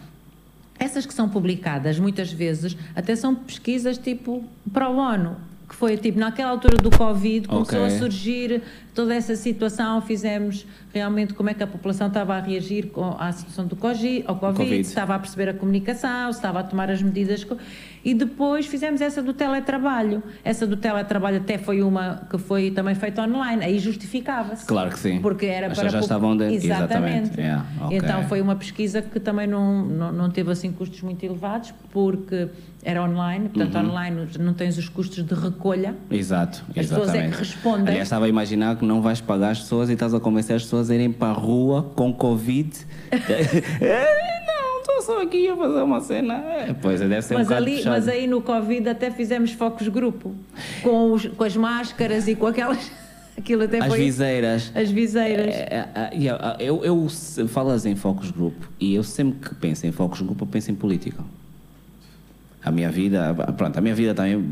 [0.78, 5.36] essas que são publicadas, muitas vezes, até são pesquisas tipo para o ONU,
[5.68, 7.96] que foi tipo naquela altura do Covid, começou okay.
[7.96, 8.62] a surgir
[8.94, 13.30] toda essa situação, fizemos realmente como é que a população estava a reagir com a
[13.32, 14.80] situação do COVID, ao COVID, COVID.
[14.80, 17.46] estava a perceber a comunicação, estava a tomar as medidas.
[18.04, 20.22] E depois fizemos essa do teletrabalho.
[20.44, 24.66] Essa do teletrabalho até foi uma que foi também feita online, aí justificava-se.
[24.66, 25.20] Claro que sim.
[25.20, 25.88] Porque era As para.
[25.88, 26.44] já estavam de...
[26.44, 27.30] Exatamente.
[27.30, 27.40] Exatamente.
[27.40, 27.98] Yeah, okay.
[27.98, 32.48] Então foi uma pesquisa que também não, não, não teve assim custos muito elevados, porque
[32.88, 33.90] era online, portanto uhum.
[33.90, 35.94] online não tens os custos de recolha.
[36.10, 37.12] Exato, as exatamente.
[37.12, 37.88] pessoas é que respondem.
[37.88, 40.62] Aliás, estava a imaginar que não vais pagar as pessoas e estás a convencer as
[40.62, 42.70] pessoas a irem para a rua com Covid.
[43.12, 46.34] não, estou só aqui a fazer uma cena.
[46.36, 49.86] É, pois é, deve ser mas um ali, Mas aí no Covid até fizemos focos
[49.88, 50.34] grupo,
[50.82, 52.90] com, os, com as máscaras e com aquelas...
[53.36, 53.98] Aquilo até as foi...
[53.98, 54.72] viseiras.
[54.74, 55.54] As viseiras.
[55.54, 57.06] É, é, é, eu, eu
[57.46, 60.74] falas em focos grupo e eu sempre que penso em focos grupo eu penso em
[60.74, 61.22] política
[62.68, 64.44] a minha vida, pronto, a minha vida também,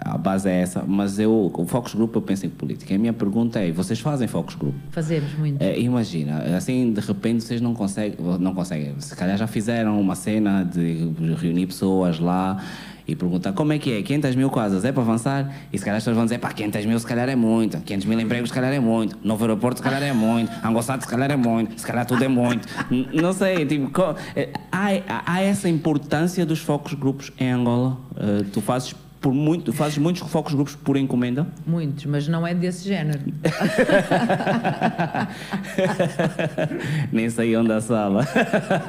[0.00, 2.94] a base é essa, mas eu, o Focus Group eu penso em política.
[2.94, 4.74] A minha pergunta é, vocês fazem Focus Group?
[4.90, 5.60] Fazemos muito.
[5.60, 10.14] É, imagina, assim, de repente vocês não conseguem, não conseguem, se calhar já fizeram uma
[10.14, 12.62] cena de reunir pessoas lá
[13.06, 15.54] e perguntar como é que é, 500 mil casas é para avançar?
[15.72, 18.06] E se calhar as pessoas vão dizer, pá, 500 mil se calhar é muito, 500
[18.06, 21.30] mil empregos se calhar é muito, novo aeroporto se calhar é muito, Angossado se calhar
[21.30, 22.66] é muito, se calhar tudo é muito.
[23.12, 23.90] não sei, tipo,
[24.34, 24.88] é, há,
[25.26, 27.98] há essa importância dos focos grupos em Angola?
[28.12, 28.94] Uh, tu fazes
[29.26, 31.48] por muito, fazes muitos focos grupos por encomenda?
[31.66, 33.18] Muitos, mas não é desse género.
[37.10, 38.24] Nem sei onde a sala.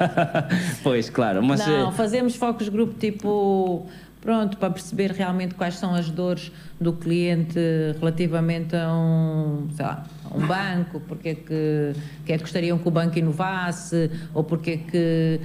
[0.84, 1.66] pois, claro, mas...
[1.66, 3.88] Não, eh, fazemos focos grupo tipo
[4.28, 7.58] pronto, para perceber realmente quais são as dores do cliente
[7.98, 11.92] relativamente a um, sei lá, um banco, porque é que,
[12.26, 15.40] que é que gostariam que o banco inovasse, ou porque é que,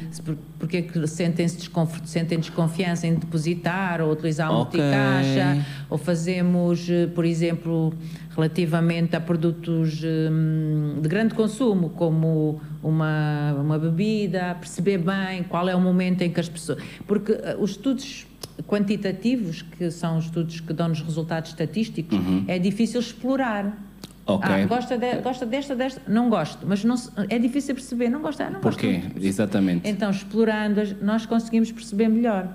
[0.60, 4.82] porque é que sentem-se desconf, sentem desconfiança em depositar ou utilizar um okay.
[4.82, 7.94] multicaixa, ou fazemos, por exemplo,
[8.36, 15.76] relativamente a produtos hum, de grande consumo, como uma, uma bebida, perceber bem qual é
[15.76, 16.84] o momento em que as pessoas.
[17.08, 18.28] Porque eh, os estudos
[18.68, 22.46] quantitativos, que são estudos que dão-nos resultados estatísticos, uhum.
[22.48, 23.78] é difícil explorar.
[24.26, 24.64] Okay.
[24.64, 26.02] Ah, gosta, de, gosta desta, desta?
[26.08, 26.96] Não gosto, mas não,
[27.30, 28.10] é difícil perceber.
[28.10, 29.00] Não gosta, não Porquê?
[29.00, 29.26] Gosto.
[29.26, 29.90] Exatamente.
[29.90, 32.48] Então, explorando, nós conseguimos perceber melhor.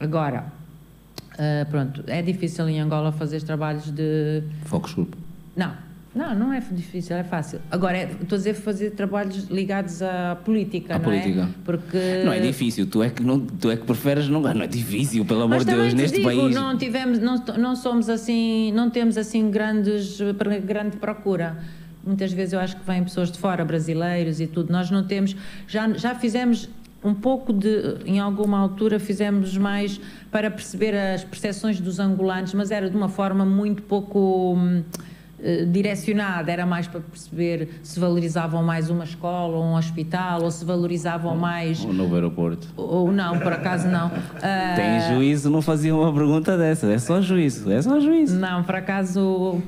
[0.00, 0.46] Agora,
[1.34, 4.42] uh, pronto, é difícil em Angola fazer trabalhos de.
[4.64, 5.14] Focus group.
[5.54, 5.76] Não,
[6.14, 7.60] não, não é difícil, é fácil.
[7.70, 11.20] Agora, é, estou a dizer fazer trabalhos ligados à política, à não é?
[11.20, 11.42] política.
[11.42, 11.48] é?
[11.64, 12.22] Porque...
[12.24, 15.24] Não é difícil, tu é que, não, tu é que preferes não, não é difícil,
[15.24, 16.54] pelo amor de Deus, neste digo, país.
[16.54, 20.18] Não, tivemos, não, não somos assim, não temos assim grandes,
[20.64, 21.56] grande procura.
[22.04, 24.70] Muitas vezes eu acho que vêm pessoas de fora, brasileiros e tudo.
[24.70, 25.34] Nós não temos,
[25.66, 26.68] já, já fizemos
[27.02, 30.00] um pouco de, em alguma altura fizemos mais
[30.30, 34.82] para perceber as percepções dos angolanos, mas era de uma forma muito pouco hum,
[35.70, 40.64] direcionada, era mais para perceber se valorizavam mais uma escola ou um hospital, ou se
[40.64, 41.84] valorizavam mais...
[41.84, 42.68] O novo aeroporto.
[42.76, 44.10] Ou não, por acaso não.
[44.76, 48.38] Tem uh, juízo, não fazia uma pergunta dessa, é só juízo, é só juízo.
[48.38, 49.60] Não, por acaso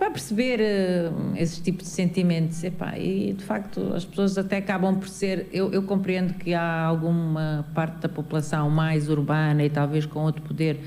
[0.00, 2.64] para perceber uh, esses tipos de sentimentos.
[2.64, 5.46] Epá, e de facto as pessoas até acabam por ser.
[5.52, 10.40] Eu, eu, compreendo que há alguma parte da população mais urbana e talvez com outro
[10.40, 10.80] poder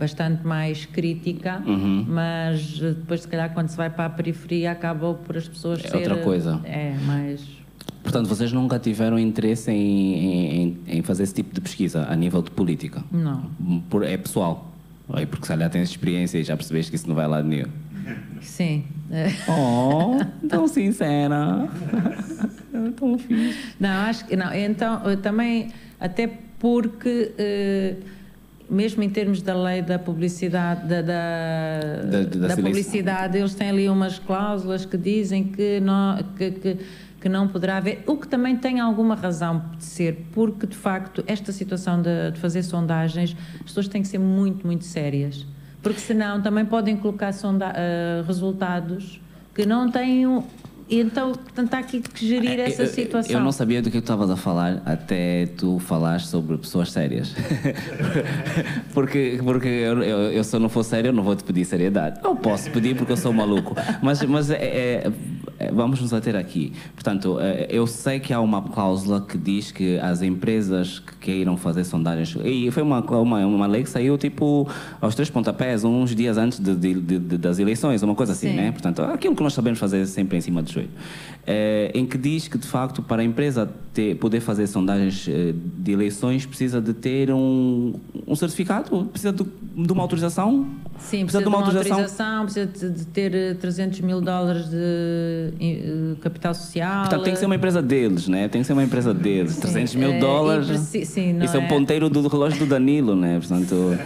[0.00, 2.06] bastante mais crítica, uhum.
[2.08, 5.88] mas depois, se calhar, quando se vai para a periferia, acaba por as pessoas é
[5.88, 5.96] ser.
[5.98, 6.58] outra coisa.
[6.64, 7.46] É, mais.
[8.02, 12.40] Portanto, vocês nunca tiveram interesse em, em, em, fazer esse tipo de pesquisa a nível
[12.40, 13.04] de política?
[13.12, 13.50] Não.
[13.90, 14.72] Por, é pessoal?
[15.12, 17.68] Aí porque se calhar tens experiência e já percebeste que isso não vai lá nenhum.
[18.40, 18.84] Sim.
[19.48, 20.16] Oh,
[20.48, 21.68] tão sincera.
[22.96, 23.58] tão fixe.
[23.78, 24.54] Não, acho que não.
[24.54, 26.28] Então, também, até
[26.58, 27.32] porque.
[27.36, 28.19] Uh,
[28.70, 31.20] mesmo em termos da lei da publicidade, da, da,
[32.04, 36.78] da, da, da publicidade, eles têm ali umas cláusulas que dizem que não, que, que,
[37.20, 41.24] que, não poderá haver, o que também tem alguma razão de ser, porque de facto
[41.26, 45.46] esta situação de, de fazer sondagens, as pessoas têm que ser muito, muito sérias
[45.82, 49.20] porque senão também podem colocar sonda, uh, resultados
[49.54, 50.26] que não têm
[50.90, 53.32] então, portanto, há aqui que gerir é, essa situação.
[53.32, 57.34] Eu não sabia do que tu estavas a falar até tu falares sobre pessoas sérias.
[58.92, 61.64] porque porque eu, eu, eu, se eu não for sério, eu não vou te pedir
[61.64, 62.20] seriedade.
[62.24, 63.74] Eu posso pedir porque eu sou maluco.
[64.02, 65.12] Mas, mas é, é,
[65.58, 66.72] é vamos nos ater aqui.
[66.94, 71.56] Portanto, é, eu sei que há uma cláusula que diz que as empresas que queiram
[71.56, 72.36] fazer sondagens.
[72.44, 74.68] E foi uma, uma, uma lei que saiu tipo
[75.00, 78.56] aos três pontapés, uns dias antes de, de, de, das eleições, uma coisa assim, Sim.
[78.56, 78.72] né?
[78.72, 80.90] Portanto, aquilo que nós sabemos fazer sempre em cima do joelho
[81.46, 85.52] é, em que diz que, de facto, para a empresa ter, poder fazer sondagens eh,
[85.78, 87.94] de eleições, precisa de ter um,
[88.26, 90.66] um certificado, precisa de, de uma autorização.
[90.98, 96.54] Sim, precisa, precisa de uma, autorização, autorização precisa de, ter 300 mil dólares de capital
[96.54, 97.00] social.
[97.00, 98.46] Portanto, tem que ser uma empresa deles, né?
[98.46, 99.52] Tem que ser uma empresa deles.
[99.54, 100.66] Sim, 300 mil é, dólares.
[100.66, 103.38] Preci, sim, isso é, é o ponteiro do relógio do Danilo, né?
[103.38, 103.98] Portanto.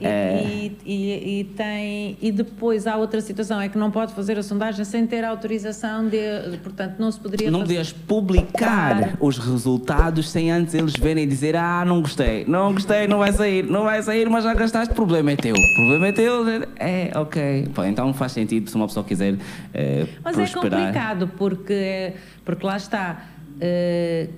[0.00, 0.44] É.
[0.44, 4.42] E, e, e, tem, e depois há outra situação, é que não pode fazer a
[4.42, 6.18] sondagem sem ter autorização de,
[6.62, 11.56] portanto não se poderia Não podias publicar os resultados sem antes eles verem e dizer
[11.56, 14.94] ah, não gostei, não gostei, não vai sair, não vai sair, mas já gastaste, o
[14.94, 16.44] problema é teu, o problema é teu,
[16.76, 17.68] é, ok.
[17.74, 19.36] Pô, então faz sentido se uma pessoa quiser
[19.74, 20.66] é, Mas prosperar.
[20.66, 22.12] é complicado, porque,
[22.44, 23.24] porque lá está,
[23.56, 24.32] uh,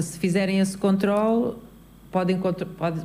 [0.00, 1.54] se fizerem esse controle,
[2.12, 2.38] podem...
[2.38, 3.00] Pode,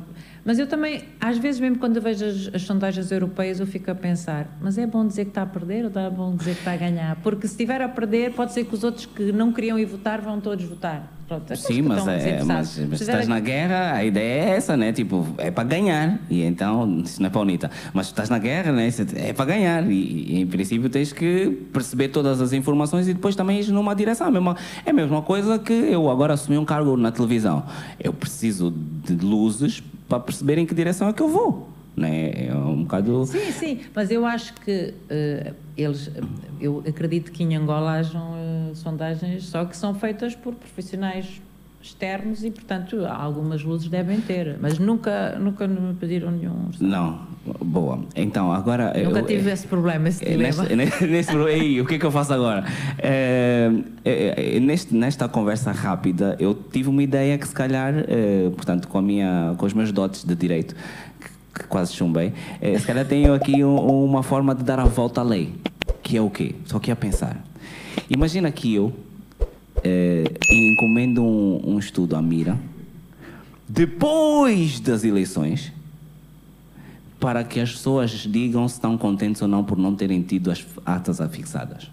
[0.46, 3.90] mas eu também, às vezes, mesmo quando eu vejo as, as, sondagens europeias, eu fico
[3.90, 6.60] a pensar: mas é bom dizer que está a perder ou é bom dizer que
[6.60, 7.16] está a ganhar?
[7.16, 10.20] Porque se estiver a perder, pode ser que os outros que não queriam ir votar
[10.20, 11.12] vão todos votar.
[11.26, 14.92] Pronto, é Sim, mas, é, mas, mas estás na guerra, a ideia é essa, né?
[14.92, 16.20] Tipo, é para ganhar.
[16.30, 17.68] E então, isso não é para unita.
[17.92, 18.88] Mas estás na guerra, né?
[19.16, 19.90] É para ganhar.
[19.90, 19.94] E,
[20.34, 24.28] e, em princípio tens que perceber todas as informações e depois também ir numa direção.
[24.84, 27.64] É a mesma coisa que eu agora assumi um cargo na televisão.
[27.98, 31.68] Eu preciso de luzes para perceber em que direção é que eu vou.
[31.96, 32.48] Né?
[32.48, 33.24] É um bocado.
[33.24, 36.10] Sim, sim, mas eu acho que uh, eles.
[36.60, 41.40] Eu acredito que em Angola hajam uh, sondagens só que são feitas por profissionais
[41.80, 46.70] externos e, portanto, algumas luzes devem ter, mas nunca, nunca me pediram nenhum.
[46.80, 47.20] Não,
[47.60, 48.00] boa.
[48.14, 48.92] Então, agora.
[49.02, 50.64] Nunca eu, tive esse problema, esse dilema.
[50.76, 52.64] Neste, neste, ei, o que é que eu faço agora?
[52.98, 53.70] É,
[54.04, 58.98] é, neste, nesta conversa rápida, eu tive uma ideia que, se calhar, é, portanto, com,
[58.98, 60.74] a minha, com os meus dotes de direito,
[61.20, 64.84] que, que quase chumbei, é, se calhar tenho aqui um, uma forma de dar a
[64.84, 65.54] volta à lei,
[66.02, 66.54] que é o quê?
[66.64, 67.36] Só que a pensar.
[68.08, 68.92] Imagina que eu
[70.50, 72.58] encomendo um, um estudo à Mira
[73.68, 75.72] depois das eleições
[77.18, 80.64] para que as pessoas digam se estão contentes ou não por não terem tido as
[80.84, 81.90] atas afixadas.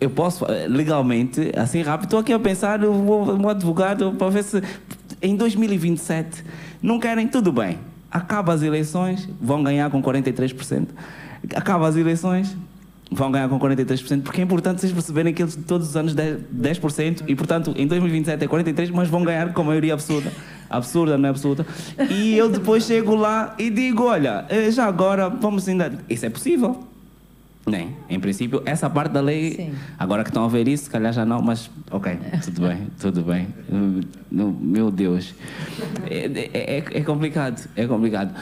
[0.00, 4.62] Eu posso, eh, legalmente, assim rápido, estou aqui a pensar, um advogado, para ver se
[5.22, 6.44] em 2027
[6.82, 7.78] não querem, tudo bem.
[8.10, 10.88] Acaba as eleições, vão ganhar com 43%.
[11.54, 12.56] Acaba as eleições,
[13.10, 16.40] vão ganhar com 43%, porque é importante vocês perceberem que eles todos os anos 10%,
[16.52, 20.30] 10% e, portanto, em 2027 é 43%, mas vão ganhar com maioria absurda.
[20.68, 21.66] Absurda, não é absurda?
[22.10, 25.92] E eu depois chego lá e digo: olha, eh, já agora vamos ainda.
[26.08, 26.84] Isso é possível.
[27.66, 27.96] Nem.
[28.08, 29.72] Em princípio, essa parte da lei, Sim.
[29.98, 33.22] agora que estão a ver isso, se calhar já não, mas ok, tudo bem, tudo
[33.22, 33.48] bem.
[34.30, 35.34] Meu Deus.
[36.08, 38.32] É, é, é complicado, é complicado.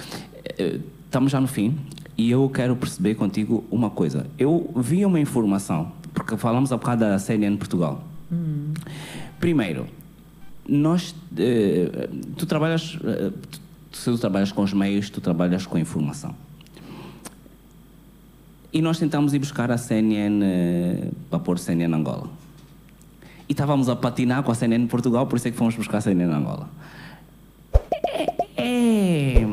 [0.59, 1.79] Eh, estamos já no fim.
[2.17, 4.27] E eu quero perceber contigo uma coisa.
[4.39, 8.05] Eu vi uma informação, porque falamos há bocado da CNN Portugal.
[8.31, 8.73] Hum.
[9.41, 9.87] Primeiro,
[10.69, 13.33] nós, eh, tu trabalhas, eh,
[13.93, 16.35] se tu trabalhas com os meios, tu trabalhas com a informação.
[18.73, 22.29] E nós tentamos ir buscar a CNN eh, para pôr CNN Angola.
[23.49, 26.01] E estávamos a patinar com a CNN Portugal, por isso é que fomos buscar a
[26.01, 26.69] CNN Angola.
[28.57, 29.47] É, é,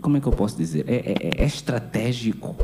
[0.00, 0.84] como é que eu posso dizer?
[0.86, 2.56] É, é, é estratégico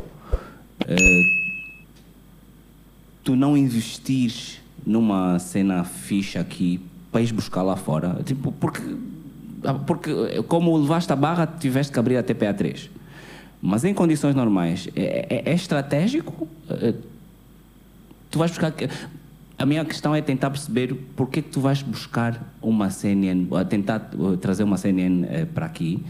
[3.29, 8.21] tu não investires numa cena ficha aqui para ir buscar lá fora.
[8.23, 8.81] Tipo, porque,
[9.85, 12.89] porque como levaste a barra, tiveste que abrir a TPA3.
[13.61, 16.47] Mas em condições normais, é, é, é estratégico?
[16.69, 16.93] É,
[18.31, 18.73] tu vais buscar.
[19.57, 24.09] A minha questão é tentar perceber por que tu vais buscar uma CNN, tentar
[24.39, 26.01] trazer uma CNN eh, para aqui,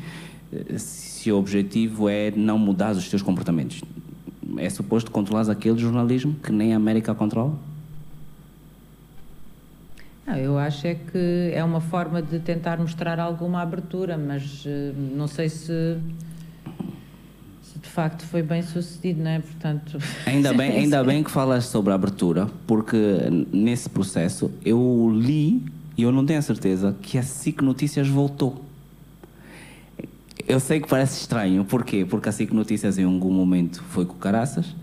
[0.53, 3.81] eh, se o objetivo é não mudar os teus comportamentos.
[4.57, 7.57] É suposto controlar aquele jornalismo que nem a América controla?
[10.37, 15.27] Eu acho é que é uma forma de tentar mostrar alguma abertura, mas uh, não
[15.27, 15.97] sei se,
[17.63, 19.39] se, de facto foi bem sucedido, não é?
[19.39, 22.97] Portanto, ainda bem, ainda bem que falas sobre a abertura, porque
[23.51, 25.63] nesse processo eu li
[25.97, 28.63] e eu não tenho a certeza que a SIC Notícias voltou.
[30.47, 32.05] Eu sei que parece estranho, porquê?
[32.05, 34.75] Porque a SIC Notícias em algum momento foi com caraças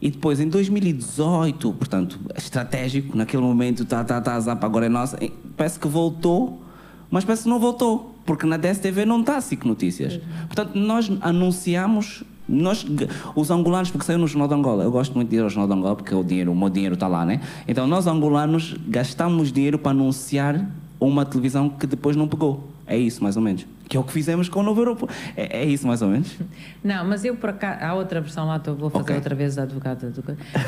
[0.00, 4.88] e depois, em 2018, portanto, estratégico, naquele momento, tá, tá, tá, a Zap agora é
[4.88, 5.18] nossa,
[5.56, 6.62] parece que voltou,
[7.10, 10.14] mas parece que não voltou, porque na DSTV não está SIC Notícias.
[10.14, 10.46] Uhum.
[10.46, 12.86] Portanto, nós anunciamos, nós,
[13.34, 15.66] os angolanos, porque saiu no Jornal de Angola, eu gosto muito de ir ao Jornal
[15.66, 17.40] de Angola porque o, dinheiro, o meu dinheiro está lá, né?
[17.66, 20.70] Então, nós angolanos gastamos dinheiro para anunciar
[21.00, 22.68] uma televisão que depois não pegou.
[22.88, 23.66] É isso, mais ou menos.
[23.88, 25.14] Que é o que fizemos com o novo aeroporto.
[25.36, 26.34] É, é isso, mais ou menos?
[26.82, 27.78] Não, mas eu por cá.
[27.80, 29.16] Há outra versão lá, vou fazer okay.
[29.16, 30.24] outra vez a advogada do.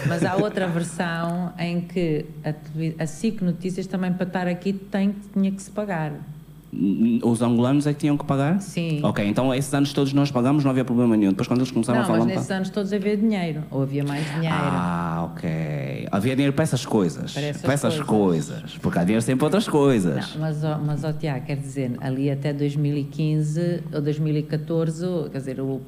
[0.06, 5.14] Mas há outra versão em que a, a SIC Notícias também para estar aqui tem,
[5.32, 6.12] tinha que se pagar.
[7.22, 8.60] Os angolanos é que tinham que pagar?
[8.60, 9.00] Sim.
[9.02, 11.30] Ok, então esses anos todos nós pagamos, não havia problema nenhum.
[11.30, 12.18] Depois quando eles começaram não, a falar...
[12.20, 14.54] Não, mas nesses anos todos havia dinheiro, ou havia mais dinheiro.
[14.56, 16.08] Ah, ok.
[16.12, 17.32] Havia dinheiro para essas coisas.
[17.32, 18.60] Para essas, para essas coisas.
[18.60, 18.78] coisas.
[18.78, 20.34] Porque há dinheiro sempre para outras coisas.
[20.34, 25.80] Não, mas, mas oh, Tiago, quer dizer, ali até 2015 ou 2014, quer dizer, o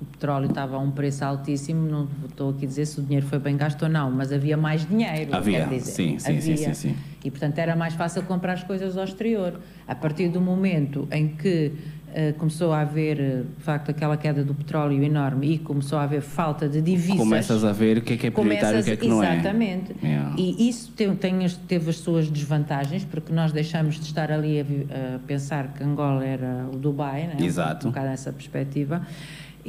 [0.00, 3.26] o petróleo estava a um preço altíssimo, não estou aqui a dizer se o dinheiro
[3.26, 5.34] foi bem gasto ou não, mas havia mais dinheiro.
[5.34, 6.40] Havia, dizer, sim, sim, havia.
[6.40, 6.96] sim, sim, sim.
[7.24, 9.60] E, portanto, era mais fácil comprar as coisas ao exterior.
[9.88, 11.72] A partir do momento em que
[12.10, 16.04] uh, começou a haver, uh, de facto, aquela queda do petróleo enorme e começou a
[16.04, 17.16] haver falta de divisas...
[17.16, 19.20] Começas a ver o que é que é prioritário e o que é que não
[19.20, 19.34] é.
[19.34, 19.96] Exatamente.
[20.00, 20.32] Yeah.
[20.38, 24.62] E isso tem, tem, teve as suas desvantagens, porque nós deixamos de estar ali a,
[24.62, 27.36] a pensar que Angola era o Dubai, né?
[27.40, 27.88] Exato.
[27.88, 29.04] um bocado nessa perspectiva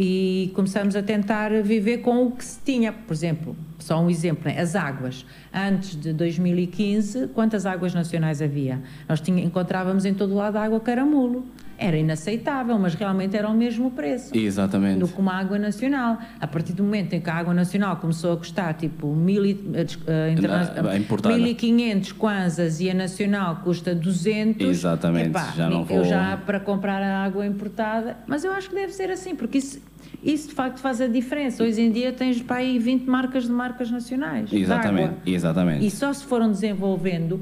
[0.02, 2.94] e começamos a tentar viver com o que se tinha.
[2.94, 4.58] Por exemplo, só um exemplo, né?
[4.58, 5.26] as águas.
[5.54, 8.82] Antes de 2015, quantas águas nacionais havia?
[9.10, 11.46] Nós tinha, encontrávamos em todo lado água caramulo.
[11.78, 14.36] Era inaceitável, mas realmente era o mesmo preço.
[14.36, 15.00] Exatamente.
[15.00, 16.18] Do que uma água nacional.
[16.40, 19.46] A partir do momento em que a água nacional começou a custar tipo mil, uh,
[19.46, 24.68] uh, 1.500 kwanzas e a nacional custa 200.
[24.68, 25.30] Exatamente.
[25.30, 26.04] Epá, já não eu vou...
[26.04, 28.18] já para comprar a água importada.
[28.28, 29.80] Mas eu acho que deve ser assim, porque isso
[30.24, 31.64] isso de facto faz a diferença.
[31.64, 34.52] Hoje em dia tens para aí 20 marcas de marcas nacionais.
[34.52, 35.86] Exatamente, exatamente.
[35.86, 37.40] E só se foram desenvolvendo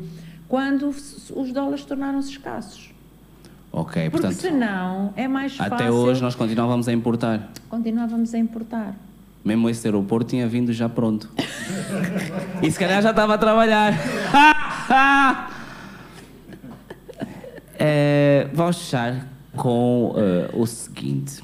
[0.47, 2.91] quando os dólares tornaram-se escassos.
[3.71, 4.39] Ok, Porque portanto.
[4.39, 5.73] senão é mais fácil.
[5.73, 7.51] Até hoje nós continuávamos a importar.
[7.69, 8.95] Continuávamos a importar.
[9.43, 11.30] Mesmo esse aeroporto tinha vindo já pronto.
[12.61, 13.93] e se calhar já estava a trabalhar.
[17.77, 21.43] é, vamos fechar com uh, o seguinte.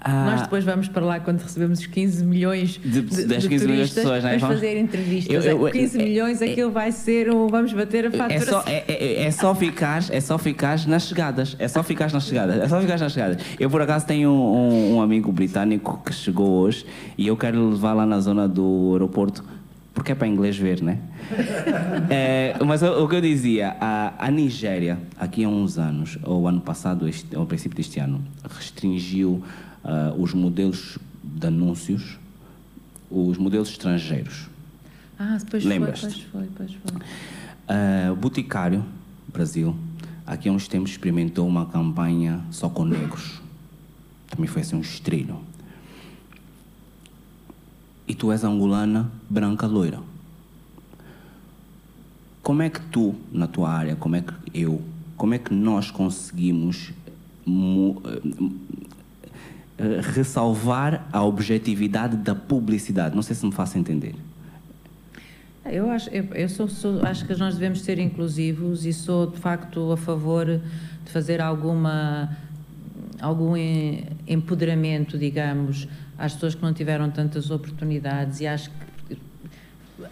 [0.00, 3.66] Ah, Nós depois vamos para lá quando recebemos os 15 milhões de, de, de 15
[3.66, 4.38] milhões de pessoas, não é?
[4.38, 5.44] Vamos fazer entrevistas.
[5.44, 7.48] Eu, eu, 15 é, milhões, é, aquilo vai ser o.
[7.48, 8.34] Vamos bater a fatura.
[8.34, 11.56] É só, é, é, é, só ficar, é só ficar nas chegadas.
[11.58, 12.56] É só ficar nas chegadas.
[12.62, 13.42] É só ficar nas chegadas.
[13.58, 17.94] Eu, por acaso, tenho um, um amigo britânico que chegou hoje e eu quero levar
[17.94, 19.44] lá na zona do aeroporto
[19.98, 21.00] porque é para inglês ver, né?
[22.08, 26.46] é, mas o, o, que eu dizia, a, a Nigéria, aqui há uns anos, ou
[26.46, 29.42] ano passado, este, ao princípio deste ano, restringiu
[29.84, 32.18] uh, os modelos de anúncios,
[33.10, 34.48] os modelos estrangeiros.
[35.18, 37.00] Ah, pois Lembras foi, pois foi, pois foi.
[37.68, 38.84] Uh, Boticário,
[39.32, 39.76] Brasil,
[40.26, 43.40] aqui há uns tempos experimentou uma campanha só com negros.
[44.28, 45.40] Também foi assim um estrelho.
[48.06, 50.00] E tu és angolana, branca, loira.
[52.42, 54.82] Como é que tu, na tua área, como é que eu,
[55.16, 56.92] como é que nós conseguimos
[59.78, 63.14] eh, ressalvar a objetividade da publicidade.
[63.14, 64.14] Não sei se me faço entender.
[65.64, 69.38] Eu acho, eu, eu sou, sou, acho que nós devemos ser inclusivos e sou de
[69.38, 70.46] facto a favor
[71.04, 72.36] de fazer alguma
[73.20, 73.54] algum
[74.26, 78.76] empoderamento, digamos, às pessoas que não tiveram tantas oportunidades e acho que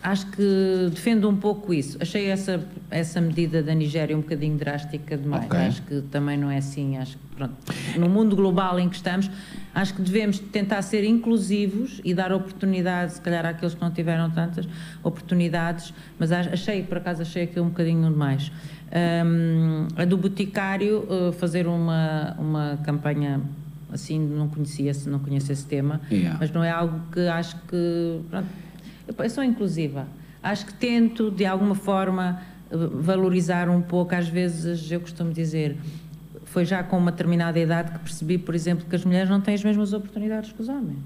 [0.02, 1.96] acho que defendo um pouco isso.
[2.00, 5.46] Achei essa, essa medida da Nigéria um bocadinho drástica demais.
[5.46, 5.60] Okay.
[5.60, 6.96] Acho que também não é assim.
[6.96, 7.54] Acho que, pronto,
[7.96, 9.30] no mundo global em que estamos,
[9.74, 14.30] acho que devemos tentar ser inclusivos e dar oportunidades, se calhar, àqueles que não tiveram
[14.30, 14.66] tantas
[15.02, 18.50] oportunidades, mas achei, por acaso, achei aquilo um bocadinho demais.
[19.26, 23.40] Um, a do Boticário, uh, fazer uma, uma campanha
[23.92, 26.36] assim, não conhecia, não conhecia esse tema, yeah.
[26.38, 28.20] mas não é algo que acho que.
[28.30, 28.48] Pronto,
[29.06, 30.06] eu sou inclusiva.
[30.42, 34.14] Acho que tento, de alguma forma, valorizar um pouco.
[34.14, 35.76] Às vezes, eu costumo dizer,
[36.44, 39.54] foi já com uma determinada idade que percebi, por exemplo, que as mulheres não têm
[39.54, 40.98] as mesmas oportunidades que os homens.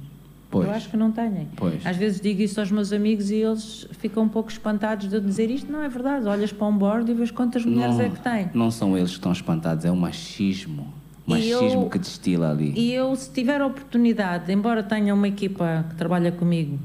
[0.51, 0.67] Pois.
[0.67, 1.49] Eu acho que não têm.
[1.57, 1.87] Pois.
[1.87, 5.21] Às vezes digo isso aos meus amigos e eles ficam um pouco espantados de eu
[5.21, 5.71] dizer isto.
[5.71, 6.27] Não é verdade.
[6.27, 8.51] Olhas para um board e vês quantas mulheres não, é que têm.
[8.53, 10.93] Não são eles que estão espantados, é o machismo.
[11.25, 12.73] O machismo eu, que destila ali.
[12.77, 16.81] E eu, se tiver a oportunidade, embora tenha uma equipa que trabalha comigo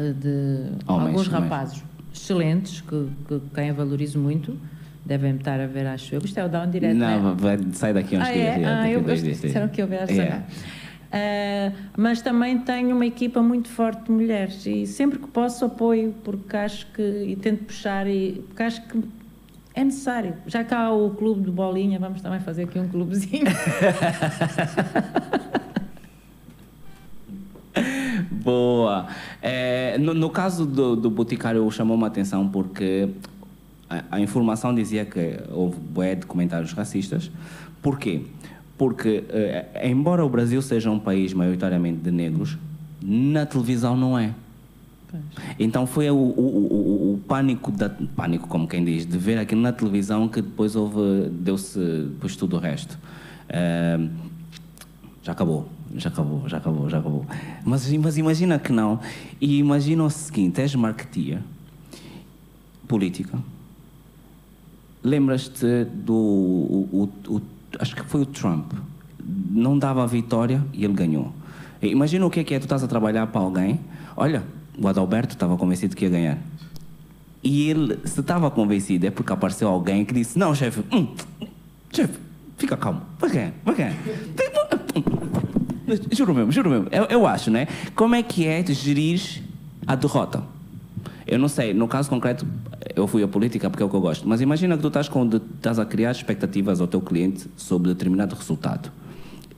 [0.00, 4.58] de Homens, alguns rapazes excelentes, que, que quem eu valorizo muito,
[5.04, 6.20] devem estar a ver, acho eu.
[6.20, 7.34] Isto é o Down Direct, Não, né?
[7.36, 8.46] vai, sai daqui uns ah, dias.
[8.46, 8.64] É?
[8.64, 10.42] Ah, eu gosto, disseram que eu vejo yeah.
[11.14, 16.12] Uh, mas também tenho uma equipa muito forte de mulheres e sempre que posso apoio
[16.24, 19.00] porque acho que e tento puxar e porque acho que
[19.74, 20.34] é necessário.
[20.46, 23.44] Já cá o clube de bolinha, vamos também fazer aqui um clubezinho.
[28.44, 29.06] Boa.
[29.40, 33.08] É, no, no, caso do, do Boticário, chamou uma atenção porque
[33.88, 37.30] a, a, informação dizia que houve bué de comentários racistas.
[37.80, 38.22] Por quê?
[38.76, 42.58] Porque, é, embora o Brasil seja um país maioritariamente de negros,
[43.02, 44.34] na televisão não é.
[45.58, 49.60] Então foi o, o, o, o, pânico, da, pânico como quem diz, de ver aquilo
[49.60, 52.98] na televisão que depois houve, deu-se depois tudo o resto.
[53.48, 53.98] É,
[55.22, 57.24] já acabou já acabou, já acabou, já acabou.
[57.64, 59.00] Mas, mas imagina que não.
[59.40, 61.40] E imagina o seguinte: és marketeer,
[62.88, 63.38] política.
[65.02, 66.14] Lembras-te do.
[66.14, 67.42] O, o, o,
[67.78, 68.72] acho que foi o Trump.
[69.50, 71.32] Não dava a vitória e ele ganhou.
[71.80, 73.80] Imagina o que é que é: tu estás a trabalhar para alguém.
[74.16, 74.42] Olha,
[74.78, 76.38] o Adalberto estava convencido que ia ganhar.
[77.42, 81.14] E ele, se estava convencido, é porque apareceu alguém que disse: Não, chefe, hum,
[81.92, 82.18] chefe,
[82.56, 83.94] fica calmo, vai ganhar, vai ganhar.
[86.10, 86.88] Juro mesmo, juro mesmo.
[86.90, 87.68] Eu, eu acho, né?
[87.94, 89.42] Como é que é gerir
[89.86, 90.42] a derrota?
[91.26, 92.46] Eu não sei, no caso concreto,
[92.94, 95.08] eu fui a política porque é o que eu gosto, mas imagina que tu estás,
[95.08, 98.90] com, estás a criar expectativas ao teu cliente sobre determinado resultado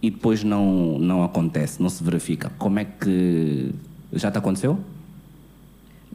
[0.01, 2.51] e depois não, não acontece, não se verifica.
[2.59, 3.73] Como é que.
[4.13, 4.79] Já te aconteceu?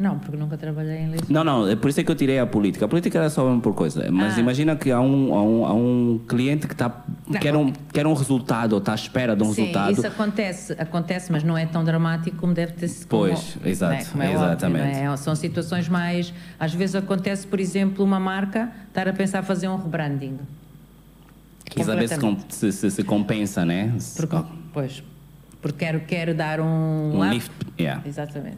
[0.01, 1.27] Não, porque nunca trabalhei em Lisboa.
[1.29, 2.85] Não, não, é por isso é que eu tirei a política.
[2.85, 4.09] A política era só por coisa.
[4.11, 4.39] Mas ah.
[4.39, 7.03] imagina que há um, há um, há um cliente que tá,
[7.39, 9.91] quer, um, quer um resultado, ou está à espera de um Sim, resultado.
[9.91, 13.09] Isso acontece, acontece, mas não é tão dramático como deve ter sido.
[13.09, 14.87] Pois, como, exato, é, exatamente.
[14.87, 15.17] Óbvio, é?
[15.17, 16.33] São situações mais.
[16.59, 20.39] Às vezes acontece, por exemplo, uma marca estar a pensar fazer um rebranding.
[21.63, 22.09] Quer saber
[22.49, 23.93] se, se, se, compensa, né?
[24.17, 24.35] Porque,
[24.73, 25.03] pois,
[25.61, 27.19] porque quero, quero dar um.
[27.19, 28.01] Um lift, yeah.
[28.03, 28.57] Exatamente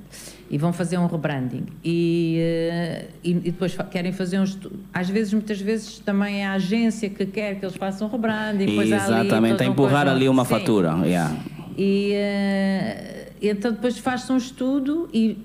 [0.53, 4.81] e vão fazer um rebranding e, eh, e, e, depois querem fazer um estudo.
[4.93, 8.67] Às vezes, muitas vezes, também é a agência que quer que eles façam rebranding.
[8.67, 10.51] Depois Exatamente, ali, a empurrar ali uma sim.
[10.51, 10.93] fatura.
[11.05, 11.35] Yeah.
[11.75, 15.39] E uh, então depois faz-se um estudo e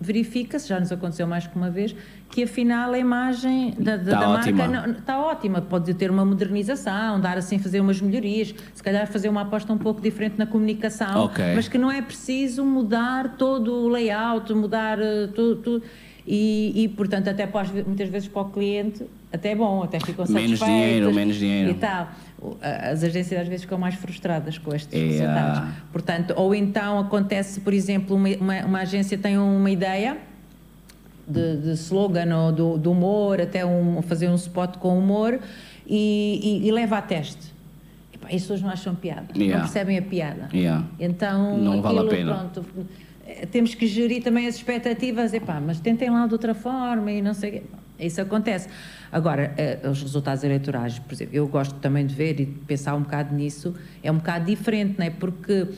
[0.00, 1.94] verifica-se, já nos aconteceu mais que uma vez,
[2.30, 5.60] que afinal a imagem da, da, tá da marca está ótima.
[5.60, 9.78] Pode ter uma modernização, dar assim, fazer umas melhorias, se calhar fazer uma aposta um
[9.78, 11.54] pouco diferente na comunicação, okay.
[11.54, 14.98] mas que não é preciso mudar todo o layout, mudar
[15.34, 15.56] tudo.
[15.56, 15.82] tudo.
[16.26, 19.04] E, e, portanto, até para, muitas vezes para o cliente,
[19.34, 20.60] até é bom, até ficam satisfeitos.
[20.60, 21.70] Menos dinheiro, menos dinheiro.
[21.72, 22.08] E tal.
[22.62, 25.10] As agências às vezes ficam mais frustradas com estes yeah.
[25.10, 25.74] resultados.
[25.90, 30.18] Portanto, ou então acontece, por exemplo, uma, uma, uma agência tem uma ideia
[31.26, 35.40] de, de slogan ou do, do, humor, até um, fazer um spot com humor
[35.84, 37.52] e, e, e leva a teste.
[38.30, 39.56] E, as pessoas não acham piada, yeah.
[39.56, 40.48] não percebem a piada.
[40.54, 40.86] Yeah.
[41.00, 42.34] Então, não vale a pena.
[42.34, 42.64] Pronto,
[43.50, 47.34] temos que gerir também as expectativas, epá, mas tentem lá de outra forma e não
[47.34, 47.62] sei o quê.
[47.98, 48.68] Isso acontece.
[49.12, 52.94] Agora, eh, os resultados eleitorais, por exemplo, eu gosto também de ver e de pensar
[52.96, 55.10] um bocado nisso, é um bocado diferente, não é?
[55.10, 55.68] Porque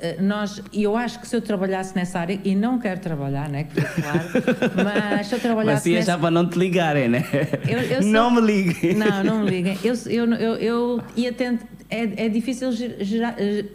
[0.00, 3.48] eh, nós, e eu acho que se eu trabalhasse nessa área, e não quero trabalhar,
[3.48, 4.28] né, que claro,
[4.84, 6.18] mas se eu trabalhasse mas se nessa...
[6.18, 7.24] para não te ligarem, né?
[7.68, 8.10] Eu, eu sou...
[8.10, 8.94] Não me liguem.
[8.94, 9.78] Não, não me liguem.
[9.84, 11.66] Eu, eu, eu, eu ia tentar...
[11.88, 12.70] É, é difícil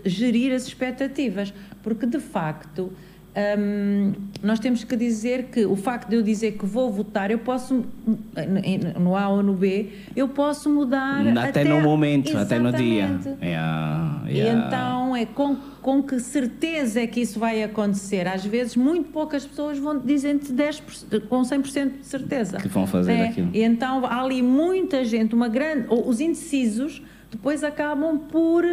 [0.06, 1.54] gerir as expectativas,
[1.84, 2.92] porque de facto
[3.36, 7.40] um, nós temos que dizer que o facto de eu dizer que vou votar, eu
[7.40, 7.86] posso,
[8.98, 12.46] no A ou no B, eu posso mudar até, até no momento, Exatamente.
[12.46, 13.20] até no dia.
[13.42, 14.30] Yeah, yeah.
[14.30, 18.26] E então é com, com que certeza é que isso vai acontecer.
[18.26, 22.58] Às vezes, muito poucas pessoas vão dizer 10%, com 100% de certeza.
[22.58, 23.50] Que vão fazer é, aquilo.
[23.54, 25.88] E então há ali muita gente, uma grande.
[25.90, 28.64] Os indecisos depois acabam por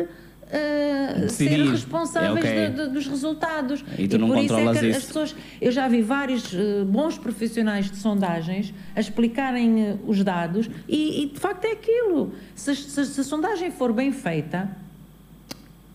[0.53, 2.69] uh, ser responsáveis é okay.
[2.69, 3.85] de, de, dos resultados.
[3.99, 4.99] E tu e não por isso é que isso.
[4.99, 5.37] as pessoas.
[5.61, 11.23] Eu já vi vários uh, bons profissionais de sondagens a explicarem uh, os dados e,
[11.23, 12.33] e, de facto é aquilo.
[12.55, 14.69] Se, se, se a sondagem for bem feita,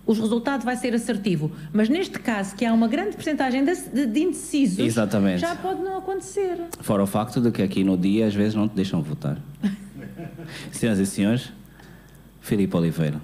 [0.06, 1.52] o resultado vai ser assertivo.
[1.74, 5.40] Mas neste caso, que há uma grande porcentagem de, de, indecisos, Exatamente.
[5.40, 6.58] já pode não acontecer.
[6.80, 9.38] Fora o facto de que aqui no dia às vezes não te deixam votar.
[10.72, 11.52] Senhoras e senhores,
[12.40, 13.20] Filipe Oliveira.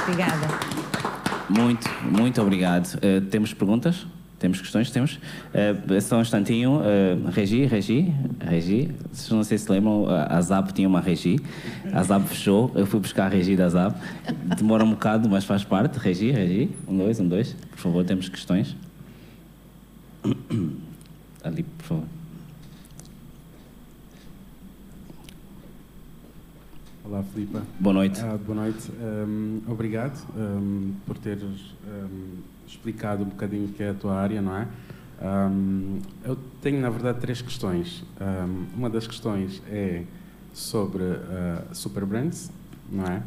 [0.00, 0.46] Obrigada.
[1.48, 2.94] Muito, muito obrigado.
[2.96, 4.06] Uh, temos perguntas?
[4.38, 4.90] Temos questões?
[4.90, 5.20] Temos.
[5.54, 6.80] Uh, só um instantinho.
[6.80, 8.90] Uh, Regi, Regi, Regi.
[9.30, 11.38] Não sei se lembram, a Zap tinha uma Regi.
[11.92, 12.72] A Zap fechou.
[12.74, 13.96] Eu fui buscar a Regi da Zap.
[14.56, 15.98] Demora um bocado, mas faz parte.
[15.98, 16.70] Regi, Regi.
[16.88, 17.54] Um, dois, um, dois.
[17.70, 18.74] Por favor, temos questões.
[21.44, 22.21] Ali, por favor.
[27.12, 27.62] Olá, Filipa.
[27.78, 28.18] Boa noite.
[28.22, 28.90] Ah, boa noite.
[28.98, 34.40] Um, obrigado um, por teres um, explicado um bocadinho o que é a tua área,
[34.40, 34.66] não é?
[36.24, 38.02] eu tenho, na verdade, três questões.
[38.74, 40.04] uma das questões é
[40.54, 42.50] sobre uh, super brands,
[42.90, 43.22] não é?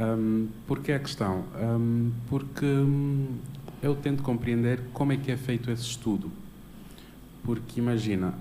[0.00, 1.42] Um, Porquê a questão?
[2.28, 2.64] porque
[3.82, 6.30] eu tento compreender como é que é feito esse estudo.
[7.42, 8.34] Porque imagina,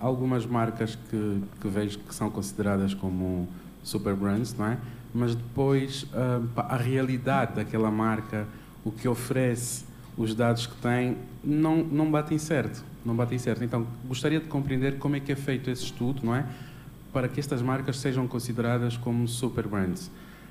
[0.00, 3.46] algumas marcas que, que vejo que são consideradas como
[3.86, 4.78] super brands, não é?
[5.14, 8.46] Mas depois uh, a realidade daquela marca,
[8.84, 9.84] o que oferece,
[10.18, 12.84] os dados que tem, não, não batem certo.
[13.04, 13.62] Não batem certo.
[13.62, 16.44] Então, gostaria de compreender como é que é feito esse estudo, não é?
[17.12, 20.10] Para que estas marcas sejam consideradas como super brands.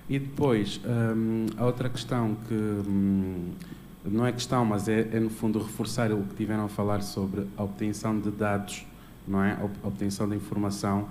[0.10, 3.52] E depois, um, a outra questão que um,
[4.06, 7.45] não é questão, mas é, é, no fundo reforçar o que tiveram a falar sobre
[7.57, 8.86] a obtenção de dados,
[9.28, 9.53] não é?
[9.53, 11.10] A obtenção de informação.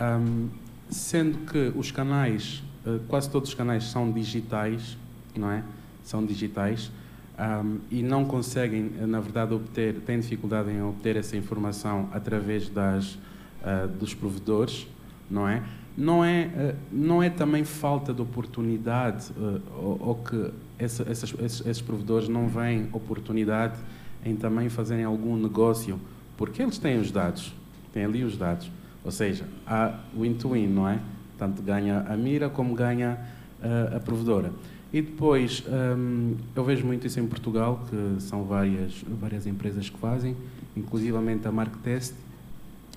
[0.00, 0.48] Um,
[0.92, 4.96] sendo que os canais, eh, quase todos os canais são digitais,
[5.34, 5.64] não é?
[6.04, 6.90] São digitais
[7.38, 12.68] um, e não conseguem, eh, na verdade, obter, têm dificuldade em obter essa informação através
[12.68, 14.86] das, uh, dos provedores,
[15.30, 15.62] não é?
[15.96, 21.34] Não é, uh, não é também falta de oportunidade uh, ou, ou, que essa, essas,
[21.40, 23.78] esses, esses provedores não veem oportunidade
[24.24, 25.98] em também fazerem algum negócio,
[26.36, 27.52] porque eles têm os dados,
[27.92, 28.70] têm ali os dados
[29.04, 31.00] ou seja, há win-to-win, -win, não é?
[31.38, 33.18] Tanto ganha a mira como ganha
[33.60, 34.52] uh, a provedora.
[34.92, 39.98] E depois, um, eu vejo muito isso em Portugal, que são várias, várias empresas que
[39.98, 40.36] fazem,
[40.76, 42.14] inclusivamente a Marktest,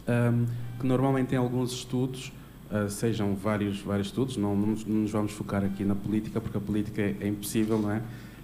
[0.06, 0.45] um,
[0.77, 2.34] que normalmente tem alguns estudos,
[2.69, 6.61] uh, sejam vários, vários estudos, não, não, nos vamos focar aqui na política, porque a
[6.61, 8.02] política é, é impossível, não é?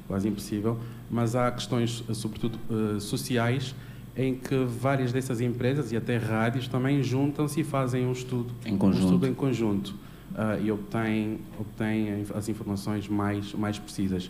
[0.08, 0.80] Quase impossível,
[1.10, 3.76] mas há questões, sobretudo, uh, sociais,
[4.16, 8.78] em que várias dessas empresas e até rádios também juntam-se e fazem um estudo, em
[8.78, 9.96] conjunto, um estudo em conjunto
[10.32, 14.30] uh, e obtêm, obtêm as informações mais, mais precisas.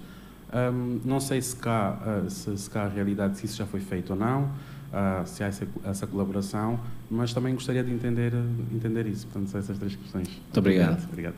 [0.53, 3.79] Um, não sei se cá, uh, se, se cá a realidade, se isso já foi
[3.79, 6.79] feito ou não, uh, se há essa, essa, colaboração,
[7.09, 8.33] mas também gostaria de entender,
[8.71, 9.25] entender isso.
[9.27, 10.27] Portanto, são essas três questões.
[10.27, 11.03] Muito obrigado.
[11.05, 11.35] obrigado.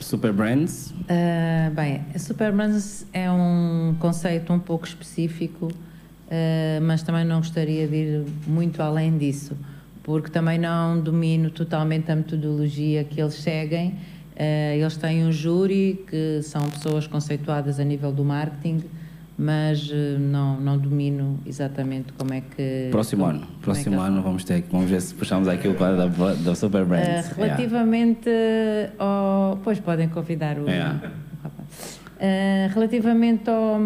[0.00, 0.90] Super Brands?
[0.90, 5.68] Uh, bem, Super Brands é um conceito um pouco específico
[6.26, 9.56] uh, mas também não gostaria de ir muito além disso,
[10.02, 13.94] porque também não domino totalmente a metodologia que eles seguem.
[14.36, 18.84] Uh, eles têm um júri que são pessoas conceituadas a nível do marketing,
[19.38, 22.88] mas uh, não, não domino exatamente como é que.
[22.90, 26.08] Próximo como, ano, próximo é ano vamos ter vamos ver se puxamos aqui o quadro
[26.08, 27.30] da, da Super Brands.
[27.30, 28.92] Uh, relativamente yeah.
[28.98, 29.58] ao.
[29.62, 30.68] Pois podem convidar o.
[30.68, 31.00] Yeah.
[32.16, 33.78] Uh, relativamente ao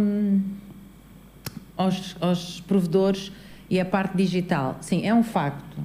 [1.80, 3.32] aos, aos provedores
[3.68, 4.76] e a parte digital.
[4.80, 5.78] Sim, é um facto.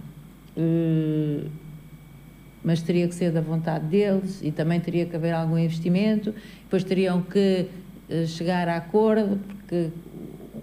[0.58, 1.50] Uh,
[2.64, 6.34] mas teria que ser da vontade deles e também teria que haver algum investimento.
[6.64, 7.68] Depois teriam que
[8.10, 9.90] uh, chegar a acordo, porque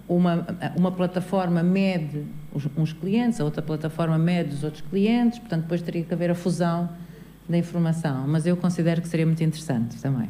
[0.07, 0.45] uma,
[0.75, 2.23] uma plataforma mede
[2.53, 6.29] os, uns clientes, a outra plataforma mede os outros clientes, portanto, depois teria que haver
[6.29, 6.89] a fusão
[7.49, 8.27] da informação.
[8.27, 10.29] Mas eu considero que seria muito interessante também.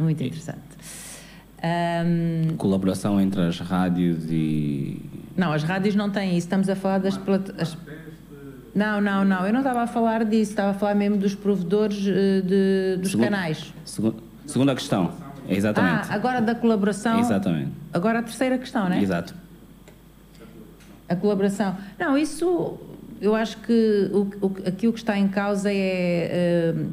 [0.00, 1.07] Muito interessante.
[1.62, 5.00] Um, Colaboração entre as rádios e.
[5.36, 6.46] Não, as rádios não têm isso.
[6.46, 7.76] Estamos a falar das plataformas.
[8.74, 9.46] Não, não, não.
[9.46, 10.52] Eu não estava a falar disso.
[10.52, 13.72] Estava a falar mesmo dos provedores eh, de, dos canais.
[14.46, 15.12] Segunda questão.
[15.48, 16.08] Exatamente.
[16.10, 17.18] Ah, agora da colaboração.
[17.18, 17.72] Exatamente.
[17.92, 19.02] Agora a terceira questão, não é?
[19.02, 19.34] Exato.
[21.08, 21.76] A colaboração.
[21.98, 22.78] Não, isso
[23.20, 26.90] eu acho que o, o, aqui o que está em causa é uh,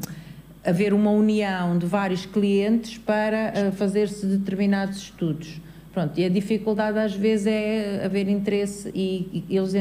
[0.66, 5.60] haver uma união de vários clientes para uh, fazer-se determinados estudos.
[5.92, 9.72] Pronto, e a dificuldade às vezes é haver interesse e, e eles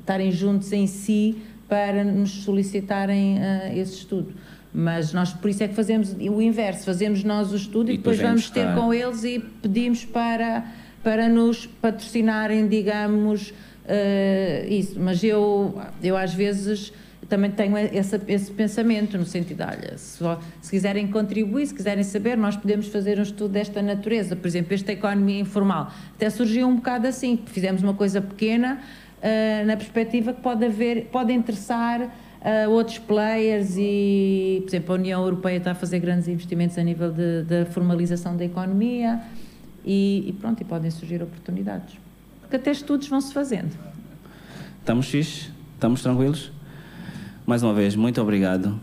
[0.00, 1.36] estarem juntos em si
[1.68, 4.34] para nos solicitarem uh, esse estudo.
[4.72, 7.96] Mas nós, por isso é que fazemos o inverso, fazemos nós o estudo e, e
[7.96, 10.66] depois vamos ter com eles e pedimos para,
[11.02, 14.98] para nos patrocinarem, digamos, uh, isso.
[14.98, 16.92] Mas eu, eu às vezes
[17.28, 20.22] também tenho esse, esse pensamento, no sentido, olha, se,
[20.60, 24.36] se, quiserem contribuir, se quiserem saber, nós podemos fazer um estudo desta natureza.
[24.36, 25.90] Por exemplo, esta economia informal.
[26.14, 28.80] Até surgiu um bocado assim, fizemos uma coisa pequena,
[29.18, 34.98] uh, na perspectiva que pode haver, pode interessar uh, outros players e, por exemplo, a
[34.98, 39.20] União Europeia está a fazer grandes investimentos a nível da formalização da economia
[39.84, 41.96] e, e, pronto, e podem surgir oportunidades.
[42.40, 43.76] Porque até estudos vão-se fazendo.
[44.80, 45.50] Estamos fixe?
[45.74, 46.55] Estamos tranquilos?
[47.46, 48.78] Mais uma vez, muito obrigado.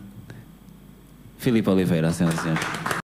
[1.36, 3.03] Filipe Oliveira, senhoras e senhores.